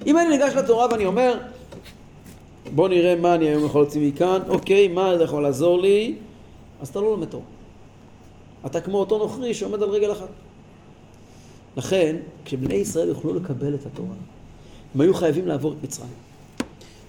אם 0.06 0.18
אני 0.18 0.28
ניגש 0.28 0.52
לתורה 0.54 0.86
ואני 0.90 1.06
אומר, 1.06 1.38
בוא 2.74 2.88
נראה 2.88 3.16
מה 3.16 3.34
אני 3.34 3.48
היום 3.48 3.64
יכול 3.64 3.80
להוציא 3.80 4.08
מכאן, 4.08 4.40
אוקיי, 4.48 4.88
מה 4.88 5.18
זה 5.18 5.24
יכול 5.24 5.42
לעזור 5.42 5.80
לי? 5.80 6.14
אז 6.80 6.88
אתה 6.88 7.00
לא 7.00 7.10
לומד 7.10 7.26
תורה. 7.26 7.44
אתה 8.66 8.80
כמו 8.80 8.98
אותו 8.98 9.18
נוכרי 9.18 9.54
שעומד 9.54 9.82
על 9.82 9.88
רגל 9.88 10.12
אחת. 10.12 10.28
לכן, 11.76 12.16
כשבני 12.44 12.74
ישראל 12.74 13.08
יוכלו 13.08 13.34
לקבל 13.34 13.74
את 13.74 13.86
התורה, 13.86 14.14
הם 14.94 15.00
היו 15.00 15.14
חייבים 15.14 15.46
לעבור 15.46 15.72
את 15.72 15.84
מצרים. 15.84 16.08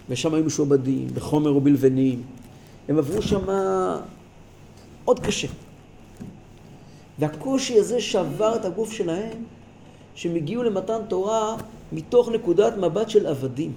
ושם 0.10 0.34
היו 0.34 0.44
משועבדים, 0.44 1.08
בחומר 1.14 1.56
ובלבנים. 1.56 2.22
הם 2.90 2.98
עברו 2.98 3.22
שם 3.22 3.46
עוד 5.06 5.20
קשה. 5.20 5.48
והקושי 7.20 7.80
הזה 7.80 8.02
שבר 8.02 8.56
את 8.56 8.66
הגוף 8.66 8.92
שלהם, 8.92 9.38
שהם 10.16 10.36
הגיעו 10.36 10.64
למתן 10.64 11.00
תורה 11.08 11.56
מתוך 11.92 12.30
נקודת 12.30 12.78
מבט 12.78 13.10
של 13.10 13.28
עבדים. 13.28 13.72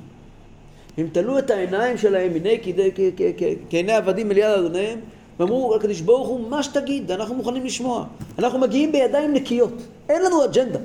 הם 0.99 1.09
תלו 1.13 1.39
את 1.39 1.51
העיניים 1.51 1.99
שלהם 1.99 2.33
כ- 2.63 3.43
כעיני 3.71 3.93
עבדים 3.93 4.31
אל 4.33 4.39
יד 4.39 4.51
אדוניהם, 4.51 5.01
ואמרו 5.39 5.77
לקדוש 5.77 6.01
ברוך 6.01 6.29
הוא, 6.29 6.51
מה 6.51 6.63
שתגיד, 6.63 7.11
אנחנו 7.13 7.35
מוכנים 7.35 7.65
לשמוע. 7.65 8.05
אנחנו 8.39 8.59
מגיעים 8.59 8.93
בידיים 8.93 9.35
נקיות, 9.35 9.73
אין 10.09 10.23
לנו 10.23 10.45
אג'נדה. 10.45 10.79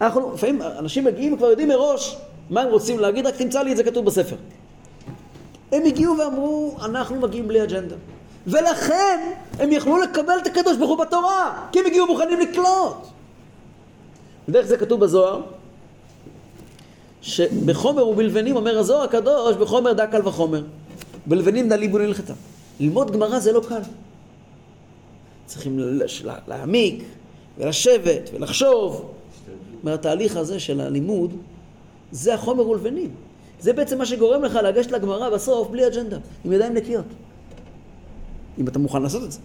אנחנו, 0.00 0.32
לפעמים 0.34 0.62
אנשים 0.62 1.04
מגיעים 1.04 1.32
וכבר 1.32 1.46
יודעים 1.46 1.68
מראש 1.68 2.16
מה 2.50 2.60
הם 2.62 2.68
רוצים 2.68 2.98
להגיד, 2.98 3.26
רק 3.26 3.36
תמצא 3.36 3.62
לי 3.62 3.72
את 3.72 3.76
זה 3.76 3.84
כתוב 3.84 4.04
בספר. 4.06 4.36
הם 5.72 5.82
הגיעו 5.84 6.18
ואמרו, 6.18 6.76
אנחנו 6.84 7.20
מגיעים 7.20 7.48
בלי 7.48 7.62
אג'נדה. 7.62 7.96
ולכן 8.46 9.32
הם 9.58 9.72
יכלו 9.72 9.98
לקבל 9.98 10.38
את 10.42 10.46
הקדוש 10.46 10.76
ברוך 10.76 10.90
הוא 10.90 10.98
בתורה, 10.98 11.66
כי 11.72 11.78
הם 11.78 11.86
הגיעו 11.86 12.06
מוכנים 12.06 12.40
לקלוט. 12.40 13.06
דרך 14.48 14.66
זה 14.66 14.76
כתוב 14.76 15.00
בזוהר, 15.00 15.42
שבחומר 17.22 18.08
ובלבנים 18.08 18.56
אומר 18.56 18.78
הזוהר 18.78 19.02
הקדוש, 19.02 19.56
בחומר 19.56 19.92
דק 19.92 20.08
קל 20.10 20.28
וחומר. 20.28 20.62
בלבנים 21.26 21.68
דלי 21.68 21.88
בו 21.88 21.98
נלכתה. 21.98 22.32
ללמוד 22.80 23.10
גמרא 23.10 23.38
זה 23.38 23.52
לא 23.52 23.60
קל. 23.68 23.80
צריכים 25.46 25.80
להעמיק, 26.48 27.04
ולשבת, 27.58 28.30
ולחשוב. 28.34 29.10
אומר, 29.82 29.94
התהליך 29.94 30.36
הזה 30.36 30.60
של 30.60 30.80
הלימוד, 30.80 31.32
זה 32.12 32.34
החומר 32.34 32.68
ולבנים. 32.68 33.10
זה 33.60 33.72
בעצם 33.72 33.98
מה 33.98 34.06
שגורם 34.06 34.44
לך 34.44 34.54
לגשת 34.54 34.92
לגמרא 34.92 35.30
בסוף 35.30 35.68
בלי 35.68 35.86
אג'נדה, 35.86 36.18
עם 36.44 36.52
ידיים 36.52 36.74
נקיות. 36.74 37.04
אם 38.58 38.68
אתה 38.68 38.78
מוכן 38.78 39.02
לעשות 39.02 39.22
את 39.22 39.32
זה. 39.32 39.38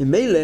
ממילא, 0.00 0.38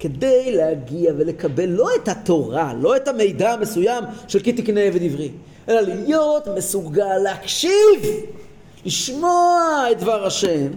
כדי 0.00 0.52
להגיע 0.52 1.12
ולקבל 1.16 1.68
לא 1.68 1.88
את 2.02 2.08
התורה, 2.08 2.74
לא 2.74 2.96
את 2.96 3.08
המידע 3.08 3.52
המסוים 3.52 4.04
של 4.28 4.40
כי 4.40 4.52
תקנה 4.52 4.80
ודברי, 4.92 5.30
אלא 5.68 5.80
להיות 5.80 6.48
מסוגל 6.56 7.18
להקשיב, 7.22 8.00
לשמוע 8.84 9.84
את 9.92 9.98
דבר 9.98 10.26
השם, 10.26 10.68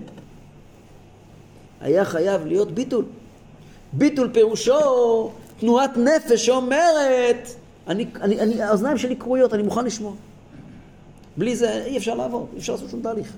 היה 1.82 2.06
חייב 2.06 2.46
להיות 2.46 2.72
ביטול. 2.72 3.06
ביטול 3.94 4.30
פירושו 4.34 5.32
תנועת 5.60 5.98
נפש 5.98 6.46
שאומרת, 6.46 7.48
אני, 7.88 8.06
אני, 8.22 8.40
אני, 8.40 8.62
האוזניים 8.62 8.98
שלי 8.98 9.16
כרויות, 9.16 9.54
אני 9.54 9.64
מוכן 9.64 9.86
לשמוע. 9.86 10.14
בלי 11.38 11.56
זה 11.56 11.84
אי 11.86 11.98
אפשר 11.98 12.16
לעבוד, 12.16 12.46
אי 12.54 12.60
אפשר 12.60 12.74
לעשות 12.74 12.90
שום 12.90 13.02
תהליך. 13.02 13.34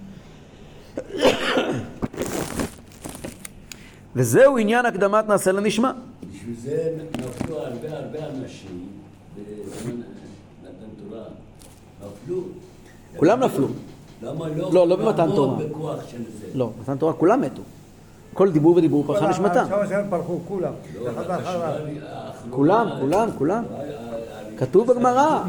וזהו 4.15 4.57
עניין 4.57 4.85
הקדמת 4.85 5.27
נעשה 5.27 5.51
לנשמע. 5.51 5.91
בשביל 6.33 6.55
זה 6.63 6.95
נפלו 7.17 7.57
הרבה 7.59 7.97
הרבה 7.97 8.19
אנשים 8.19 8.87
בזמן 9.35 9.91
מתן 10.63 10.69
תורה. 11.09 11.23
נפלו. 12.23 12.41
כולם 13.17 13.39
נפלו. 13.39 13.67
למה 14.23 14.47
לא? 14.47 14.73
לא, 14.73 14.87
לא 14.87 14.95
במתן 14.95 15.27
תורה. 15.35 15.57
לא, 16.53 16.71
מתן 16.81 16.97
תורה 16.97 17.13
כולם 17.13 17.41
מתו. 17.41 17.61
כל 18.33 18.51
דיבור 18.51 18.75
ודיבור 18.75 19.03
פרחה 19.07 19.33
כולם. 19.33 20.73
לא, 21.01 21.11
כולם, 22.49 22.89
כולם, 22.99 23.29
כולם. 23.37 23.63
כתוב 24.57 24.91
בגמרא. 24.91 25.43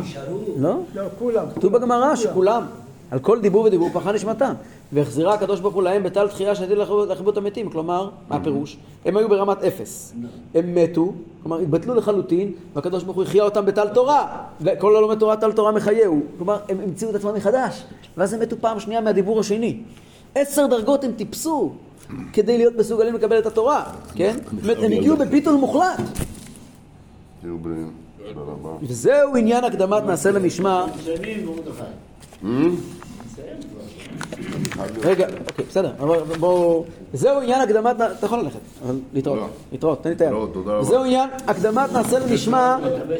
לא? 0.56 0.80
לא, 0.94 1.02
כולם. 1.18 1.44
כתוב 1.54 1.72
בגמרא 1.72 2.16
שכולם. 2.16 2.66
על 3.10 3.18
כל 3.18 3.40
דיבור 3.40 3.64
ודיבור 3.64 3.90
פרחה 3.92 4.12
נשמתם. 4.12 4.52
והחזירה 4.92 5.34
הקדוש 5.34 5.60
ברוך 5.60 5.74
הוא 5.74 5.82
להם 5.82 6.02
בטל 6.02 6.28
תחייה 6.28 6.54
שהטיל 6.54 6.80
לחיבות 7.08 7.36
המתים. 7.36 7.70
כלומר, 7.70 8.10
מה 8.28 8.36
הפירוש? 8.36 8.76
הם 9.04 9.16
היו 9.16 9.28
ברמת 9.28 9.62
אפס. 9.62 10.14
הם 10.54 10.74
מתו, 10.74 11.12
כלומר 11.42 11.58
התבטלו 11.58 11.94
לחלוטין, 11.94 12.52
והקדוש 12.74 13.04
ברוך 13.04 13.16
הוא 13.16 13.24
החיה 13.24 13.44
אותם 13.44 13.66
בטל 13.66 13.88
תורה. 13.88 14.36
וכל 14.60 14.96
הלומד 14.96 15.18
תורה 15.18 15.36
טל 15.36 15.52
תורה 15.52 15.72
מחייהו. 15.72 16.20
כלומר, 16.36 16.58
הם 16.68 16.80
המציאו 16.80 17.10
את 17.10 17.14
עצמם 17.14 17.34
מחדש. 17.34 17.84
ואז 18.16 18.32
הם 18.32 18.40
מתו 18.40 18.56
פעם 18.60 18.80
שנייה 18.80 19.00
מהדיבור 19.00 19.40
השני. 19.40 19.78
עשר 20.34 20.66
דרגות 20.66 21.04
הם 21.04 21.12
טיפסו 21.12 21.72
כדי 22.32 22.58
להיות 22.58 22.74
מסוגלים 22.76 23.14
לקבל 23.14 23.38
את 23.38 23.46
התורה, 23.46 23.84
כן? 24.14 24.36
הם 24.62 24.92
הגיעו 24.92 25.16
בביטול 25.16 25.54
מוחלט. 25.54 26.00
וזהו 28.82 29.36
עניין 29.36 29.64
הקדמת 29.64 30.02
נעשה 30.02 30.30
למשמע. 30.30 30.86
רגע, 35.02 35.26
אוקיי, 35.48 35.64
בסדר, 35.68 35.90
אבל 36.00 36.22
בואו... 36.38 36.84
זהו 37.12 37.40
עניין 37.40 37.60
הקדמת... 37.60 37.96
אתה 38.18 38.26
יכול 38.26 38.38
ללכת, 38.38 38.58
אבל 38.84 38.98
להתראות. 39.12 39.38
לא. 39.38 39.46
להתראות, 39.72 40.02
תן 40.02 40.08
לי 40.08 40.14
את 40.14 40.20
היד. 40.20 40.30
לא, 40.30 40.48
רבה. 40.54 40.82
זהו 40.84 41.04
עניין 41.04 41.28
הקדמת 41.46 41.92
נעשה 41.92 42.18
לנשמע, 42.18 42.76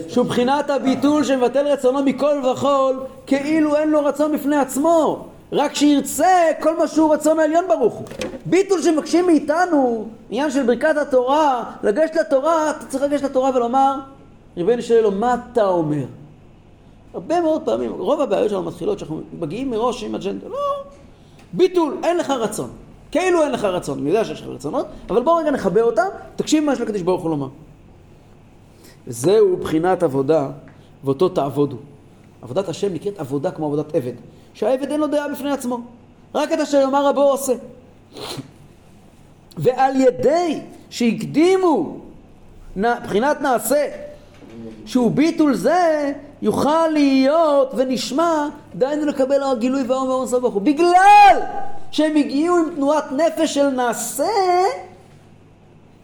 שהוא 0.09 0.27
בחינת 0.27 0.71
הביטול 0.71 1.25
שמבטל 1.25 1.67
רצונו 1.67 2.03
מכל 2.03 2.37
וכול, 2.53 3.01
כאילו 3.27 3.77
אין 3.77 3.91
לו 3.91 4.05
רצון 4.05 4.33
בפני 4.33 4.57
עצמו. 4.57 5.27
רק 5.53 5.75
שירצה 5.75 6.49
כל 6.61 6.79
מה 6.79 6.89
שהוא 6.89 7.15
רצון 7.15 7.41
העליון 7.41 7.65
ברוך 7.69 7.95
הוא. 7.95 8.07
ביטול 8.47 8.83
שמבקשים 8.83 9.27
מאיתנו, 9.27 10.09
עניין 10.31 10.51
של 10.51 10.63
ברכת 10.63 10.97
התורה, 10.97 11.65
לגשת 11.83 12.17
לתורה, 12.17 12.71
אתה 12.71 12.85
צריך 12.87 13.05
לגשת 13.05 13.25
לתורה 13.25 13.51
ולומר, 13.55 13.95
ריבונו 14.57 14.83
של 14.83 14.95
אלוהים, 14.95 15.21
מה 15.21 15.37
אתה 15.53 15.67
אומר? 15.67 16.05
הרבה 17.15 17.41
מאוד 17.41 17.63
פעמים, 17.65 17.93
רוב 17.93 18.21
הבעיות 18.21 18.51
שלנו 18.51 18.63
מתחילות 18.63 18.99
שאנחנו 18.99 19.21
מגיעים 19.41 19.71
מראש 19.71 20.05
עם 20.05 20.15
אג'נדה. 20.15 20.49
לא, 20.49 20.59
ביטול, 21.53 21.99
אין 22.03 22.17
לך 22.17 22.31
רצון. 22.31 22.71
כאילו 23.11 23.43
אין 23.43 23.53
לך 23.53 23.65
רצון. 23.65 23.99
אני 23.99 24.09
יודע 24.09 24.25
שיש 24.25 24.43
לך 24.43 24.47
רצונות, 24.47 24.87
אבל 25.09 25.23
בואו 25.23 25.37
רגע 25.37 25.51
נחבר 25.51 25.85
אותם, 25.85 26.07
תקשיב 26.37 26.65
מה 26.65 26.73
יש 26.73 26.81
לקדוש 26.81 27.03
ברוך 27.03 27.23
הוא 27.23 27.31
לומר. 27.31 27.49
וזהו 29.07 29.57
בחינת 29.57 30.03
עבודה, 30.03 30.49
ואותו 31.05 31.29
תעבודו. 31.29 31.77
עבודת 32.43 32.69
השם 32.69 32.95
נקראת 32.95 33.19
עבודה 33.19 33.51
כמו 33.51 33.67
עבודת 33.67 33.95
עבד, 33.95 34.13
שהעבד 34.55 34.91
אין 34.91 35.01
לו 35.01 35.07
דעה 35.07 35.29
בפני 35.29 35.51
עצמו. 35.51 35.79
רק 36.35 36.53
את 36.53 36.59
אשר 36.59 36.81
יאמר 36.81 37.07
רבו 37.07 37.23
עושה. 37.23 37.53
ועל 39.57 39.97
ידי 39.97 40.61
שהקדימו 40.91 41.99
בחינת 42.77 43.41
נעשה, 43.41 43.87
שהוא 44.87 45.11
ביטול 45.11 45.55
זה, 45.55 46.13
יוכל 46.43 46.89
להיות 46.89 47.73
ונשמע, 47.77 48.49
דהיינו 48.75 49.07
לקבל 49.07 49.43
הגילוי 49.43 49.83
והאומר 49.83 50.11
והאומר 50.11 50.41
ברוך 50.41 50.55
הוא. 50.55 50.63
בגלל 50.63 51.41
שהם 51.91 52.17
הגיעו 52.17 52.57
עם 52.57 52.75
תנועת 52.75 53.05
נפש 53.13 53.55
של 53.55 53.69
נעשה, 53.69 54.25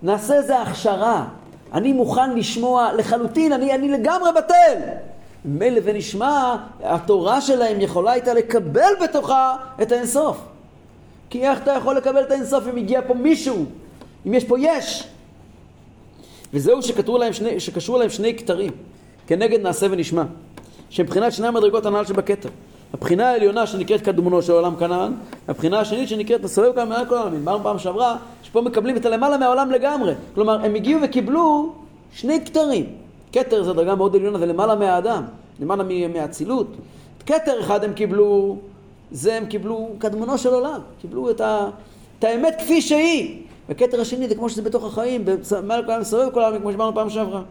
נעשה 0.02 0.42
זה 0.42 0.60
הכשרה. 0.60 1.24
אני 1.72 1.92
מוכן 1.92 2.36
לשמוע 2.36 2.92
לחלוטין, 2.92 3.52
אני, 3.52 3.74
אני 3.74 3.88
לגמרי 3.88 4.30
בטל. 4.36 4.80
מילא 5.44 5.80
ונשמע, 5.84 6.56
התורה 6.82 7.40
שלהם 7.40 7.80
יכולה 7.80 8.12
הייתה 8.12 8.34
לקבל 8.34 8.90
בתוכה 9.02 9.56
את 9.82 9.92
האינסוף. 9.92 10.38
כי 11.30 11.48
איך 11.48 11.62
אתה 11.62 11.72
יכול 11.72 11.96
לקבל 11.96 12.22
את 12.22 12.30
האינסוף 12.30 12.64
אם 12.72 12.76
הגיע 12.76 13.00
פה 13.06 13.14
מישהו? 13.14 13.64
אם 14.26 14.34
יש 14.34 14.44
פה 14.44 14.60
יש. 14.60 15.08
וזהו 16.54 16.82
שקשרו 16.82 17.18
להם 17.18 17.32
שני, 17.32 17.60
שקשרו 17.60 17.98
להם 17.98 18.10
שני 18.10 18.38
כתרים, 18.38 18.72
כנגד 19.26 19.60
נעשה 19.60 19.86
ונשמע, 19.90 20.22
שמבחינת 20.90 21.32
שני 21.32 21.46
המדרגות 21.46 21.86
הנ"ל 21.86 22.04
שבכתר. 22.04 22.48
הבחינה 22.94 23.28
העליונה 23.28 23.66
שנקראת 23.66 24.00
קדמונו 24.00 24.42
של 24.42 24.52
עולם 24.52 24.76
כנען, 24.76 25.12
והבחינה 25.48 25.80
השנית 25.80 26.08
שנקראת 26.08 26.42
מסובב 26.42 26.74
כאן 26.74 26.88
מעל 26.88 27.06
כל 27.06 27.16
העולמים. 27.16 27.48
אמרנו 27.48 27.62
פעם 27.62 27.78
שעברה, 27.78 28.16
שפה 28.42 28.60
מקבלים 28.60 28.96
את 28.96 29.06
הלמעלה 29.06 29.38
מהעולם 29.38 29.70
לגמרי. 29.70 30.14
כלומר, 30.34 30.64
הם 30.64 30.74
הגיעו 30.74 31.00
וקיבלו 31.02 31.72
שני 32.12 32.44
כתרים. 32.44 32.86
כתר 33.32 33.62
זה 33.62 33.72
דרגה 33.72 33.94
מאוד 33.94 34.16
עליונה, 34.16 34.38
זה 34.38 34.46
למעלה 34.46 34.74
מהאדם, 34.74 35.22
למעלה 35.60 35.84
מהאצילות. 36.08 36.66
כתר 37.26 37.60
אחד 37.60 37.84
הם 37.84 37.92
קיבלו, 37.92 38.56
זה 39.10 39.34
הם 39.34 39.46
קיבלו 39.46 39.88
קדמונו 39.98 40.38
של 40.38 40.48
עולם, 40.48 40.80
קיבלו 41.00 41.30
את, 41.30 41.40
ה, 41.40 41.68
את 42.18 42.24
האמת 42.24 42.54
כפי 42.58 42.80
שהיא. 42.80 43.42
וכתר 43.68 44.00
השני 44.00 44.28
זה 44.28 44.34
כמו 44.34 44.48
שזה 44.48 44.62
בתוך 44.62 44.84
החיים, 44.84 45.24
מעל 45.62 45.82
כל 45.82 45.90
העולם 45.90 46.00
מסובב 46.00 46.30
כל 46.34 46.42
העולם, 46.42 46.58
כמו 46.58 46.72
שאמרנו 46.72 46.94
פעם 46.94 47.10
שעברה. 47.10 47.42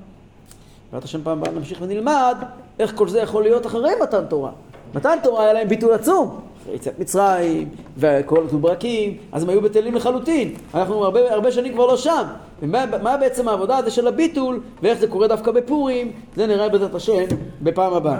בעזרת 0.95 1.09
השם 1.09 1.19
פעם 1.23 1.41
הבאה 1.41 1.53
נמשיך 1.53 1.77
ונלמד 1.81 2.37
איך 2.79 2.95
כל 2.95 3.07
זה 3.07 3.19
יכול 3.19 3.43
להיות 3.43 3.65
אחרי 3.65 3.91
מתן 4.01 4.25
תורה. 4.29 4.51
מתן 4.93 5.17
תורה 5.23 5.43
היה 5.43 5.53
להם 5.53 5.67
ביטול 5.67 5.93
עצום. 5.93 6.39
אחרי 6.61 6.75
יציאת 6.75 6.99
מצרים, 6.99 7.69
וכל 7.97 8.43
הברקים, 8.53 9.17
אז 9.31 9.43
הם 9.43 9.49
היו 9.49 9.61
בטלים 9.61 9.95
לחלוטין. 9.95 10.53
אנחנו 10.73 11.03
הרבה, 11.03 11.33
הרבה 11.33 11.51
שנים 11.51 11.73
כבר 11.73 11.85
לא 11.85 11.97
שם. 11.97 12.23
ומה 12.61 12.85
מה 13.03 13.17
בעצם 13.17 13.47
העבודה 13.47 13.77
הזו 13.77 13.91
של 13.91 14.07
הביטול, 14.07 14.59
ואיך 14.81 14.99
זה 14.99 15.07
קורה 15.07 15.27
דווקא 15.27 15.51
בפורים, 15.51 16.11
זה 16.35 16.47
נראה 16.47 16.69
בעזרת 16.69 16.95
השם 16.95 17.23
בפעם 17.61 17.93
הבאה. 17.93 18.17